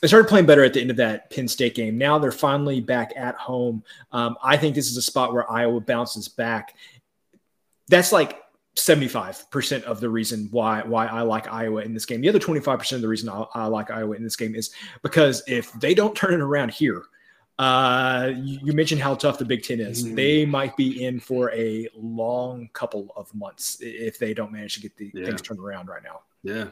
they 0.00 0.08
started 0.08 0.28
playing 0.28 0.46
better 0.46 0.64
at 0.64 0.74
the 0.74 0.80
end 0.80 0.90
of 0.90 0.96
that 0.96 1.30
Penn 1.30 1.48
State 1.48 1.74
game. 1.74 1.96
Now 1.96 2.18
they're 2.18 2.32
finally 2.32 2.80
back 2.80 3.12
at 3.16 3.34
home. 3.36 3.82
Um, 4.12 4.36
I 4.42 4.56
think 4.56 4.74
this 4.74 4.90
is 4.90 4.96
a 4.96 5.02
spot 5.02 5.32
where 5.32 5.50
Iowa 5.50 5.80
bounces 5.80 6.28
back. 6.28 6.74
That's 7.88 8.12
like 8.12 8.42
75% 8.76 9.82
of 9.84 10.00
the 10.00 10.08
reason 10.08 10.48
why 10.50 10.82
why 10.82 11.06
I 11.06 11.22
like 11.22 11.50
Iowa 11.50 11.82
in 11.82 11.94
this 11.94 12.04
game. 12.04 12.20
The 12.20 12.28
other 12.28 12.38
25% 12.38 12.92
of 12.92 13.00
the 13.00 13.08
reason 13.08 13.28
I, 13.28 13.46
I 13.54 13.66
like 13.66 13.90
Iowa 13.90 14.14
in 14.16 14.22
this 14.22 14.36
game 14.36 14.54
is 14.54 14.70
because 15.02 15.42
if 15.46 15.72
they 15.74 15.94
don't 15.94 16.14
turn 16.14 16.34
it 16.34 16.40
around 16.40 16.72
here, 16.72 17.04
uh, 17.58 18.32
you, 18.36 18.58
you, 18.64 18.72
mentioned 18.74 19.00
how 19.00 19.14
tough 19.14 19.38
the 19.38 19.44
Big 19.44 19.62
Ten 19.62 19.80
is. 19.80 20.04
Mm. 20.04 20.14
They 20.14 20.44
might 20.44 20.76
be 20.76 21.04
in 21.04 21.18
for 21.20 21.50
a 21.52 21.88
long 21.94 22.68
couple 22.74 23.14
of 23.16 23.34
months 23.34 23.78
if 23.80 24.18
they 24.18 24.34
don't 24.34 24.52
manage 24.52 24.74
to 24.74 24.80
get 24.80 24.94
the 24.98 25.10
yeah. 25.14 25.24
things 25.24 25.40
turned 25.40 25.60
around 25.60 25.88
right 25.88 26.02
now. 26.02 26.20
Yeah, 26.42 26.66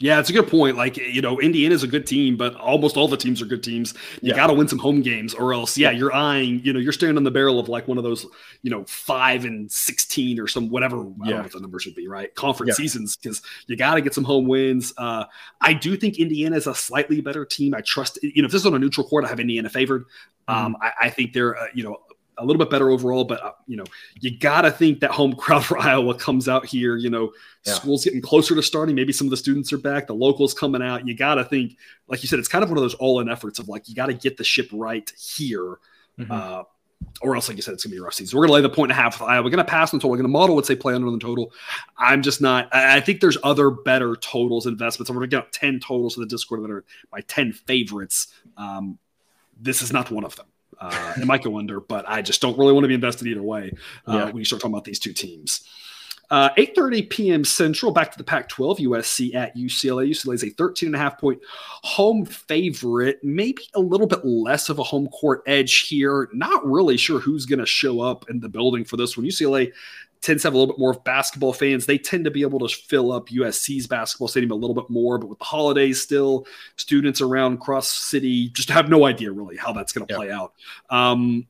yeah, 0.00 0.18
it's 0.18 0.28
a 0.28 0.32
good 0.32 0.48
point. 0.48 0.76
Like, 0.76 0.96
you 0.96 1.22
know, 1.22 1.40
Indiana's 1.40 1.84
a 1.84 1.86
good 1.86 2.06
team, 2.06 2.36
but 2.36 2.56
almost 2.56 2.96
all 2.96 3.06
the 3.06 3.16
teams 3.16 3.40
are 3.40 3.46
good 3.46 3.62
teams. 3.62 3.94
You 4.20 4.30
yeah. 4.30 4.34
got 4.34 4.48
to 4.48 4.52
win 4.52 4.66
some 4.66 4.78
home 4.78 5.02
games, 5.02 5.34
or 5.34 5.54
else, 5.54 5.78
yeah, 5.78 5.92
you're 5.92 6.12
eyeing, 6.12 6.60
you 6.64 6.72
know, 6.72 6.80
you're 6.80 6.92
staring 6.92 7.16
on 7.16 7.22
the 7.22 7.30
barrel 7.30 7.60
of 7.60 7.68
like 7.68 7.86
one 7.86 7.96
of 7.96 8.02
those, 8.02 8.26
you 8.62 8.70
know, 8.70 8.84
five 8.86 9.44
and 9.44 9.70
16 9.70 10.40
or 10.40 10.48
some 10.48 10.68
whatever, 10.68 10.96
I 10.96 11.00
don't 11.00 11.18
know 11.28 11.42
what 11.42 11.52
the 11.52 11.60
number 11.60 11.78
should 11.78 11.94
be, 11.94 12.08
right? 12.08 12.34
Conference 12.34 12.70
yeah. 12.70 12.82
seasons, 12.82 13.16
because 13.16 13.40
you 13.68 13.76
got 13.76 13.94
to 13.94 14.00
get 14.00 14.14
some 14.14 14.24
home 14.24 14.48
wins. 14.48 14.92
Uh, 14.98 15.24
I 15.60 15.72
do 15.72 15.96
think 15.96 16.18
Indiana 16.18 16.56
is 16.56 16.66
a 16.66 16.74
slightly 16.74 17.20
better 17.20 17.44
team. 17.44 17.72
I 17.74 17.80
trust, 17.80 18.18
you 18.22 18.42
know, 18.42 18.46
if 18.46 18.52
this 18.52 18.62
is 18.62 18.66
on 18.66 18.74
a 18.74 18.80
neutral 18.80 19.06
court, 19.06 19.24
I 19.24 19.28
have 19.28 19.38
Indiana 19.38 19.70
favored. 19.70 20.06
Mm-hmm. 20.48 20.66
Um, 20.66 20.76
I, 20.82 20.92
I, 21.02 21.10
think 21.10 21.32
they're, 21.32 21.56
uh, 21.56 21.68
you 21.72 21.84
know, 21.84 21.98
a 22.38 22.44
little 22.44 22.58
bit 22.58 22.70
better 22.70 22.90
overall, 22.90 23.24
but 23.24 23.42
uh, 23.42 23.52
you 23.66 23.76
know, 23.76 23.84
you 24.20 24.36
got 24.38 24.62
to 24.62 24.70
think 24.70 25.00
that 25.00 25.10
home 25.10 25.34
crowd 25.36 25.64
for 25.64 25.78
Iowa 25.78 26.14
comes 26.14 26.48
out 26.48 26.66
here. 26.66 26.96
You 26.96 27.10
know, 27.10 27.32
yeah. 27.64 27.74
school's 27.74 28.04
getting 28.04 28.22
closer 28.22 28.54
to 28.54 28.62
starting. 28.62 28.94
Maybe 28.94 29.12
some 29.12 29.26
of 29.26 29.30
the 29.30 29.36
students 29.36 29.72
are 29.72 29.78
back. 29.78 30.06
The 30.06 30.14
locals 30.14 30.54
coming 30.54 30.82
out. 30.82 31.06
You 31.06 31.16
got 31.16 31.36
to 31.36 31.44
think, 31.44 31.76
like 32.08 32.22
you 32.22 32.28
said, 32.28 32.38
it's 32.38 32.48
kind 32.48 32.62
of 32.62 32.70
one 32.70 32.78
of 32.78 32.82
those 32.82 32.94
all-in 32.94 33.28
efforts 33.28 33.58
of 33.58 33.68
like 33.68 33.88
you 33.88 33.94
got 33.94 34.06
to 34.06 34.14
get 34.14 34.36
the 34.36 34.44
ship 34.44 34.68
right 34.72 35.10
here, 35.18 35.78
mm-hmm. 36.18 36.30
uh, 36.30 36.62
or 37.20 37.34
else, 37.34 37.48
like 37.48 37.56
you 37.56 37.62
said, 37.62 37.74
it's 37.74 37.84
gonna 37.84 37.92
be 37.92 37.98
a 37.98 38.02
rough 38.02 38.14
season. 38.14 38.38
We're 38.38 38.46
gonna 38.46 38.54
lay 38.54 38.62
the 38.62 38.70
point 38.70 38.90
and 38.90 38.98
a 38.98 39.02
half 39.02 39.20
with 39.20 39.28
Iowa. 39.28 39.44
We're 39.44 39.50
gonna 39.50 39.64
pass 39.64 39.92
on 39.92 40.00
total. 40.00 40.10
We're 40.10 40.16
gonna 40.18 40.28
model 40.28 40.56
would 40.56 40.66
say 40.66 40.74
play 40.74 40.94
under 40.94 41.10
the 41.10 41.18
total. 41.18 41.52
I'm 41.98 42.22
just 42.22 42.40
not. 42.40 42.74
I, 42.74 42.96
I 42.96 43.00
think 43.00 43.20
there's 43.20 43.38
other 43.42 43.70
better 43.70 44.16
totals 44.16 44.66
investments. 44.66 45.10
I'm 45.10 45.16
gonna 45.16 45.26
get 45.26 45.52
ten 45.52 45.80
totals 45.80 46.16
in 46.16 46.22
the 46.22 46.28
Discord 46.28 46.62
that 46.62 46.70
are 46.70 46.84
my 47.12 47.20
ten 47.22 47.52
favorites. 47.52 48.28
Um, 48.56 48.98
this 49.60 49.82
is 49.82 49.92
not 49.92 50.10
one 50.10 50.24
of 50.24 50.34
them. 50.36 50.46
Uh, 50.80 51.14
it 51.16 51.26
might 51.26 51.42
go 51.42 51.58
under, 51.58 51.80
but 51.80 52.04
I 52.08 52.22
just 52.22 52.40
don't 52.40 52.58
really 52.58 52.72
want 52.72 52.84
to 52.84 52.88
be 52.88 52.94
invested 52.94 53.26
either 53.26 53.42
way 53.42 53.72
uh, 54.06 54.12
yeah. 54.12 54.24
when 54.26 54.36
you 54.36 54.44
start 54.44 54.62
talking 54.62 54.74
about 54.74 54.84
these 54.84 54.98
two 54.98 55.12
teams. 55.12 55.68
Uh, 56.30 56.50
8.30 56.54 57.10
p.m. 57.10 57.44
Central, 57.44 57.92
back 57.92 58.10
to 58.10 58.18
the 58.18 58.24
Pac-12, 58.24 58.78
USC 58.78 59.34
at 59.34 59.54
UCLA. 59.56 60.08
UCLA 60.08 60.34
is 60.34 60.44
a 60.44 60.50
13 60.50 60.88
and 60.88 60.96
a 60.96 60.98
half 60.98 61.18
point 61.18 61.38
home 61.82 62.24
favorite, 62.24 63.22
maybe 63.22 63.62
a 63.74 63.80
little 63.80 64.06
bit 64.06 64.24
less 64.24 64.68
of 64.68 64.78
a 64.78 64.82
home 64.82 65.06
court 65.08 65.42
edge 65.46 65.80
here. 65.80 66.30
Not 66.32 66.66
really 66.66 66.96
sure 66.96 67.20
who's 67.20 67.46
going 67.46 67.58
to 67.58 67.66
show 67.66 68.00
up 68.00 68.28
in 68.30 68.40
the 68.40 68.48
building 68.48 68.84
for 68.84 68.96
this 68.96 69.16
one. 69.16 69.26
UCLA 69.26 69.72
tends 70.24 70.42
to 70.42 70.48
have 70.48 70.54
a 70.54 70.58
little 70.58 70.72
bit 70.72 70.80
more 70.80 70.92
of 70.92 71.04
basketball 71.04 71.52
fans. 71.52 71.84
They 71.84 71.98
tend 71.98 72.24
to 72.24 72.30
be 72.30 72.40
able 72.40 72.66
to 72.66 72.74
fill 72.74 73.12
up 73.12 73.28
USC's 73.28 73.86
basketball 73.86 74.28
stadium 74.28 74.52
a 74.52 74.54
little 74.54 74.74
bit 74.74 74.88
more, 74.88 75.18
but 75.18 75.28
with 75.28 75.38
the 75.38 75.44
holidays 75.44 76.00
still, 76.00 76.46
students 76.76 77.20
around 77.20 77.58
cross 77.58 77.90
city 77.90 78.48
just 78.48 78.70
have 78.70 78.88
no 78.88 79.04
idea 79.04 79.30
really 79.30 79.56
how 79.56 79.72
that's 79.72 79.92
going 79.92 80.06
to 80.06 80.14
play 80.14 80.30
out. 80.30 80.54
Um, 80.88 81.46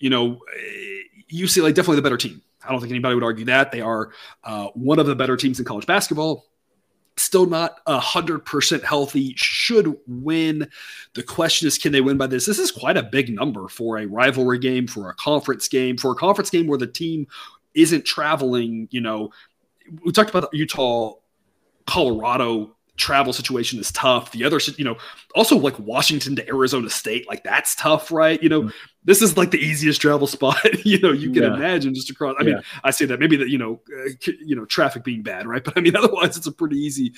you 0.00 0.10
know, 0.10 0.40
UCLA 1.32 1.72
definitely 1.72 1.96
the 1.96 2.02
better 2.02 2.16
team. 2.16 2.42
I 2.64 2.70
don't 2.70 2.80
think 2.80 2.90
anybody 2.90 3.14
would 3.14 3.24
argue 3.24 3.44
that 3.46 3.70
they 3.70 3.80
are 3.80 4.10
uh, 4.42 4.68
one 4.74 4.98
of 4.98 5.06
the 5.06 5.14
better 5.14 5.36
teams 5.36 5.60
in 5.60 5.64
college 5.64 5.86
basketball. 5.86 6.46
Still 7.16 7.46
not 7.46 7.80
a 7.86 8.00
hundred 8.00 8.40
percent 8.40 8.84
healthy. 8.84 9.34
Should 9.36 9.96
win. 10.06 10.68
The 11.14 11.22
question 11.22 11.68
is, 11.68 11.76
can 11.76 11.92
they 11.92 12.00
win 12.00 12.16
by 12.16 12.26
this? 12.26 12.46
This 12.46 12.58
is 12.58 12.72
quite 12.72 12.96
a 12.96 13.02
big 13.02 13.32
number 13.32 13.68
for 13.68 13.98
a 13.98 14.06
rivalry 14.06 14.58
game, 14.58 14.86
for 14.86 15.10
a 15.10 15.14
conference 15.14 15.68
game, 15.68 15.98
for 15.98 16.12
a 16.12 16.16
conference 16.16 16.48
game 16.48 16.66
where 16.66 16.78
the 16.78 16.86
team 16.86 17.26
isn't 17.74 18.04
traveling, 18.04 18.88
you 18.90 19.00
know, 19.00 19.30
we 20.04 20.12
talked 20.12 20.30
about 20.30 20.52
Utah, 20.52 21.14
Colorado 21.86 22.76
travel 22.96 23.32
situation 23.32 23.80
is 23.80 23.90
tough. 23.92 24.30
The 24.32 24.44
other, 24.44 24.60
you 24.76 24.84
know, 24.84 24.96
also 25.34 25.56
like 25.56 25.78
Washington 25.78 26.36
to 26.36 26.48
Arizona 26.48 26.90
State, 26.90 27.26
like 27.26 27.42
that's 27.42 27.74
tough, 27.74 28.12
right? 28.12 28.42
You 28.42 28.48
know, 28.48 28.62
mm. 28.62 28.72
this 29.04 29.22
is 29.22 29.36
like 29.36 29.50
the 29.50 29.58
easiest 29.58 30.00
travel 30.00 30.26
spot, 30.26 30.62
you 30.84 31.00
know, 31.00 31.10
you 31.10 31.32
can 31.32 31.42
yeah. 31.42 31.54
imagine 31.54 31.94
just 31.94 32.10
across. 32.10 32.36
I 32.38 32.44
yeah. 32.44 32.54
mean, 32.54 32.62
I 32.84 32.90
say 32.90 33.06
that 33.06 33.18
maybe 33.18 33.36
that 33.36 33.48
you 33.48 33.58
know, 33.58 33.80
uh, 34.04 34.10
you 34.44 34.54
know, 34.54 34.64
traffic 34.66 35.04
being 35.04 35.22
bad, 35.22 35.46
right? 35.46 35.64
But 35.64 35.76
I 35.76 35.80
mean, 35.80 35.96
otherwise, 36.02 36.36
it's 36.36 36.46
a 36.46 36.52
pretty 36.52 36.76
easy 36.76 37.12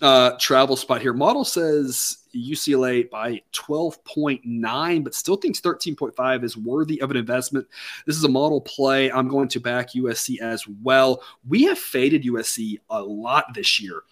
uh, 0.00 0.32
travel 0.38 0.76
spot 0.76 1.02
here. 1.02 1.12
Model 1.12 1.44
says 1.44 2.18
UCLA 2.34 3.08
by 3.10 3.42
12.9, 3.52 5.04
but 5.04 5.14
still 5.14 5.36
thinks 5.36 5.60
13.5 5.60 6.44
is 6.44 6.56
worthy 6.56 7.00
of 7.02 7.10
an 7.10 7.16
investment. 7.16 7.66
This 8.06 8.16
is 8.16 8.24
a 8.24 8.28
model 8.28 8.60
play. 8.62 9.10
I'm 9.12 9.28
going 9.28 9.48
to 9.48 9.60
back 9.60 9.90
USC 9.92 10.40
as 10.40 10.66
well. 10.82 11.22
We 11.46 11.64
have 11.64 11.78
faded 11.78 12.22
USC 12.24 12.80
a 12.88 13.02
lot 13.02 13.52
this 13.54 13.80
year, 13.80 14.02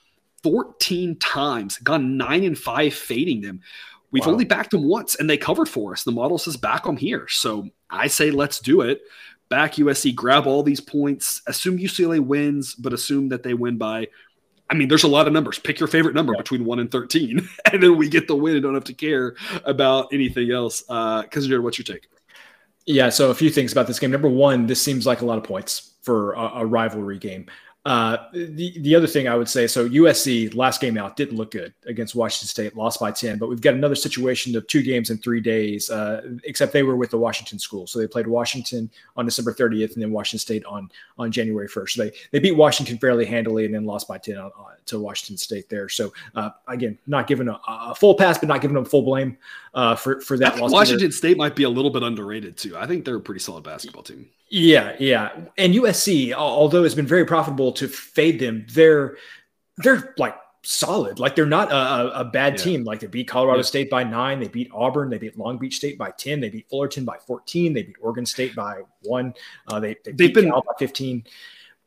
14 0.43 1.17
times, 1.17 1.79
gone 1.79 2.17
nine 2.17 2.45
and 2.45 2.59
five 2.59 2.95
fading 2.95 3.41
them. 3.41 3.61
We've 4.11 4.25
wow. 4.27 4.33
only 4.33 4.45
backed 4.45 4.71
them 4.71 4.85
once 4.85 5.17
and 5.17 5.29
they 5.29 5.37
covered 5.37 5.69
for 5.69 5.93
us. 5.93 6.03
The 6.03 6.13
model 6.13 6.39
says 6.39 6.57
back 6.57 6.85
them 6.85 6.97
here. 6.97 7.27
So 7.29 7.69
I 7.91 8.07
say 8.07 8.31
let's 8.31 8.59
do 8.59 8.81
it. 8.81 9.03
Back 9.51 9.75
USC, 9.75 10.15
grab 10.15 10.47
all 10.47 10.63
these 10.63 10.81
points, 10.81 11.41
assume 11.47 11.79
UCLA 11.79 12.21
wins, 12.21 12.75
but 12.75 12.93
assume 12.93 13.31
that 13.31 13.43
they 13.43 13.55
win 13.55 13.79
by 13.79 14.09
I 14.71 14.75
mean, 14.75 14.89
there's 14.89 15.05
a 15.05 15.09
lot 15.09 15.27
of 15.27 15.33
numbers. 15.33 15.59
Pick 15.59 15.81
your 15.81 15.87
favorite 15.87 16.15
number 16.15 16.33
yeah. 16.35 16.43
between 16.43 16.65
one 16.65 16.79
and 16.79 16.91
13, 16.91 17.49
and 17.73 17.83
then 17.83 17.97
we 17.97 18.09
get 18.09 18.29
the 18.29 18.37
win 18.37 18.55
and 18.55 18.63
don't 18.63 18.75
have 18.75 18.85
to 18.85 18.95
care 18.95 19.35
about 19.65 20.13
anything 20.13 20.51
else. 20.51 20.83
Because, 20.83 21.45
uh, 21.45 21.49
Jared, 21.49 21.65
what's 21.65 21.79
your 21.79 21.85
take? 21.85 22.09
Yeah, 22.87 23.11
so 23.11 23.31
a 23.31 23.35
few 23.35 23.51
things 23.51 23.73
about 23.73 23.87
this 23.87 23.99
game. 23.99 24.11
Number 24.11 24.29
one, 24.29 24.67
this 24.67 24.81
seems 24.81 25.07
like 25.07 25.21
a 25.21 25.27
lot 25.27 25.37
of 25.37 25.45
points 25.45 25.93
for 26.03 26.33
a, 26.33 26.51
a 26.57 26.67
rivalry 26.67 27.19
game. 27.19 27.47
Uh, 27.89 28.29
the 28.33 28.79
the 28.81 28.95
other 28.95 29.07
thing 29.07 29.29
I 29.29 29.35
would 29.35 29.49
say, 29.49 29.67
so 29.67 29.89
USC 29.89 30.55
last 30.55 30.79
game 30.79 30.99
out 30.99 31.17
didn't 31.17 31.39
look 31.39 31.53
good 31.53 31.73
against 31.87 32.15
Washington 32.15 32.47
State, 32.47 32.77
lost 32.77 33.01
by 33.01 33.11
ten. 33.11 33.39
But 33.39 33.49
we've 33.49 33.63
got 33.63 33.73
another 33.73 33.95
situation 33.95 34.55
of 34.57 34.67
two 34.67 34.83
games 34.83 35.09
in 35.09 35.17
three 35.17 35.41
days, 35.41 35.89
uh, 35.89 36.21
except 36.45 36.75
they 36.75 36.83
were 36.83 36.97
with 36.97 37.09
the 37.09 37.17
Washington 37.17 37.59
school, 37.59 37.87
so 37.87 37.99
they 37.99 38.07
played 38.07 38.27
Washington 38.27 38.91
on 39.17 39.25
December 39.25 39.55
30th 39.55 39.95
and 39.95 40.03
then 40.03 40.11
Washington 40.11 40.39
State 40.39 40.67
on 40.67 40.91
on 41.19 41.33
January 41.33 41.67
1st. 41.67 41.89
So 41.89 42.05
they 42.05 42.13
they 42.31 42.41
beat 42.41 42.57
Washington 42.57 42.99
fairly 42.99 43.25
handily 43.25 43.65
and 43.65 43.75
then 43.75 43.87
lost 43.87 44.07
by 44.07 44.19
ten 44.19 44.37
on, 44.37 44.51
on, 44.59 44.75
to 44.89 44.99
Washington 44.99 45.37
State 45.37 45.69
there. 45.69 45.89
So 45.89 46.13
uh, 46.35 46.51
again, 46.67 46.99
not 47.07 47.27
giving 47.27 47.49
a, 47.49 47.59
a, 47.67 47.95
full 47.95 48.15
pass, 48.15 48.39
but 48.39 48.49
not 48.49 48.61
giving 48.61 48.75
them 48.75 48.85
full 48.85 49.03
blame 49.03 49.37
uh, 49.75 49.95
for 49.95 50.21
for 50.21 50.37
that 50.39 50.59
loss. 50.59 50.73
Washington 50.73 51.13
State 51.13 51.37
might 51.37 51.57
be 51.57 51.65
a 51.65 51.71
little 51.71 51.91
bit 51.91 52.03
underrated 52.03 52.57
too. 52.57 52.77
I 52.77 52.87
think 52.87 53.05
they're 53.05 53.17
a 53.17 53.21
pretty 53.21 53.41
solid 53.41 53.65
basketball 53.65 54.03
team. 54.03 54.29
Yeah, 54.51 54.97
yeah. 54.99 55.31
And 55.57 55.75
USC, 55.75 56.33
although 56.33 56.85
it's 56.85 56.95
been 56.95 57.07
very 57.07 57.25
profitable 57.25 57.73
to 57.73 57.89
fade 57.89 58.41
them, 58.41 58.67
they're 58.71 59.17
they're 59.79 60.15
like 60.19 60.37
solid. 60.63 61.19
Like 61.19 61.35
they're 61.35 61.47
not 61.47 61.71
a, 61.71 62.21
a 62.21 62.25
bad 62.25 62.55
yeah. 62.55 62.65
team. 62.65 62.85
Like 62.85 63.01
they 63.01 63.07
beat 63.07 63.29
Colorado 63.29 63.59
yeah. 63.59 63.65
State 63.65 63.91
by 63.91 64.05
nine, 64.05 64.41
they 64.41 64.49
beat 64.49 64.71
Auburn, 64.73 65.11
they 65.11 65.19
beat 65.19 65.39
Long 65.39 65.59
Beach 65.59 65.77
State 65.77 65.99
by 65.99 66.11
ten, 66.13 66.41
they 66.41 66.51
beat 66.51 66.69
Fullerton 66.69 67.05
by 67.05 67.17
fourteen, 67.27 67.73
they 67.73 67.83
beat 67.83 67.97
Oregon 68.01 68.27
State 68.27 68.55
by 68.55 68.83
one. 69.03 69.35
Uh, 69.69 69.81
they 69.81 69.97
they 70.05 70.25
have 70.25 70.35
been 70.35 70.51
by 70.51 70.61
fifteen. 70.79 71.25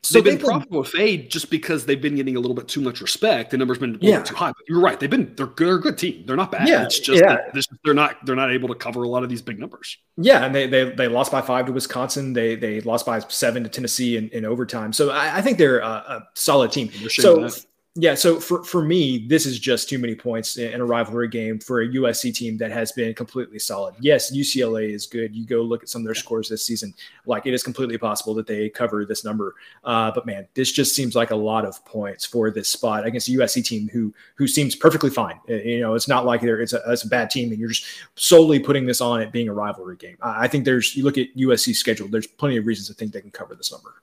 So 0.04 0.16
they've 0.16 0.24
been 0.24 0.38
they 0.38 0.44
profitable 0.44 0.84
fade 0.84 1.30
just 1.30 1.52
because 1.52 1.86
they've 1.86 2.02
been 2.02 2.16
getting 2.16 2.36
a 2.36 2.40
little 2.40 2.56
bit 2.56 2.68
too 2.68 2.82
much 2.82 3.02
respect. 3.02 3.52
The 3.52 3.58
numbers 3.58 3.78
been 3.78 4.00
yeah. 4.02 4.24
too 4.24 4.36
high. 4.36 4.48
But 4.48 4.64
you're 4.68 4.82
right; 4.82 5.00
they've 5.00 5.10
been 5.10 5.34
they're 5.36 5.46
good, 5.46 5.68
they're 5.68 5.76
a 5.76 5.82
good 5.82 5.98
team. 5.98 6.24
They're 6.26 6.36
not 6.36 6.52
bad. 6.52 6.68
Yeah, 6.68 6.84
it's 6.84 7.00
just 7.00 7.22
yeah. 7.22 7.38
they're 7.84 7.94
not 7.94 8.18
they're 8.26 8.36
not 8.36 8.52
able 8.52 8.68
to 8.70 8.76
cover 8.76 9.04
a 9.04 9.08
lot 9.08 9.22
of 9.22 9.30
these 9.30 9.44
big 9.44 9.60
numbers. 9.60 9.98
Yeah, 10.18 10.44
and 10.44 10.56
they 10.56 10.66
they, 10.66 10.90
they 10.90 11.08
lost 11.08 11.32
by 11.32 11.42
five 11.42 11.68
to 11.68 11.72
Wisconsin. 11.72 12.34
They 12.34 12.56
they 12.56 12.82
lost 12.82 13.06
by 13.06 13.20
seven 13.20 13.64
to 13.64 13.70
Tennessee 13.70 14.18
in, 14.18 14.30
in 14.30 14.44
overtime. 14.44 14.92
So 14.92 15.12
I, 15.12 15.38
I 15.38 15.42
think 15.42 15.60
they're 15.60 15.80
a, 15.80 15.88
a 15.88 16.28
solid 16.34 16.72
team. 16.72 16.90
So 17.10 17.42
that. 17.42 17.66
Yeah, 17.96 18.16
so 18.16 18.40
for, 18.40 18.64
for 18.64 18.82
me, 18.82 19.28
this 19.28 19.46
is 19.46 19.60
just 19.60 19.90
too 19.90 20.00
many 20.00 20.16
points 20.16 20.56
in 20.56 20.80
a 20.80 20.86
rivalry 20.86 21.28
game 21.28 21.60
for 21.60 21.82
a 21.82 21.90
USC 21.90 22.34
team 22.34 22.56
that 22.58 22.72
has 22.72 22.94
been 22.94 23.14
completely 23.14 23.60
solid. 23.60 23.96
Yes, 24.00 24.32
UCLA 24.34 24.92
is 24.92 25.08
good. 25.08 25.36
You 25.36 25.46
go 25.46 25.62
look 25.62 25.84
at 25.84 25.90
some 25.90 26.02
of 26.02 26.06
their 26.06 26.16
scores 26.16 26.48
this 26.48 26.66
season. 26.66 26.94
Like 27.26 27.46
it 27.48 27.54
is 27.54 27.64
completely 27.64 27.98
possible 27.98 28.34
that 28.36 28.48
they 28.48 28.70
cover 28.70 29.04
this 29.04 29.26
number. 29.26 29.56
Uh, 29.84 30.10
but 30.10 30.26
man, 30.26 30.48
this 30.54 30.72
just 30.72 30.96
seems 30.96 31.18
like 31.18 31.32
a 31.32 31.36
lot 31.36 31.66
of 31.66 31.84
points 31.84 32.26
for 32.26 32.50
this 32.50 32.70
spot 32.70 33.06
against 33.06 33.28
a 33.28 33.32
USC 33.32 33.66
team 33.66 33.90
who 33.90 34.14
who 34.36 34.48
seems 34.48 34.74
perfectly 34.74 35.10
fine. 35.10 35.38
Uh, 35.50 35.56
you 35.56 35.82
know, 35.82 35.94
it's 35.94 36.08
not 36.08 36.26
like 36.26 36.40
there 36.40 36.62
it's 36.62 36.72
a, 36.72 36.82
it's 36.88 37.04
a 37.04 37.10
bad 37.10 37.30
team 37.30 37.52
and 37.52 37.60
you're 37.60 37.70
just 37.70 37.86
solely 38.16 38.58
putting 38.58 38.86
this 38.86 39.02
on 39.02 39.22
it 39.22 39.34
being 39.34 39.50
a 39.50 39.54
rivalry 39.54 39.98
game. 39.98 40.16
I 40.22 40.48
think 40.48 40.64
there's 40.64 40.96
you 40.96 41.04
look 41.04 41.18
at 41.18 41.28
USC's 41.36 41.80
schedule. 41.80 42.08
There's 42.08 42.28
plenty 42.28 42.56
of 42.56 42.66
reasons 42.66 42.88
to 42.88 42.94
think 42.94 43.12
they 43.12 43.20
can 43.20 43.32
cover 43.32 43.54
this 43.54 43.70
number. 43.70 43.96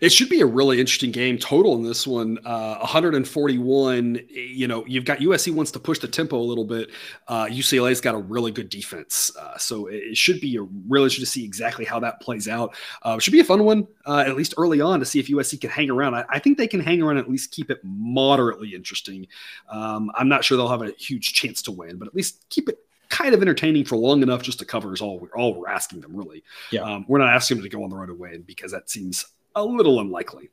It 0.00 0.12
should 0.12 0.28
be 0.28 0.40
a 0.40 0.46
really 0.46 0.80
interesting 0.80 1.10
game 1.10 1.38
total 1.38 1.74
in 1.74 1.82
this 1.82 2.06
one. 2.06 2.38
Uh, 2.44 2.78
141. 2.78 4.20
You 4.28 4.68
know, 4.68 4.84
you've 4.86 5.04
got 5.04 5.18
USC 5.18 5.52
wants 5.52 5.70
to 5.72 5.80
push 5.80 5.98
the 5.98 6.08
tempo 6.08 6.38
a 6.38 6.42
little 6.42 6.64
bit. 6.64 6.90
Uh, 7.28 7.46
UCLA's 7.46 8.00
got 8.00 8.14
a 8.14 8.18
really 8.18 8.50
good 8.50 8.68
defense, 8.68 9.34
uh, 9.38 9.56
so 9.58 9.86
it 9.86 10.16
should 10.16 10.40
be 10.40 10.56
a 10.56 10.62
really 10.62 11.04
interesting 11.04 11.24
to 11.24 11.30
see 11.30 11.44
exactly 11.44 11.84
how 11.84 12.00
that 12.00 12.20
plays 12.20 12.48
out. 12.48 12.74
Uh, 13.04 13.16
it 13.18 13.22
should 13.22 13.32
be 13.32 13.40
a 13.40 13.44
fun 13.44 13.64
one, 13.64 13.86
uh, 14.06 14.24
at 14.26 14.36
least 14.36 14.54
early 14.56 14.80
on, 14.80 15.00
to 15.00 15.06
see 15.06 15.18
if 15.18 15.28
USC 15.28 15.60
can 15.60 15.70
hang 15.70 15.90
around. 15.90 16.14
I, 16.14 16.24
I, 16.28 16.38
think 16.38 16.58
they 16.58 16.66
can 16.66 16.80
hang 16.80 17.02
around 17.02 17.18
at 17.18 17.30
least 17.30 17.52
keep 17.52 17.70
it 17.70 17.80
moderately 17.82 18.74
interesting. 18.74 19.26
Um, 19.68 20.10
I'm 20.14 20.28
not 20.28 20.44
sure 20.44 20.56
they'll 20.56 20.68
have 20.68 20.82
a 20.82 20.92
huge 20.92 21.32
chance 21.32 21.62
to 21.62 21.72
win, 21.72 21.98
but 21.98 22.08
at 22.08 22.14
least 22.14 22.44
keep 22.48 22.68
it 22.68 22.78
kind 23.12 23.34
of 23.34 23.42
entertaining 23.42 23.84
for 23.84 23.96
long 23.96 24.22
enough 24.22 24.42
just 24.42 24.58
to 24.58 24.64
cover 24.64 24.94
is 24.94 25.02
all 25.02 25.18
we're 25.18 25.36
all 25.36 25.54
we're 25.54 25.68
asking 25.68 26.00
them 26.00 26.16
really. 26.16 26.42
Yeah. 26.70 26.80
Um, 26.82 27.04
we're 27.08 27.18
not 27.18 27.28
asking 27.28 27.58
them 27.58 27.64
to 27.64 27.68
go 27.68 27.84
on 27.84 27.90
the 27.90 27.96
road 27.96 28.08
away 28.08 28.38
because 28.38 28.72
that 28.72 28.88
seems 28.88 29.26
a 29.54 29.64
little 29.64 30.00
unlikely. 30.00 30.50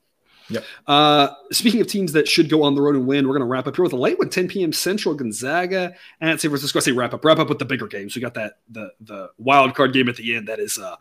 Yep. 0.50 0.64
Uh, 0.88 1.30
speaking 1.52 1.82
of 1.82 1.88
teams 1.88 2.12
that 2.14 2.28
should 2.28 2.50
go 2.50 2.64
on 2.64 2.76
the 2.76 2.82
road 2.82 2.96
and 2.96 3.08
win, 3.08 3.28
we're 3.28 3.34
going 3.34 3.42
to 3.42 3.48
wrap 3.48 3.68
up 3.68 3.76
here 3.76 3.84
with 3.84 3.94
a 3.94 3.98
late 3.98 4.18
one, 4.18 4.30
10 4.30 4.48
p.m. 4.48 4.74
Central 4.74 5.16
Gonzaga 5.16 5.94
and 6.22 6.40
San 6.40 6.50
Francisco. 6.50 6.80
I 6.80 6.82
say 6.82 6.92
wrap 6.92 7.14
up, 7.14 7.24
wrap 7.24 7.40
up 7.40 7.50
with 7.50 7.60
the 7.60 7.66
bigger 7.66 7.88
games. 7.88 8.16
We 8.16 8.22
got 8.22 8.34
that 8.34 8.54
the 8.70 8.92
the 9.02 9.30
wild 9.38 9.76
card 9.76 9.94
game 9.94 10.10
at 10.10 10.16
the 10.16 10.36
end. 10.36 10.48
That 10.48 10.60
is, 10.60 10.80
uh, 10.80 10.96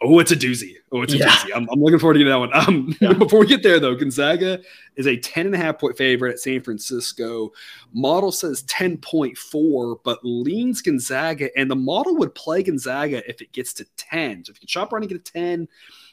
oh, 0.00 0.18
it's 0.20 0.32
a 0.32 0.36
doozy. 0.36 0.76
Oh, 0.90 1.02
it's 1.02 1.12
a 1.12 1.18
yeah. 1.18 1.28
doozy. 1.28 1.50
I'm, 1.54 1.68
I'm, 1.70 1.80
looking 1.80 1.98
forward 1.98 2.14
to 2.14 2.20
getting 2.20 2.32
that 2.32 2.38
one. 2.38 2.50
Um, 2.54 2.96
yeah. 3.00 3.12
before 3.18 3.40
we 3.40 3.46
get 3.46 3.62
there 3.62 3.78
though, 3.78 3.94
Gonzaga 3.94 4.60
is 4.96 5.06
a 5.06 5.18
10 5.18 5.46
and 5.46 5.54
a 5.54 5.58
half 5.58 5.78
point 5.78 5.98
favorite 5.98 6.32
at 6.32 6.38
San 6.38 6.62
Francisco. 6.62 7.52
Model 7.92 8.32
says 8.32 8.62
10.4, 8.64 9.98
but 10.02 10.20
leans 10.22 10.80
Gonzaga, 10.80 11.50
and 11.58 11.70
the 11.70 11.76
model 11.76 12.16
would 12.16 12.34
play 12.34 12.62
Gonzaga 12.62 13.28
if 13.28 13.42
it 13.42 13.52
gets 13.52 13.74
to 13.74 13.86
10. 13.96 14.46
So 14.46 14.50
if 14.50 14.56
you 14.56 14.60
can 14.60 14.68
shop 14.68 14.92
around 14.92 15.02
and 15.02 15.10
get 15.10 15.20
a 15.20 15.32
10 15.32 15.68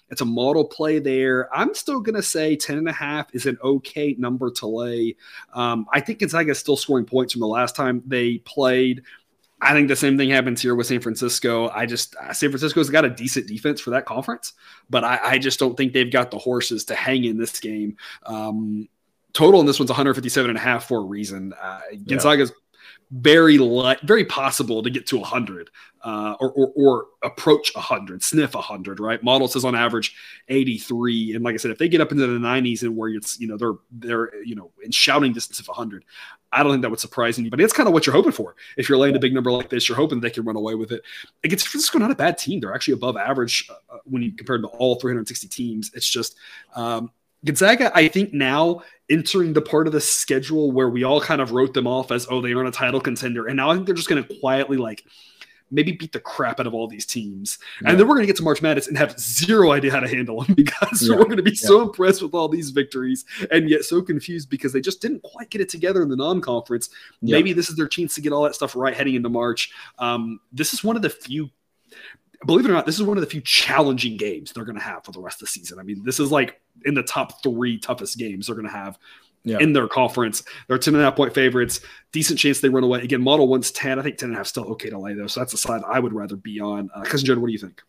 it's 0.10 0.22
a 0.22 0.26
model 0.26 0.66
play 0.66 1.00
there. 1.00 1.54
I'm 1.56 1.74
still 1.74 2.00
going 2.00 2.16
to 2.16 2.24
say 2.24 2.56
10 2.56 2.78
and 2.78 2.88
a 2.90 2.94
half 2.94 3.34
is 3.34 3.46
an 3.46 3.58
okay 3.64 4.16
number 4.18 4.52
to 4.52 4.68
lay. 4.68 5.16
Um, 5.54 5.88
I 5.92 6.00
think 6.00 6.20
Gonzaga 6.20 6.52
is 6.52 6.60
still 6.60 6.78
scoring 6.78 7.06
points 7.06 7.34
from 7.34 7.42
the 7.42 7.48
last 7.48 7.76
time 7.76 8.04
they 8.06 8.40
played. 8.40 9.04
I 9.62 9.74
think 9.74 9.88
the 9.88 9.96
same 9.96 10.18
thing 10.18 10.30
happens 10.30 10.62
here 10.62 10.76
with 10.76 10.88
San 10.88 11.00
Francisco. 11.02 11.70
I 11.70 11.86
just 11.86 12.16
uh, 12.18 12.34
San 12.34 12.50
Francisco's 12.50 12.90
got 12.90 13.06
a 13.06 13.10
decent 13.10 13.48
defense 13.48 13.80
for 13.82 13.90
that 13.92 14.06
conference, 14.06 14.54
but 14.90 15.04
I, 15.04 15.20
I, 15.24 15.38
just 15.38 15.60
don't 15.60 15.78
think 15.78 15.94
they've 15.94 16.12
got 16.12 16.30
the 16.30 16.38
horses 16.38 16.84
to 16.86 16.96
hang 16.96 17.24
in 17.24 17.38
this 17.38 17.60
game. 17.60 17.96
Um, 18.26 18.90
total 19.34 19.62
in 19.62 19.66
this 19.66 19.80
one's 19.80 19.90
157 19.90 20.50
and 20.50 20.58
a 20.58 20.62
half 20.62 20.88
for 20.88 21.00
a 21.00 21.06
reason. 21.06 21.54
Uh, 21.60 21.80
Gonzaga's 22.06 22.50
yeah 22.50 22.65
very 23.12 23.58
light, 23.58 24.02
very 24.02 24.26
possible 24.26 24.82
to 24.84 24.90
get 24.90 25.06
to 25.08 25.18
100 25.18 25.70
uh, 26.04 26.36
or, 26.40 26.52
or, 26.52 26.72
or, 26.76 27.06
approach 27.24 27.74
100, 27.74 28.22
sniff 28.22 28.54
100, 28.54 29.00
right? 29.00 29.24
Model 29.24 29.48
says 29.48 29.66
on 29.66 29.74
average 29.74 30.16
83. 30.50 31.34
And 31.34 31.44
like 31.44 31.56
I 31.56 31.58
said, 31.58 31.72
if 31.72 31.80
they 31.80 31.90
get 31.90 32.02
up 32.02 32.12
into 32.12 32.28
the 32.28 32.38
90s 32.38 32.84
and 32.84 32.96
where 32.96 33.10
it's, 33.10 33.40
you 33.40 33.48
know, 33.48 33.58
they're, 33.58 33.74
they're, 33.92 34.44
you 34.44 34.54
know, 34.54 34.72
in 34.84 34.92
shouting 34.92 35.34
distance 35.34 35.60
of 35.60 35.68
100, 35.68 36.06
I 36.52 36.62
don't 36.62 36.72
think 36.74 36.84
that 36.84 36.92
would 36.92 37.00
surprise 37.00 37.40
anybody. 37.40 37.64
It's 37.64 37.74
kind 37.74 37.88
of 37.88 37.94
what 37.94 38.06
you're 38.06 38.16
hoping 38.16 38.32
for. 38.32 38.56
If 38.78 38.88
you're 38.88 39.00
laying 39.00 39.16
a 39.16 39.20
big 39.20 39.34
number 39.34 39.52
like 39.52 39.70
this, 39.70 39.90
you're 39.90 39.98
hoping 39.98 40.20
they 40.20 40.30
can 40.30 40.46
run 40.46 40.56
away 40.56 40.76
with 40.76 40.92
it. 40.92 41.02
San 41.44 41.58
Francisco, 41.58 41.98
not 41.98 42.12
a 42.12 42.16
bad 42.16 42.38
team. 42.38 42.60
They're 42.60 42.76
actually 42.76 42.94
above 42.94 43.18
average 43.18 43.68
uh, 43.70 43.98
when 44.04 44.22
you 44.22 44.32
compare 44.32 44.58
them 44.58 44.70
to 44.70 44.78
all 44.78 44.96
360 44.96 45.48
teams. 45.48 45.92
It's 45.96 46.08
just, 46.08 46.36
um, 46.76 47.12
Gonzaga, 47.46 47.92
I 47.96 48.08
think 48.08 48.34
now 48.34 48.82
entering 49.10 49.54
the 49.54 49.62
part 49.62 49.88
of 49.88 49.94
the 49.94 50.02
schedule 50.02 50.72
where 50.72 50.90
we 50.90 51.04
all 51.04 51.22
kind 51.22 51.42
of 51.42 51.52
wrote 51.52 51.74
them 51.74 51.88
off 51.88 52.12
as, 52.12 52.28
oh, 52.30 52.42
they 52.42 52.54
aren't 52.54 52.68
a 52.68 52.72
title 52.72 53.00
contender. 53.00 53.48
And 53.48 53.58
now 53.58 53.70
I 53.70 53.76
think 53.76 53.86
they're 53.86 53.96
just 53.96 54.10
going 54.10 54.24
to 54.24 54.40
quietly 54.40 54.78
like 54.78 55.06
maybe 55.72 55.92
beat 55.92 56.12
the 56.12 56.20
crap 56.20 56.60
out 56.60 56.68
of 56.68 56.74
all 56.74 56.88
these 56.88 57.06
teams. 57.06 57.58
Yeah. 57.82 57.90
And 57.90 58.00
then 58.00 58.08
we're 58.08 58.16
going 58.16 58.24
to 58.24 58.28
get 58.28 58.38
to 58.38 58.44
March 58.44 58.62
Madness 58.62 58.88
and 58.88 58.98
have 58.98 59.20
zero 59.20 59.72
idea 59.72 59.92
how 59.92 60.00
to 60.00 60.08
handle 60.08 60.42
them 60.42 60.54
because 60.56 61.08
yeah. 61.08 61.16
we're 61.16 61.26
going 61.26 61.38
to 61.38 61.44
be 61.44 61.52
yeah. 61.52 61.68
so 61.68 61.82
impressed 61.82 62.22
with 62.22 62.34
all 62.34 62.48
these 62.48 62.72
victories 62.72 63.26
and 63.52 63.70
yet 63.70 63.84
so 63.84 64.02
confused 64.02 64.50
because 64.50 64.74
they 64.74 64.82
just 64.82 65.02
didn't 65.02 65.22
quite 65.24 65.50
get 65.50 65.62
it 65.62 65.70
together 65.70 66.02
in 66.02 66.10
the 66.10 66.16
non 66.16 66.42
conference. 66.42 66.90
Maybe 67.22 67.54
this 67.54 67.70
is 67.70 67.76
their 67.76 67.88
chance 67.88 68.16
to 68.16 68.22
get 68.22 68.34
all 68.34 68.44
that 68.44 68.56
stuff 68.56 68.76
right 68.76 68.96
heading 68.96 69.16
into 69.16 69.30
March. 69.30 69.72
Um, 70.00 70.40
this 70.52 70.74
is 70.74 70.84
one 70.84 70.96
of 70.96 71.02
the 71.02 71.10
few 71.10 71.50
believe 72.46 72.66
it 72.66 72.70
or 72.70 72.74
not, 72.74 72.86
this 72.86 72.96
is 72.96 73.04
one 73.04 73.18
of 73.18 73.22
the 73.22 73.30
few 73.30 73.42
challenging 73.42 74.18
games 74.18 74.52
they're 74.52 74.66
going 74.66 74.78
to 74.78 74.84
have 74.84 75.04
for 75.04 75.12
the 75.12 75.20
rest 75.20 75.42
of 75.42 75.48
the 75.48 75.52
season. 75.52 75.80
I 75.80 75.84
mean, 75.84 76.04
this 76.04 76.20
is 76.20 76.32
like 76.32 76.62
in 76.84 76.94
the 76.94 77.04
top 77.04 77.42
three 77.44 77.78
toughest 77.78 78.18
games 78.18 78.48
they're 78.48 78.56
going 78.56 78.68
to 78.68 78.74
have 78.74 78.98
yeah. 79.46 79.60
in 79.60 79.74
their 79.74 79.88
conference. 79.88 80.44
They're 80.68 80.78
10 80.78 80.96
and 80.96 81.02
a 81.02 81.06
half 81.06 81.16
point 81.16 81.34
favorites. 81.34 81.80
Decent 82.12 82.40
chance 82.40 82.60
they 82.60 82.70
run 82.70 82.84
away. 82.84 83.02
Again, 83.02 83.22
model 83.22 83.48
one's 83.48 83.72
10. 83.72 84.00
I 84.00 84.02
think 84.02 84.18
10 84.18 84.30
and 84.30 84.36
a 84.36 84.40
half 84.40 84.48
still 84.48 84.66
okay 84.72 84.90
to 84.90 85.00
lay, 85.00 85.14
though. 85.14 85.28
So 85.28 85.40
that's 85.40 85.52
the 85.52 85.58
side 85.58 85.82
I 85.88 86.00
would 86.00 86.14
rather 86.14 86.36
be 86.36 86.60
on. 86.60 86.90
Uh, 86.94 87.04
Cousin 87.04 87.28
Joe, 87.28 87.40
what 87.40 87.48
do 87.48 87.54
you 87.54 87.60
think? 87.60 87.82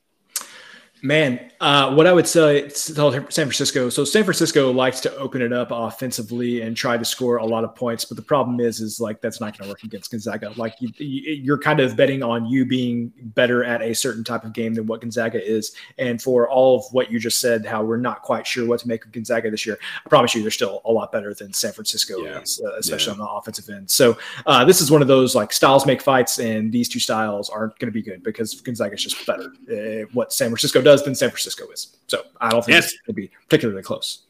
Man, 1.07 1.53
uh, 1.61 1.95
what 1.95 2.09
I 2.09 2.12
would 2.12 2.27
say 2.27 2.62
tell 2.69 3.12
San 3.12 3.29
Francisco. 3.29 3.88
So 3.90 4.05
San 4.05 4.25
Francisco 4.25 4.73
likes 4.73 4.99
to 5.03 5.16
open 5.16 5.40
it 5.40 5.53
up 5.53 5.69
offensively 5.71 6.62
and 6.62 6.77
try 6.77 6.97
to 6.97 7.05
score 7.05 7.37
a 7.37 7.47
lot 7.47 7.62
of 7.62 7.77
points, 7.77 8.05
but 8.05 8.16
the 8.16 8.23
problem 8.23 8.59
is, 8.59 8.81
is 8.81 8.99
like 8.99 9.21
that's 9.21 9.40
not 9.40 9.57
going 9.57 9.69
to 9.69 9.73
work 9.73 9.85
against 9.85 10.11
Gonzaga. 10.11 10.53
Like 10.57 10.75
you, 10.81 11.53
are 11.55 11.59
kind 11.59 11.79
of 11.79 11.97
betting 11.97 12.25
on 12.25 12.47
you 12.47 12.64
being 12.64 13.12
better 13.23 13.62
at 13.62 13.83
a 13.83 13.95
certain 13.95 14.25
type 14.25 14.42
of 14.42 14.53
game 14.53 14.75
than 14.75 14.88
what 14.88 15.01
Gonzaga 15.01 15.40
is. 15.40 15.77
And 15.97 16.21
for 16.21 16.51
all 16.51 16.81
of 16.81 16.92
what 16.92 17.09
you 17.09 17.21
just 17.21 17.40
said, 17.40 17.64
how 17.64 17.85
we're 17.85 17.99
not 17.99 18.23
quite 18.23 18.45
sure 18.45 18.66
what 18.66 18.81
to 18.81 18.88
make 18.88 19.05
of 19.05 19.12
Gonzaga 19.12 19.49
this 19.49 19.64
year, 19.64 19.79
I 20.05 20.09
promise 20.09 20.35
you, 20.35 20.42
they're 20.42 20.51
still 20.51 20.83
a 20.85 20.90
lot 20.90 21.12
better 21.12 21.35
than 21.35 21.53
San 21.53 21.73
Francisco 21.73 22.19
yeah. 22.19 22.40
is, 22.40 22.61
uh, 22.64 22.75
especially 22.79 23.14
yeah. 23.14 23.21
on 23.23 23.27
the 23.27 23.31
offensive 23.31 23.73
end. 23.73 23.88
So 23.88 24.19
uh, 24.47 24.64
this 24.64 24.81
is 24.81 24.90
one 24.90 25.03
of 25.03 25.09
those 25.09 25.37
like 25.37 25.53
styles 25.53 25.87
make 25.87 26.03
fights, 26.03 26.40
and 26.40 26.73
these 26.73 26.88
two 26.88 26.99
styles 26.99 27.49
aren't 27.49 27.79
going 27.79 27.88
to 27.88 27.92
be 27.92 28.03
good 28.03 28.25
because 28.25 28.61
Gonzaga 28.61 28.97
is 28.97 29.05
just 29.05 29.25
better. 29.25 29.53
Uh, 29.71 30.07
what 30.12 30.33
San 30.33 30.49
Francisco 30.49 30.83
does 30.83 30.95
than 31.02 31.14
San 31.14 31.30
Francisco 31.30 31.66
is. 31.68 31.96
So 32.06 32.22
I 32.40 32.50
don't 32.50 32.64
think 32.64 32.74
yes. 32.74 32.92
it's 32.92 33.02
going 33.02 33.14
to 33.14 33.20
be 33.22 33.30
particularly 33.48 33.82
close. 33.82 34.22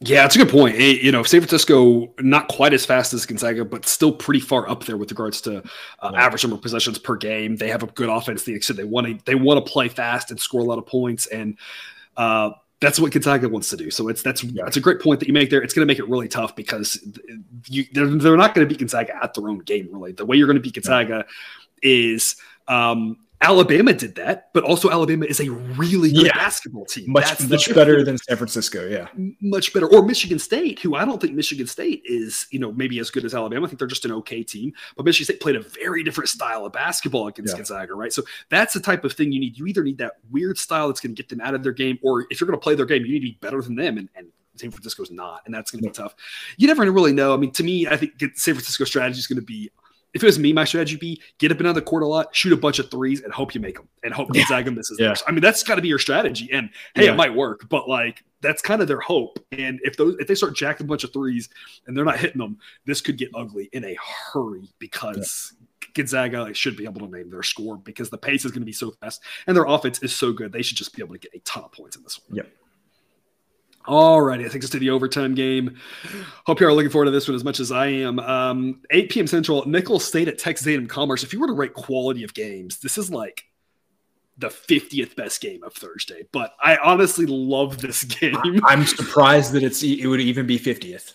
Yeah, 0.00 0.22
that's 0.22 0.36
a 0.36 0.38
good 0.38 0.50
point. 0.50 0.78
you 0.78 1.12
know, 1.12 1.22
San 1.22 1.40
Francisco 1.40 2.12
not 2.20 2.48
quite 2.48 2.74
as 2.74 2.84
fast 2.84 3.14
as 3.14 3.24
Gonzaga, 3.24 3.64
but 3.64 3.86
still 3.86 4.12
pretty 4.12 4.40
far 4.40 4.68
up 4.68 4.84
there 4.84 4.96
with 4.96 5.10
regards 5.10 5.40
to 5.42 5.62
uh, 6.00 6.12
average 6.14 6.44
number 6.44 6.56
of 6.56 6.62
possessions 6.62 6.98
per 6.98 7.16
game. 7.16 7.56
They 7.56 7.68
have 7.68 7.82
a 7.82 7.86
good 7.86 8.08
offense. 8.08 8.44
They 8.44 8.60
said 8.60 8.76
they 8.76 8.84
want 8.84 9.06
to 9.06 9.18
they 9.24 9.34
want 9.34 9.64
to 9.64 9.72
play 9.72 9.88
fast 9.88 10.30
and 10.30 10.38
score 10.38 10.60
a 10.60 10.64
lot 10.64 10.78
of 10.78 10.86
points, 10.86 11.26
and 11.28 11.56
uh, 12.16 12.50
that's 12.80 13.00
what 13.00 13.12
Gonzaga 13.12 13.48
wants 13.48 13.70
to 13.70 13.76
do. 13.76 13.90
So 13.90 14.08
it's 14.08 14.20
that's 14.20 14.44
yeah. 14.44 14.64
that's 14.64 14.76
a 14.76 14.80
great 14.80 15.00
point 15.00 15.20
that 15.20 15.28
you 15.28 15.32
make 15.32 15.48
there. 15.48 15.62
It's 15.62 15.72
going 15.72 15.86
to 15.86 15.90
make 15.90 16.00
it 16.00 16.08
really 16.08 16.28
tough 16.28 16.54
because 16.54 17.02
you, 17.66 17.86
they're, 17.92 18.06
they're 18.06 18.36
not 18.36 18.54
going 18.54 18.66
to 18.66 18.70
beat 18.70 18.80
Gonzaga 18.80 19.16
at 19.22 19.32
their 19.32 19.48
own 19.48 19.60
game. 19.60 19.88
Really, 19.90 20.12
the 20.12 20.26
way 20.26 20.36
you're 20.36 20.48
going 20.48 20.58
to 20.58 20.62
beat 20.62 20.74
Gonzaga 20.74 21.24
yeah. 21.82 21.90
is 21.90 22.36
um, 22.68 23.16
Alabama 23.40 23.92
did 23.92 24.14
that, 24.14 24.48
but 24.54 24.64
also 24.64 24.90
Alabama 24.90 25.26
is 25.26 25.38
a 25.40 25.50
really 25.50 26.10
good 26.10 26.26
yeah. 26.26 26.34
basketball 26.34 26.86
team. 26.86 27.10
Much, 27.10 27.24
That's 27.24 27.48
much 27.48 27.74
better 27.74 28.02
than 28.02 28.16
San 28.16 28.36
Francisco. 28.36 28.88
Yeah. 28.88 29.08
Much 29.40 29.72
better. 29.74 29.86
Or 29.86 30.02
Michigan 30.02 30.38
State, 30.38 30.78
who 30.78 30.94
I 30.94 31.04
don't 31.04 31.20
think 31.20 31.34
Michigan 31.34 31.66
State 31.66 32.02
is, 32.04 32.46
you 32.50 32.58
know, 32.58 32.72
maybe 32.72 32.98
as 33.00 33.10
good 33.10 33.24
as 33.24 33.34
Alabama. 33.34 33.66
I 33.66 33.68
think 33.68 33.78
they're 33.78 33.88
just 33.88 34.04
an 34.04 34.12
okay 34.12 34.42
team. 34.42 34.72
But 34.96 35.04
Michigan 35.04 35.26
State 35.26 35.40
played 35.40 35.56
a 35.56 35.60
very 35.60 36.02
different 36.02 36.30
style 36.30 36.64
of 36.64 36.72
basketball 36.72 37.26
against 37.28 37.52
yeah. 37.52 37.58
Gonzaga, 37.58 37.94
right? 37.94 38.12
So 38.12 38.22
that's 38.48 38.72
the 38.72 38.80
type 38.80 39.04
of 39.04 39.12
thing 39.12 39.30
you 39.30 39.40
need. 39.40 39.58
You 39.58 39.66
either 39.66 39.84
need 39.84 39.98
that 39.98 40.12
weird 40.30 40.56
style 40.56 40.88
that's 40.88 41.00
going 41.00 41.14
to 41.14 41.22
get 41.22 41.28
them 41.28 41.40
out 41.40 41.54
of 41.54 41.62
their 41.62 41.72
game, 41.72 41.98
or 42.02 42.26
if 42.30 42.40
you're 42.40 42.46
going 42.46 42.58
to 42.58 42.62
play 42.62 42.74
their 42.74 42.86
game, 42.86 43.04
you 43.04 43.12
need 43.12 43.20
to 43.20 43.26
be 43.26 43.38
better 43.40 43.60
than 43.60 43.74
them. 43.74 43.98
And, 43.98 44.08
and 44.16 44.28
San 44.56 44.70
Francisco's 44.70 45.10
not, 45.10 45.42
and 45.44 45.54
that's 45.54 45.70
going 45.70 45.82
to 45.82 45.90
be 45.90 45.92
tough. 45.92 46.14
You 46.56 46.66
never 46.66 46.90
really 46.90 47.12
know. 47.12 47.34
I 47.34 47.36
mean, 47.36 47.50
to 47.52 47.64
me, 47.64 47.88
I 47.88 47.96
think 47.96 48.12
San 48.36 48.54
Francisco 48.54 48.84
strategy 48.84 49.18
is 49.18 49.26
going 49.26 49.40
to 49.40 49.44
be 49.44 49.70
if 50.14 50.22
it 50.22 50.26
was 50.26 50.38
me, 50.38 50.52
my 50.52 50.64
strategy 50.64 50.94
would 50.94 51.00
be 51.00 51.20
get 51.38 51.50
up 51.50 51.58
into 51.58 51.72
the 51.72 51.82
court 51.82 52.02
a 52.02 52.06
lot, 52.06 52.34
shoot 52.34 52.52
a 52.52 52.56
bunch 52.56 52.78
of 52.78 52.90
threes, 52.90 53.20
and 53.22 53.32
hope 53.32 53.54
you 53.54 53.60
make 53.60 53.76
them, 53.76 53.88
and 54.02 54.14
hope 54.14 54.32
Gonzaga 54.32 54.70
yeah. 54.70 54.76
misses. 54.76 54.98
Yeah. 54.98 55.14
I 55.26 55.32
mean, 55.32 55.40
that's 55.40 55.62
got 55.62 55.74
to 55.74 55.82
be 55.82 55.88
your 55.88 55.98
strategy. 55.98 56.48
And 56.52 56.70
hey, 56.94 57.06
yeah. 57.06 57.12
it 57.12 57.16
might 57.16 57.34
work, 57.34 57.68
but 57.68 57.88
like 57.88 58.22
that's 58.40 58.62
kind 58.62 58.80
of 58.80 58.88
their 58.88 59.00
hope. 59.00 59.38
And 59.52 59.80
if 59.82 59.96
those 59.96 60.16
if 60.18 60.28
they 60.28 60.34
start 60.34 60.56
jacking 60.56 60.86
a 60.86 60.88
bunch 60.88 61.04
of 61.04 61.12
threes 61.12 61.48
and 61.86 61.96
they're 61.96 62.04
not 62.04 62.18
hitting 62.18 62.38
them, 62.38 62.58
this 62.86 63.00
could 63.00 63.18
get 63.18 63.30
ugly 63.34 63.68
in 63.72 63.84
a 63.84 63.96
hurry 64.32 64.68
because. 64.78 65.52
Yeah. 65.52 65.60
Gonzaga 65.92 66.52
should 66.54 66.76
be 66.76 66.86
able 66.86 67.06
to 67.06 67.16
name 67.16 67.30
their 67.30 67.44
score 67.44 67.76
because 67.76 68.10
the 68.10 68.18
pace 68.18 68.44
is 68.44 68.50
going 68.50 68.62
to 68.62 68.66
be 68.66 68.72
so 68.72 68.90
fast 69.00 69.22
and 69.46 69.56
their 69.56 69.64
offense 69.64 70.02
is 70.02 70.12
so 70.12 70.32
good. 70.32 70.50
They 70.50 70.60
should 70.60 70.76
just 70.76 70.92
be 70.92 71.00
able 71.00 71.14
to 71.14 71.20
get 71.20 71.32
a 71.34 71.38
ton 71.44 71.62
of 71.62 71.70
points 71.70 71.94
in 71.94 72.02
this 72.02 72.18
one. 72.26 72.38
Yep. 72.38 72.48
Alrighty, 73.86 74.46
I 74.46 74.48
think 74.48 74.64
it's 74.64 74.70
to 74.70 74.78
the 74.78 74.90
overtime 74.90 75.34
game. 75.34 75.76
Hope 76.46 76.60
you 76.60 76.66
are 76.66 76.72
looking 76.72 76.90
forward 76.90 77.06
to 77.06 77.10
this 77.10 77.28
one 77.28 77.34
as 77.34 77.44
much 77.44 77.60
as 77.60 77.70
I 77.70 77.86
am. 77.88 78.18
Um, 78.18 78.80
8 78.90 79.10
p.m. 79.10 79.26
Central, 79.26 79.68
Nicholls 79.68 80.04
State 80.04 80.26
at 80.26 80.38
Texas 80.38 80.66
A&M 80.66 80.86
Commerce. 80.86 81.22
If 81.22 81.32
you 81.32 81.40
were 81.40 81.46
to 81.46 81.52
rate 81.52 81.74
quality 81.74 82.24
of 82.24 82.32
games, 82.32 82.78
this 82.78 82.96
is 82.96 83.10
like 83.10 83.44
the 84.38 84.48
50th 84.48 85.16
best 85.16 85.40
game 85.40 85.62
of 85.62 85.74
Thursday. 85.74 86.22
But 86.32 86.54
I 86.62 86.76
honestly 86.78 87.26
love 87.26 87.80
this 87.80 88.04
game. 88.04 88.60
I'm 88.64 88.86
surprised 88.86 89.52
that 89.52 89.62
it's 89.62 89.82
it 89.82 90.06
would 90.06 90.20
even 90.20 90.46
be 90.46 90.58
50th. 90.58 91.14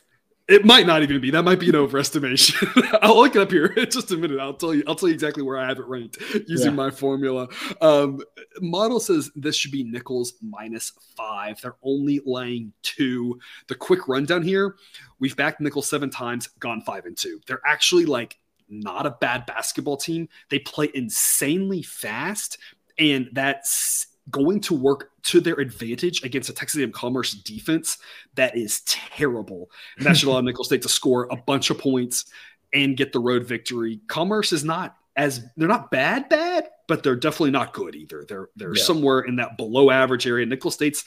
It 0.49 0.65
might 0.65 0.87
not 0.87 1.03
even 1.03 1.21
be. 1.21 1.29
That 1.29 1.43
might 1.43 1.59
be 1.59 1.69
an 1.69 1.75
overestimation. 1.75 2.97
I'll 3.03 3.17
look 3.17 3.35
it 3.35 3.41
up 3.41 3.51
here 3.51 3.65
in 3.77 3.89
just 3.91 4.11
a 4.11 4.17
minute. 4.17 4.39
I'll 4.39 4.55
tell 4.55 4.73
you. 4.73 4.83
I'll 4.87 4.95
tell 4.95 5.07
you 5.07 5.13
exactly 5.13 5.43
where 5.43 5.59
I 5.59 5.67
have 5.67 5.77
it 5.77 5.85
ranked 5.85 6.17
using 6.47 6.71
yeah. 6.71 6.75
my 6.75 6.89
formula. 6.89 7.47
Um, 7.81 8.19
model 8.59 8.99
says 8.99 9.29
this 9.35 9.55
should 9.55 9.71
be 9.71 9.83
Nicholls 9.83 10.33
minus 10.41 10.91
five. 11.15 11.61
They're 11.61 11.75
only 11.83 12.19
laying 12.25 12.73
two. 12.81 13.39
The 13.67 13.75
quick 13.75 14.07
rundown 14.07 14.41
here: 14.41 14.75
we've 15.19 15.35
backed 15.35 15.61
Nicholls 15.61 15.87
seven 15.87 16.09
times, 16.09 16.47
gone 16.59 16.81
five 16.81 17.05
and 17.05 17.15
two. 17.15 17.39
They're 17.45 17.61
actually 17.63 18.05
like 18.05 18.39
not 18.69 19.05
a 19.05 19.11
bad 19.11 19.45
basketball 19.45 19.97
team. 19.97 20.29
They 20.49 20.57
play 20.57 20.89
insanely 20.95 21.83
fast, 21.83 22.57
and 22.97 23.29
that's 23.33 24.07
going 24.29 24.59
to 24.61 24.73
work 24.73 25.11
to 25.23 25.39
their 25.39 25.55
advantage 25.55 26.23
against 26.23 26.49
a 26.49 26.53
Texas 26.53 26.79
A&M 26.79 26.91
Commerce 26.91 27.33
defense 27.33 27.97
that 28.35 28.57
is 28.57 28.81
terrible. 28.81 29.69
And 29.97 30.05
that 30.05 30.17
should 30.17 30.29
allow 30.29 30.41
Nicholls 30.41 30.67
State 30.67 30.81
to 30.83 30.89
score 30.89 31.27
a 31.31 31.35
bunch 31.35 31.69
of 31.69 31.77
points 31.77 32.25
and 32.73 32.95
get 32.95 33.11
the 33.11 33.19
road 33.19 33.45
victory. 33.45 33.99
Commerce 34.07 34.53
is 34.53 34.63
not 34.63 34.95
as 35.15 35.45
they're 35.57 35.67
not 35.67 35.91
bad, 35.91 36.29
bad, 36.29 36.69
but 36.87 37.03
they're 37.03 37.15
definitely 37.15 37.51
not 37.51 37.73
good 37.73 37.95
either. 37.95 38.25
They're 38.27 38.49
they're 38.55 38.75
yeah. 38.75 38.83
somewhere 38.83 39.21
in 39.21 39.35
that 39.37 39.57
below 39.57 39.91
average 39.91 40.25
area. 40.25 40.45
Nicholls 40.45 40.75
State's 40.75 41.03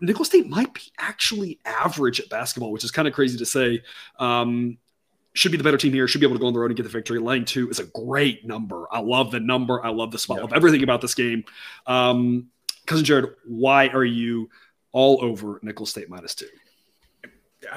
Nicholls 0.00 0.28
State 0.28 0.46
might 0.46 0.72
be 0.74 0.82
actually 0.98 1.58
average 1.64 2.20
at 2.20 2.28
basketball, 2.28 2.72
which 2.72 2.84
is 2.84 2.90
kind 2.90 3.08
of 3.08 3.14
crazy 3.14 3.38
to 3.38 3.46
say. 3.46 3.82
Um, 4.18 4.78
should 5.34 5.52
be 5.52 5.58
the 5.58 5.64
better 5.64 5.76
team 5.76 5.92
here, 5.92 6.08
should 6.08 6.20
be 6.20 6.26
able 6.26 6.36
to 6.36 6.40
go 6.40 6.46
on 6.46 6.52
the 6.52 6.58
road 6.58 6.70
and 6.70 6.76
get 6.76 6.84
the 6.84 6.88
victory. 6.88 7.18
Laying 7.18 7.44
two 7.44 7.68
is 7.68 7.80
a 7.80 7.84
great 7.86 8.46
number. 8.46 8.86
I 8.90 9.00
love 9.00 9.30
the 9.30 9.40
number. 9.40 9.84
I 9.84 9.90
love 9.90 10.10
the 10.10 10.18
spot. 10.18 10.36
Yep. 10.36 10.44
Love 10.44 10.52
everything 10.54 10.82
about 10.82 11.00
this 11.00 11.14
game. 11.14 11.44
Um, 11.86 12.48
Cousin 12.86 13.04
Jared, 13.04 13.30
why 13.44 13.88
are 13.88 14.04
you 14.04 14.48
all 14.92 15.18
over 15.22 15.58
Nicholls 15.62 15.90
State 15.90 16.08
minus 16.08 16.34
two? 16.34 16.46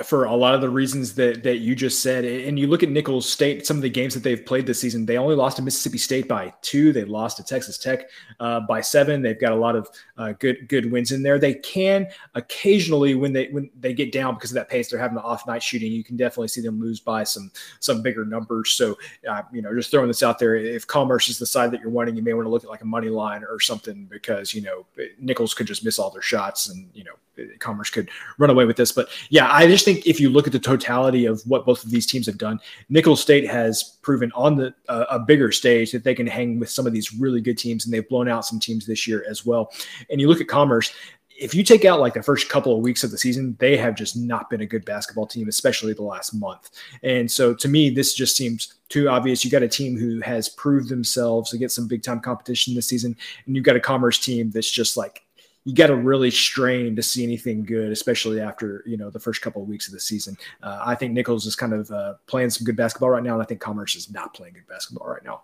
For 0.03 0.25
a 0.25 0.35
lot 0.35 0.55
of 0.55 0.61
the 0.61 0.69
reasons 0.69 1.13
that 1.15 1.43
that 1.43 1.57
you 1.57 1.75
just 1.75 2.01
said. 2.01 2.25
And 2.25 2.57
you 2.59 2.67
look 2.67 2.83
at 2.83 2.89
Nicholls 2.89 3.27
State, 3.27 3.65
some 3.65 3.77
of 3.77 3.83
the 3.83 3.89
games 3.89 4.13
that 4.13 4.23
they've 4.23 4.43
played 4.45 4.65
this 4.65 4.79
season, 4.79 5.05
they 5.05 5.17
only 5.17 5.35
lost 5.35 5.57
to 5.57 5.63
Mississippi 5.63 5.97
State 5.97 6.27
by 6.27 6.53
two. 6.61 6.91
They 6.93 7.03
lost 7.03 7.38
to 7.38 7.43
Texas 7.43 7.77
Tech 7.77 8.09
uh, 8.39 8.61
by 8.61 8.81
seven. 8.81 9.21
They've 9.21 9.39
got 9.39 9.51
a 9.51 9.55
lot 9.55 9.75
of 9.75 9.89
uh, 10.17 10.33
good 10.33 10.67
good 10.67 10.91
wins 10.91 11.11
in 11.11 11.23
there. 11.23 11.39
They 11.39 11.55
can 11.55 12.07
occasionally 12.35 13.15
when 13.15 13.33
they 13.33 13.47
when 13.47 13.69
they 13.79 13.93
get 13.93 14.11
down 14.11 14.35
because 14.35 14.51
of 14.51 14.55
that 14.55 14.69
pace, 14.69 14.89
they're 14.89 14.99
having 14.99 15.17
an 15.17 15.23
off 15.23 15.47
night 15.47 15.63
shooting. 15.63 15.91
You 15.91 16.03
can 16.03 16.17
definitely 16.17 16.49
see 16.49 16.61
them 16.61 16.79
lose 16.79 16.99
by 16.99 17.23
some 17.23 17.51
some 17.79 18.01
bigger 18.01 18.25
numbers. 18.25 18.71
So 18.71 18.97
uh, 19.29 19.43
you 19.51 19.61
know, 19.61 19.73
just 19.73 19.91
throwing 19.91 20.07
this 20.07 20.23
out 20.23 20.39
there, 20.39 20.55
if 20.55 20.88
Commerce 20.88 21.29
is 21.29 21.39
the 21.39 21.45
side 21.45 21.71
that 21.71 21.81
you're 21.81 21.89
wanting, 21.89 22.15
you 22.15 22.23
may 22.23 22.33
want 22.33 22.45
to 22.45 22.49
look 22.49 22.63
at 22.63 22.69
like 22.69 22.81
a 22.81 22.85
money 22.85 23.09
line 23.09 23.43
or 23.43 23.59
something 23.59 24.05
because 24.05 24.53
you 24.53 24.61
know 24.61 24.85
Nicholls 25.19 25.53
could 25.53 25.67
just 25.67 25.83
miss 25.83 25.99
all 25.99 26.09
their 26.09 26.21
shots 26.21 26.69
and 26.69 26.89
you 26.93 27.03
know 27.03 27.13
Commerce 27.59 27.89
could 27.89 28.09
run 28.38 28.49
away 28.49 28.65
with 28.65 28.77
this. 28.77 28.91
But 28.91 29.09
yeah, 29.29 29.51
I 29.51 29.67
just 29.67 29.85
think 29.85 30.05
if 30.05 30.19
you 30.19 30.29
look 30.29 30.47
at 30.47 30.53
the 30.53 30.59
totality 30.59 31.25
of 31.25 31.41
what 31.45 31.65
both 31.65 31.83
of 31.83 31.91
these 31.91 32.05
teams 32.05 32.25
have 32.25 32.38
done, 32.38 32.59
Nicholls 32.89 33.21
State 33.21 33.47
has 33.47 33.97
proven 34.01 34.31
on 34.33 34.55
the 34.55 34.73
uh, 34.89 35.05
a 35.09 35.19
bigger 35.19 35.51
stage 35.51 35.91
that 35.91 36.03
they 36.03 36.15
can 36.15 36.27
hang 36.27 36.59
with 36.59 36.69
some 36.69 36.88
of 36.88 36.93
these 36.93 37.13
really 37.13 37.41
good 37.41 37.57
teams, 37.57 37.85
and 37.85 37.93
they've 37.93 38.07
blown 38.07 38.27
out 38.27 38.45
some 38.45 38.59
teams 38.59 38.85
this 38.85 39.07
year 39.07 39.25
as 39.29 39.45
well. 39.45 39.71
And 40.09 40.21
you 40.21 40.27
look 40.27 40.41
at 40.41 40.47
Commerce. 40.47 40.93
If 41.39 41.53
you 41.53 41.63
take 41.63 41.85
out 41.85 41.99
like 41.99 42.15
the 42.15 42.23
first 42.23 42.49
couple 42.49 42.75
of 42.75 42.81
weeks 42.81 43.03
of 43.03 43.11
the 43.11 43.17
season, 43.17 43.55
they 43.59 43.77
have 43.77 43.93
just 43.93 44.17
not 44.17 44.49
been 44.49 44.61
a 44.61 44.65
good 44.65 44.83
basketball 44.85 45.27
team, 45.27 45.47
especially 45.47 45.93
the 45.93 46.01
last 46.01 46.33
month. 46.33 46.71
And 47.03 47.29
so 47.29 47.53
to 47.53 47.67
me, 47.67 47.91
this 47.91 48.15
just 48.15 48.35
seems 48.35 48.73
too 48.89 49.07
obvious. 49.07 49.45
You 49.45 49.51
got 49.51 49.61
a 49.61 49.67
team 49.67 49.99
who 49.99 50.19
has 50.21 50.49
proved 50.49 50.89
themselves 50.89 51.51
to 51.51 51.59
get 51.59 51.71
some 51.71 51.88
big 51.88 52.01
time 52.01 52.21
competition 52.21 52.73
this 52.73 52.88
season, 52.88 53.15
and 53.45 53.55
you've 53.55 53.65
got 53.65 53.75
a 53.75 53.79
Commerce 53.79 54.17
team 54.17 54.49
that's 54.49 54.71
just 54.71 54.97
like 54.97 55.26
you 55.68 55.74
got 55.74 55.88
to 55.88 55.97
really 55.97 56.32
strain 56.32 56.95
to 56.95 57.03
see 57.03 57.24
anything 57.24 57.65
good, 57.65 57.91
especially 57.91 58.39
after 58.39 58.84
you 58.86 58.95
know 58.95 59.09
the 59.09 59.20
first 59.20 59.41
couple 59.41 59.61
of 59.61 59.68
weeks 59.68 59.86
of 59.88 59.93
the 59.93 59.99
season. 59.99 60.38
Uh, 60.63 60.82
I 60.86 60.95
think 60.95 61.11
Nicholls 61.11 61.45
is 61.45 61.57
kind 61.57 61.74
of 61.74 61.91
uh, 61.91 62.13
playing 62.26 62.51
some 62.51 62.63
good 62.63 62.78
basketball 62.78 63.09
right 63.09 63.22
now, 63.22 63.34
and 63.34 63.43
I 63.43 63.45
think 63.45 63.59
Commerce 63.59 63.93
is 63.93 64.09
not 64.09 64.34
playing 64.34 64.53
good 64.53 64.68
basketball 64.70 65.09
right 65.09 65.24
now. 65.26 65.41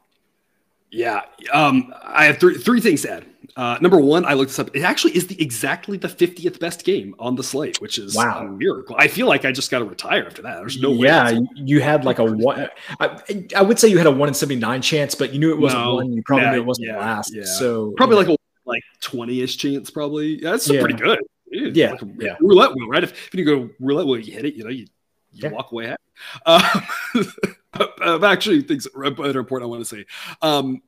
Yeah, 0.92 1.24
um, 1.52 1.94
I 2.02 2.24
have 2.24 2.38
three 2.38 2.58
three 2.58 2.80
things 2.80 3.02
to 3.02 3.16
add. 3.16 3.26
Uh, 3.58 3.78
number 3.82 4.00
one, 4.00 4.24
I 4.24 4.34
looked 4.34 4.52
this 4.52 4.60
up. 4.60 4.74
It 4.74 4.84
actually 4.84 5.18
is 5.18 5.28
the 5.28 5.42
exactly 5.42 5.98
the 5.98 6.08
fiftieth 6.08 6.58
best 6.58 6.86
game 6.86 7.16
on 7.20 7.36
the 7.36 7.44
slate, 7.44 7.82
which 7.82 7.98
is 7.98 8.16
wow. 8.16 8.46
a 8.46 8.50
miracle. 8.50 8.96
I 8.98 9.10
feel 9.10 9.28
like 9.28 9.44
I 9.44 9.52
just 9.52 9.72
got 9.72 9.80
to 9.80 9.86
retire 9.86 10.26
after 10.26 10.42
that. 10.44 10.56
There's 10.60 10.80
no 10.80 10.92
way. 10.92 11.08
Yeah, 11.08 11.38
you 11.56 11.82
had 11.82 12.06
like 12.06 12.20
a 12.20 12.24
one. 12.24 12.70
I, 13.02 13.20
I, 13.58 13.62
would 13.62 13.78
say 13.78 13.90
you 13.90 13.98
had 13.98 14.08
a 14.08 14.12
one 14.12 14.30
in 14.30 14.36
seventy 14.36 14.56
nine 14.56 14.82
chance, 14.82 15.16
but 15.16 15.34
you 15.34 15.40
knew 15.40 15.52
it 15.52 15.60
wasn't 15.60 15.84
no, 15.84 15.96
one. 15.96 16.14
You 16.14 16.24
probably 16.24 16.50
knew 16.52 16.62
it 16.62 16.66
wasn't 16.66 16.88
yeah, 16.88 17.00
last. 17.00 17.36
Yeah. 17.36 17.44
So 17.44 17.92
probably 17.98 18.16
like 18.16 18.30
a 18.30 18.38
like 18.66 18.84
20-ish 19.02 19.58
chance 19.58 19.90
probably. 19.90 20.42
Yeah, 20.42 20.52
that's 20.52 20.70
yeah. 20.70 20.82
pretty 20.82 20.96
good. 20.96 21.20
Dude, 21.52 21.76
yeah, 21.76 21.92
like 21.92 22.02
yeah. 22.20 22.36
Roulette 22.40 22.74
wheel, 22.76 22.88
right? 22.88 23.04
If, 23.04 23.28
if 23.28 23.36
you 23.36 23.46
go 23.46 23.70
roulette 23.80 24.08
wheel, 24.08 24.20
you 24.20 24.34
hit 24.34 24.46
it, 24.46 24.56
you 24.56 24.64
know, 24.64 24.72
you, 24.72 24.88
you 25.32 25.42
yeah. 25.44 25.50
walk 25.50 25.72
away 25.72 25.88
happy. 25.88 26.04
Um, 26.46 27.28
I've 28.02 28.24
actually 28.24 28.62
things 28.62 28.86
that 28.86 28.96
are 28.96 29.40
important 29.40 29.68
I 29.68 29.70
want 29.70 29.82
to 29.82 29.86
say. 29.86 30.06
Um, 30.42 30.82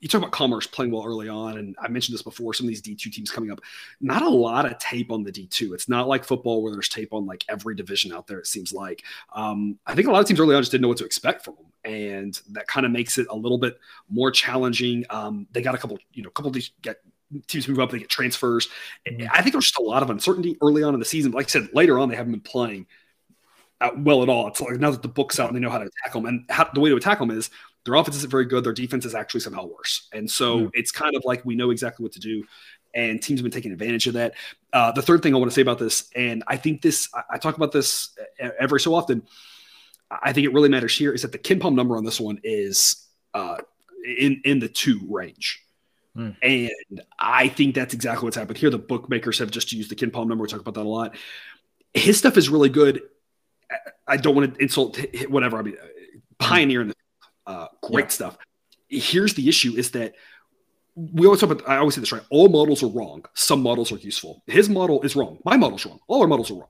you 0.00 0.08
talk 0.08 0.20
about 0.20 0.32
commerce 0.32 0.66
playing 0.66 0.92
well 0.92 1.04
early 1.04 1.28
on, 1.28 1.58
and 1.58 1.74
I 1.80 1.88
mentioned 1.88 2.14
this 2.14 2.22
before. 2.22 2.52
Some 2.54 2.66
of 2.66 2.68
these 2.68 2.82
D2 2.82 3.12
teams 3.12 3.30
coming 3.30 3.50
up, 3.50 3.60
not 4.00 4.22
a 4.22 4.28
lot 4.28 4.66
of 4.66 4.78
tape 4.78 5.10
on 5.10 5.22
the 5.22 5.32
D2. 5.32 5.72
It's 5.72 5.88
not 5.88 6.06
like 6.06 6.24
football 6.24 6.62
where 6.62 6.72
there's 6.72 6.88
tape 6.88 7.12
on 7.12 7.26
like 7.26 7.44
every 7.48 7.74
division 7.74 8.12
out 8.12 8.26
there. 8.26 8.38
It 8.38 8.46
seems 8.46 8.72
like 8.72 9.04
um, 9.34 9.78
I 9.86 9.94
think 9.94 10.06
a 10.06 10.12
lot 10.12 10.20
of 10.20 10.26
teams 10.26 10.38
early 10.38 10.54
on 10.54 10.62
just 10.62 10.70
didn't 10.70 10.82
know 10.82 10.88
what 10.88 10.98
to 10.98 11.06
expect 11.06 11.44
from 11.44 11.56
them, 11.56 11.92
and 11.92 12.40
that 12.50 12.66
kind 12.66 12.84
of 12.84 12.92
makes 12.92 13.18
it 13.18 13.26
a 13.30 13.36
little 13.36 13.58
bit 13.58 13.78
more 14.08 14.30
challenging. 14.30 15.04
Um, 15.10 15.46
they 15.52 15.62
got 15.62 15.74
a 15.74 15.78
couple, 15.78 15.98
you 16.12 16.22
know, 16.22 16.28
a 16.28 16.32
couple 16.32 16.48
of 16.48 16.54
these 16.54 16.72
get 16.82 16.98
teams 17.46 17.68
move 17.68 17.80
up, 17.80 17.90
they 17.90 17.98
get 17.98 18.08
transfers. 18.08 18.68
Mm-hmm. 19.08 19.26
I 19.32 19.42
think 19.42 19.52
there's 19.52 19.66
just 19.66 19.78
a 19.78 19.82
lot 19.82 20.02
of 20.02 20.10
uncertainty 20.10 20.56
early 20.62 20.82
on 20.82 20.94
in 20.94 21.00
the 21.00 21.06
season. 21.06 21.32
But 21.32 21.38
like 21.38 21.46
I 21.46 21.50
said, 21.50 21.68
later 21.72 21.98
on, 21.98 22.08
they 22.08 22.16
haven't 22.16 22.32
been 22.32 22.40
playing 22.40 22.86
well 23.96 24.22
at 24.22 24.28
all. 24.28 24.48
It's 24.48 24.60
like 24.60 24.78
now 24.78 24.90
that 24.90 25.02
the 25.02 25.08
book's 25.08 25.38
out 25.38 25.48
and 25.48 25.56
they 25.56 25.60
know 25.60 25.70
how 25.70 25.78
to 25.78 25.86
attack 25.86 26.12
them, 26.12 26.26
and 26.26 26.44
how, 26.48 26.68
the 26.72 26.80
way 26.80 26.90
to 26.90 26.96
attack 26.96 27.18
them 27.18 27.30
is 27.30 27.50
their 27.84 27.94
offense 27.94 28.16
isn't 28.16 28.30
very 28.30 28.46
good. 28.46 28.64
Their 28.64 28.72
defense 28.72 29.04
is 29.04 29.14
actually 29.14 29.40
somehow 29.40 29.66
worse, 29.66 30.08
and 30.12 30.30
so 30.30 30.58
mm-hmm. 30.58 30.68
it's 30.72 30.90
kind 30.90 31.14
of 31.14 31.24
like 31.24 31.44
we 31.44 31.54
know 31.54 31.70
exactly 31.70 32.02
what 32.02 32.12
to 32.12 32.20
do. 32.20 32.44
And 32.94 33.22
teams 33.22 33.40
have 33.40 33.44
been 33.44 33.52
taking 33.52 33.72
advantage 33.72 34.06
of 34.06 34.14
that. 34.14 34.32
Uh, 34.72 34.90
the 34.90 35.02
third 35.02 35.22
thing 35.22 35.34
I 35.34 35.38
want 35.38 35.50
to 35.50 35.54
say 35.54 35.60
about 35.60 35.78
this, 35.78 36.08
and 36.16 36.42
I 36.46 36.56
think 36.56 36.80
this, 36.80 37.10
I, 37.12 37.22
I 37.32 37.38
talk 37.38 37.54
about 37.54 37.70
this 37.70 38.16
every 38.58 38.80
so 38.80 38.94
often. 38.94 39.22
I 40.10 40.32
think 40.32 40.46
it 40.46 40.54
really 40.54 40.70
matters 40.70 40.96
here 40.96 41.12
is 41.12 41.20
that 41.20 41.32
the 41.32 41.38
KenPom 41.38 41.74
number 41.74 41.98
on 41.98 42.04
this 42.06 42.18
one 42.18 42.40
is 42.42 43.06
uh, 43.34 43.58
in 44.06 44.40
in 44.44 44.60
the 44.60 44.68
two 44.68 45.00
range. 45.10 45.62
Hmm. 46.16 46.30
And 46.40 47.02
I 47.18 47.48
think 47.48 47.74
that's 47.74 47.92
exactly 47.92 48.24
what's 48.24 48.36
happened 48.36 48.56
here. 48.56 48.70
The 48.70 48.78
bookmakers 48.78 49.38
have 49.38 49.50
just 49.50 49.70
used 49.72 49.90
the 49.90 49.94
KenPom 49.94 50.26
number. 50.26 50.42
We 50.42 50.48
talk 50.48 50.60
about 50.60 50.74
that 50.74 50.86
a 50.86 50.88
lot. 50.88 51.14
His 51.92 52.18
stuff 52.18 52.38
is 52.38 52.48
really 52.48 52.70
good. 52.70 53.02
I 54.08 54.16
don't 54.16 54.34
want 54.34 54.54
to 54.54 54.62
insult 54.62 54.98
whatever. 55.28 55.58
I 55.58 55.62
mean, 55.62 55.76
pioneer 56.38 56.80
in 56.80 56.88
the 56.88 56.94
uh, 57.46 57.66
great 57.82 58.06
yeah. 58.06 58.10
stuff. 58.10 58.38
Here's 58.88 59.34
the 59.34 59.46
issue: 59.46 59.74
is 59.76 59.90
that 59.90 60.14
we 60.94 61.26
always 61.26 61.40
talk 61.40 61.50
about. 61.50 61.68
I 61.68 61.76
always 61.76 61.94
say 61.94 62.00
this 62.00 62.12
right. 62.12 62.22
All 62.30 62.48
models 62.48 62.82
are 62.82 62.88
wrong. 62.88 63.24
Some 63.34 63.62
models 63.62 63.92
are 63.92 63.98
useful. 63.98 64.42
His 64.46 64.70
model 64.70 65.02
is 65.02 65.16
wrong. 65.16 65.38
My 65.44 65.56
model's 65.56 65.84
wrong. 65.84 66.00
All 66.08 66.22
our 66.22 66.28
models 66.28 66.50
are 66.50 66.54
wrong 66.54 66.68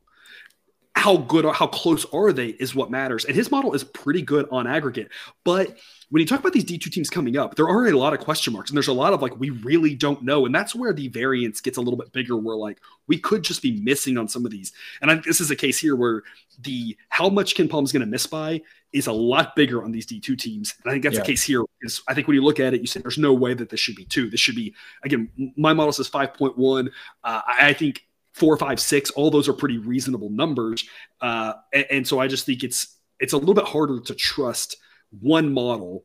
how 0.97 1.19
good 1.19 1.45
or 1.45 1.53
how 1.53 1.67
close 1.67 2.07
are 2.07 2.33
they 2.33 2.49
is 2.49 2.75
what 2.75 2.91
matters. 2.91 3.27
And 3.27 3.37
his 3.37 3.51
model 3.51 3.75
is 3.75 3.85
pretty 3.85 4.23
good 4.23 4.49
on 4.51 4.67
aggregate. 4.67 5.11
But 5.45 5.77
when 6.09 6.21
you 6.21 6.27
talk 6.27 6.41
about 6.41 6.55
these 6.55 6.65
D2 6.65 6.91
teams 6.91 7.11
coming 7.11 7.37
up, 7.37 7.55
there 7.55 7.69
are 7.69 7.87
a 7.87 7.93
lot 7.93 8.15
of 8.15 8.21
question 8.21 8.55
marks 8.55 8.71
and 8.71 8.77
there's 8.77 8.89
a 8.89 8.95
lot 8.95 9.13
of 9.13 9.21
like, 9.21 9.39
we 9.39 9.51
really 9.51 9.95
don't 9.95 10.23
know. 10.23 10.47
And 10.47 10.55
that's 10.55 10.75
where 10.75 10.95
the 10.95 11.09
variance 11.09 11.61
gets 11.61 11.77
a 11.77 11.83
little 11.83 11.99
bit 11.99 12.13
bigger, 12.13 12.37
where 12.37 12.57
like 12.57 12.81
we 13.09 13.19
could 13.19 13.45
just 13.45 13.61
be 13.61 13.81
missing 13.83 14.17
on 14.17 14.27
some 14.27 14.47
of 14.47 14.51
these. 14.51 14.73
And 15.03 15.11
I, 15.11 15.17
this 15.17 15.41
is 15.41 15.51
a 15.51 15.57
case 15.57 15.79
here 15.79 15.97
where 15.97 16.23
the 16.61 16.97
how 17.11 17.29
much 17.29 17.55
KenPom 17.55 17.71
Palm's 17.71 17.93
going 17.93 18.01
to 18.01 18.07
miss 18.07 18.27
by 18.27 18.63
is 18.95 19.07
a 19.07 19.13
lot 19.13 19.55
bigger 19.55 19.85
on 19.85 19.93
these 19.93 20.07
D2 20.07 20.39
teams. 20.39 20.75
And 20.83 20.91
I 20.91 20.95
think 20.95 21.05
that's 21.05 21.17
yeah. 21.17 21.21
the 21.21 21.27
case 21.27 21.43
here. 21.43 21.63
Is 21.83 22.01
I 22.09 22.15
think 22.15 22.27
when 22.27 22.37
you 22.37 22.43
look 22.43 22.59
at 22.59 22.73
it, 22.73 22.81
you 22.81 22.87
say 22.87 23.01
there's 23.01 23.19
no 23.19 23.35
way 23.35 23.53
that 23.53 23.69
this 23.69 23.81
should 23.81 23.97
be 23.97 24.07
two. 24.07 24.31
This 24.31 24.41
should 24.41 24.57
be, 24.57 24.75
again, 25.05 25.29
my 25.59 25.75
model 25.75 25.93
says 25.93 26.09
5.1. 26.09 26.89
Uh, 27.23 27.41
I 27.47 27.75
think 27.75 28.06
four, 28.37 28.57
five, 28.59 28.79
six, 28.79 29.11
all 29.13 29.31
those 29.31 29.49
are 29.49 29.55
pretty 29.55 29.79
reasonable 29.79 30.29
numbers. 30.29 30.87
Uh, 31.23 31.55
and, 31.73 31.87
and, 31.91 32.09
so 32.09 32.21
I 32.21 32.29
just 32.29 32.45
think 32.45 32.63
it's 32.63 32.99
it's 33.19 33.33
a 33.33 33.39
little 33.39 33.55
bit 33.55 33.65
harder 33.65 33.99
to 34.01 34.15
trust 34.15 34.77
one 35.21 35.53
model 35.53 36.05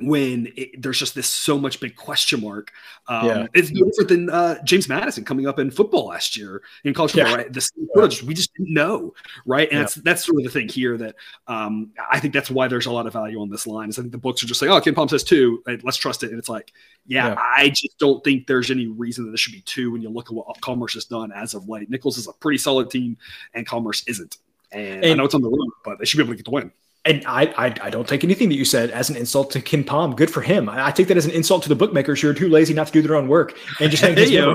when 0.00 0.52
it, 0.56 0.80
there's 0.80 0.98
just 0.98 1.14
this 1.14 1.26
so 1.26 1.58
much 1.58 1.80
big 1.80 1.96
question 1.96 2.40
mark. 2.40 2.70
Um, 3.08 3.26
Yeah. 3.26 3.46
It's 3.54 3.70
no 3.70 3.84
different 3.86 4.08
than 4.08 4.30
uh, 4.30 4.62
James 4.64 4.88
Madison 4.88 5.24
coming 5.24 5.46
up 5.48 5.58
in 5.58 5.70
football 5.70 6.06
last 6.06 6.36
year 6.36 6.62
in 6.84 6.94
college 6.94 7.12
football, 7.12 7.32
Yeah. 7.32 7.36
right? 7.36 7.52
This 7.52 7.72
Yeah. 7.76 8.08
we 8.24 8.34
just 8.34 8.54
didn't 8.54 8.72
know, 8.72 9.12
right? 9.44 9.68
And 9.70 9.80
that's 9.80 9.96
that's 9.96 10.24
sort 10.24 10.38
of 10.38 10.44
the 10.44 10.50
thing 10.50 10.68
here 10.68 10.96
that 10.98 11.16
um, 11.48 11.90
I 12.10 12.20
think 12.20 12.32
that's 12.32 12.50
why 12.50 12.68
there's 12.68 12.86
a 12.86 12.92
lot 12.92 13.06
of 13.06 13.12
value 13.12 13.40
on 13.40 13.50
this 13.50 13.66
line. 13.66 13.88
Is 13.88 13.98
I 13.98 14.02
think 14.02 14.12
the 14.12 14.18
books 14.18 14.42
are 14.42 14.46
just 14.46 14.62
like, 14.62 14.70
oh, 14.70 14.80
KenPom 14.80 15.10
says 15.10 15.24
two, 15.24 15.62
and 15.66 15.82
let's 15.82 15.96
trust 15.96 16.22
it. 16.22 16.30
And 16.30 16.38
it's 16.38 16.48
like, 16.48 16.72
yeah. 17.06 17.34
I 17.36 17.70
just 17.70 17.98
don't 17.98 18.22
think 18.22 18.46
there's 18.46 18.70
any 18.70 18.86
reason 18.86 19.26
that 19.26 19.32
it 19.32 19.38
should 19.38 19.52
be 19.52 19.62
two 19.62 19.90
when 19.90 20.02
you 20.02 20.10
look 20.10 20.28
at 20.28 20.34
what 20.34 20.60
Commerce 20.60 20.94
has 20.94 21.06
done 21.06 21.32
as 21.32 21.54
of 21.54 21.68
late. 21.68 21.90
Nicholls 21.90 22.18
is 22.18 22.28
a 22.28 22.32
pretty 22.34 22.58
solid 22.58 22.90
team, 22.90 23.16
and 23.54 23.66
Commerce 23.66 24.04
isn't. 24.06 24.38
And, 24.70 25.04
I 25.04 25.14
know 25.14 25.24
it's 25.24 25.34
on 25.34 25.42
the 25.42 25.48
road, 25.48 25.70
but 25.84 25.98
they 25.98 26.04
should 26.04 26.18
be 26.18 26.22
able 26.22 26.34
to 26.34 26.36
get 26.36 26.44
the 26.44 26.50
win. 26.50 26.70
And 27.08 27.24
I, 27.26 27.44
I, 27.56 27.74
I 27.82 27.90
don't 27.90 28.06
take 28.06 28.22
anything 28.22 28.50
that 28.50 28.54
you 28.56 28.66
said 28.66 28.90
as 28.90 29.08
an 29.08 29.16
insult 29.16 29.50
to 29.52 29.60
KenPom. 29.60 30.14
Good 30.14 30.30
for 30.30 30.42
him. 30.42 30.68
I, 30.68 30.88
I 30.88 30.90
take 30.90 31.08
that 31.08 31.16
as 31.16 31.24
an 31.24 31.30
insult 31.32 31.62
to 31.62 31.68
the 31.70 31.74
bookmakers 31.74 32.20
who 32.20 32.28
are 32.28 32.34
too 32.34 32.48
lazy 32.50 32.74
not 32.74 32.86
to 32.88 32.92
do 32.92 33.00
their 33.00 33.16
own 33.16 33.28
work 33.28 33.56
and 33.80 33.90
just 33.90 34.02
think 34.04 34.18
Hey. 34.28 34.54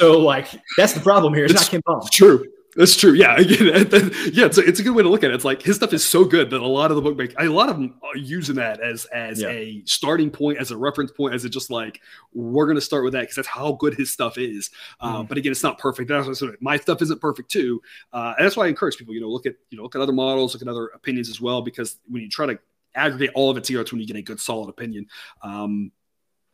So 0.00 0.18
like 0.18 0.48
that's 0.78 0.94
the 0.94 1.00
problem 1.00 1.34
here. 1.34 1.44
It's 1.44 1.52
It's- 1.52 1.72
not 1.72 1.82
KenPom. 1.84 2.10
True. 2.10 2.44
That's 2.76 2.96
true. 2.96 3.12
Yeah. 3.14 3.36
Yeah. 3.40 4.46
It's 4.46 4.58
a, 4.58 4.60
it's 4.64 4.78
a 4.78 4.82
good 4.84 4.94
way 4.94 5.02
to 5.02 5.08
look 5.08 5.24
at 5.24 5.30
it. 5.30 5.34
It's 5.34 5.44
like 5.44 5.60
his 5.62 5.76
stuff 5.76 5.92
is 5.92 6.04
so 6.04 6.24
good 6.24 6.50
that 6.50 6.60
a 6.60 6.66
lot 6.66 6.90
of 6.90 6.96
the 6.96 7.02
bookmakers, 7.02 7.34
a 7.38 7.48
lot 7.48 7.68
of 7.68 7.76
them 7.76 7.94
are 8.02 8.16
using 8.16 8.56
that 8.56 8.80
as 8.80 9.06
as 9.06 9.40
Yeah. 9.40 9.48
a 9.48 9.82
starting 9.86 10.30
point, 10.30 10.58
as 10.58 10.70
a 10.70 10.76
reference 10.76 11.10
point, 11.10 11.34
as 11.34 11.44
a 11.44 11.48
just 11.48 11.70
like 11.70 12.00
we're 12.32 12.66
going 12.66 12.76
to 12.76 12.80
start 12.80 13.02
with 13.02 13.12
that 13.14 13.22
because 13.22 13.36
that's 13.36 13.48
how 13.48 13.72
good 13.72 13.94
his 13.94 14.12
stuff 14.12 14.38
is. 14.38 14.70
Uh, 15.00 15.22
Mhm. 15.22 15.28
but 15.28 15.36
again, 15.38 15.50
it's 15.50 15.62
not 15.64 15.78
perfect. 15.78 16.08
That's 16.08 16.26
what 16.26 16.32
I 16.32 16.34
said. 16.34 16.50
My 16.60 16.76
stuff 16.76 17.02
isn't 17.02 17.20
perfect 17.20 17.50
too, 17.50 17.82
uh, 18.12 18.34
and 18.38 18.44
that's 18.46 18.56
why 18.56 18.66
I 18.66 18.68
encourage 18.68 18.96
people. 18.98 19.14
You 19.14 19.20
know, 19.22 19.28
look 19.30 19.46
at 19.46 19.56
you 19.70 19.76
know 19.76 19.82
look 19.82 19.96
at 19.96 20.00
other 20.00 20.12
models, 20.12 20.54
look 20.54 20.62
at 20.62 20.68
other 20.68 20.86
opinions 20.94 21.28
as 21.28 21.40
well, 21.40 21.62
because 21.62 21.96
when 22.08 22.22
you 22.22 22.28
try 22.28 22.46
to 22.46 22.58
aggregate 22.94 23.30
all 23.34 23.50
of 23.50 23.56
it 23.56 23.64
together, 23.64 23.82
it's 23.82 23.90
when 23.92 24.00
you 24.00 24.06
get 24.06 24.16
a 24.16 24.22
good 24.22 24.38
solid 24.38 24.68
opinion. 24.68 25.06
Um, 25.42 25.90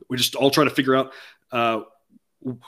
we 0.08 0.16
just 0.16 0.34
all 0.34 0.50
try 0.50 0.64
to 0.64 0.70
figure 0.70 0.94
out. 0.96 1.12
Uh, 1.52 1.80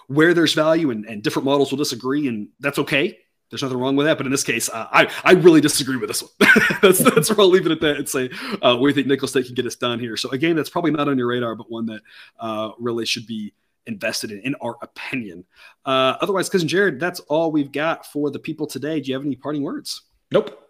where 0.08 0.34
there's 0.34 0.54
value 0.54 0.90
and, 0.90 1.04
and 1.06 1.22
different 1.22 1.44
models 1.46 1.70
will 1.70 1.78
disagree 1.78 2.26
and 2.26 2.48
that's 2.58 2.78
okay 2.80 3.18
there's 3.50 3.62
nothing 3.62 3.78
wrong 3.78 3.96
with 3.96 4.06
that 4.06 4.16
but 4.16 4.26
in 4.26 4.32
this 4.32 4.44
case 4.44 4.68
uh, 4.68 4.86
i 4.92 5.10
i 5.24 5.32
really 5.32 5.60
disagree 5.60 5.96
with 5.96 6.08
this 6.08 6.22
one. 6.22 6.30
That's 6.82 6.98
that's 6.98 7.30
where 7.30 7.40
i'll 7.40 7.48
leave 7.48 7.66
it 7.66 7.72
at 7.72 7.80
that 7.80 7.96
and 7.96 8.08
say 8.08 8.30
uh, 8.62 8.76
we 8.80 8.92
think 8.92 9.06
Nicholls 9.06 9.30
State 9.30 9.46
can 9.46 9.54
get 9.54 9.66
us 9.66 9.76
done 9.76 9.98
here. 9.98 10.16
So 10.16 10.30
again 10.30 10.56
that's 10.56 10.70
probably 10.70 10.90
not 10.90 11.08
on 11.08 11.18
your 11.18 11.26
radar 11.28 11.54
but 11.54 11.70
one 11.70 11.86
that 11.86 12.02
uh, 12.38 12.70
really 12.78 13.04
should 13.04 13.26
be 13.26 13.52
invested 13.86 14.30
in 14.30 14.40
in 14.40 14.54
our 14.56 14.76
opinion. 14.82 15.44
Uh, 15.84 16.16
otherwise 16.20 16.48
cousin 16.48 16.68
jared 16.68 17.00
that's 17.00 17.20
all 17.20 17.50
we've 17.50 17.72
got 17.72 18.06
for 18.06 18.30
the 18.30 18.38
people 18.38 18.66
today. 18.66 19.00
Do 19.00 19.08
you 19.08 19.14
have 19.14 19.24
any 19.24 19.36
parting 19.36 19.62
words? 19.62 20.02
Nope. 20.30 20.67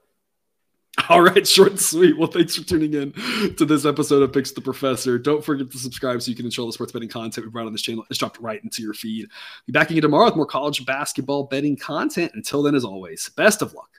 all 1.09 1.22
right, 1.22 1.46
short 1.46 1.70
and 1.70 1.80
sweet. 1.80 2.16
Well, 2.16 2.28
thanks 2.28 2.57
for 2.57 2.64
tuning 2.64 2.94
in 2.94 3.12
to 3.57 3.64
this 3.64 3.84
episode 3.84 4.22
of 4.22 4.32
Picks 4.32 4.53
the 4.53 4.61
Professor. 4.61 5.18
Don't 5.18 5.44
forget 5.44 5.70
to 5.70 5.78
subscribe 5.78 6.22
so 6.22 6.30
you 6.30 6.36
can 6.36 6.46
enjoy 6.46 6.66
the 6.66 6.72
sports 6.72 6.92
betting 6.92 7.09
content 7.09 7.46
we 7.46 7.51
brought 7.51 7.66
on 7.66 7.72
this 7.72 7.82
channel. 7.82 8.05
It's 8.11 8.18
dropped 8.18 8.40
right 8.40 8.62
into 8.62 8.82
your 8.82 8.94
feed. 8.94 9.28
Be 9.66 9.72
back 9.72 9.90
again 9.90 10.03
tomorrow 10.03 10.26
with 10.26 10.36
more 10.36 10.46
college 10.46 10.84
basketball 10.86 11.44
betting 11.44 11.76
content. 11.76 12.32
Until 12.34 12.62
then, 12.62 12.74
as 12.74 12.84
always, 12.84 13.28
best 13.36 13.62
of 13.62 13.74
luck. 13.74 13.90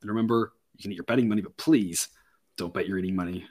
And 0.00 0.10
remember, 0.10 0.52
you 0.76 0.82
can 0.82 0.92
eat 0.92 0.96
your 0.96 1.04
betting 1.04 1.28
money, 1.28 1.42
but 1.42 1.56
please 1.56 2.08
don't 2.56 2.74
bet 2.74 2.88
your 2.88 2.98
eating 2.98 3.16
money. 3.16 3.46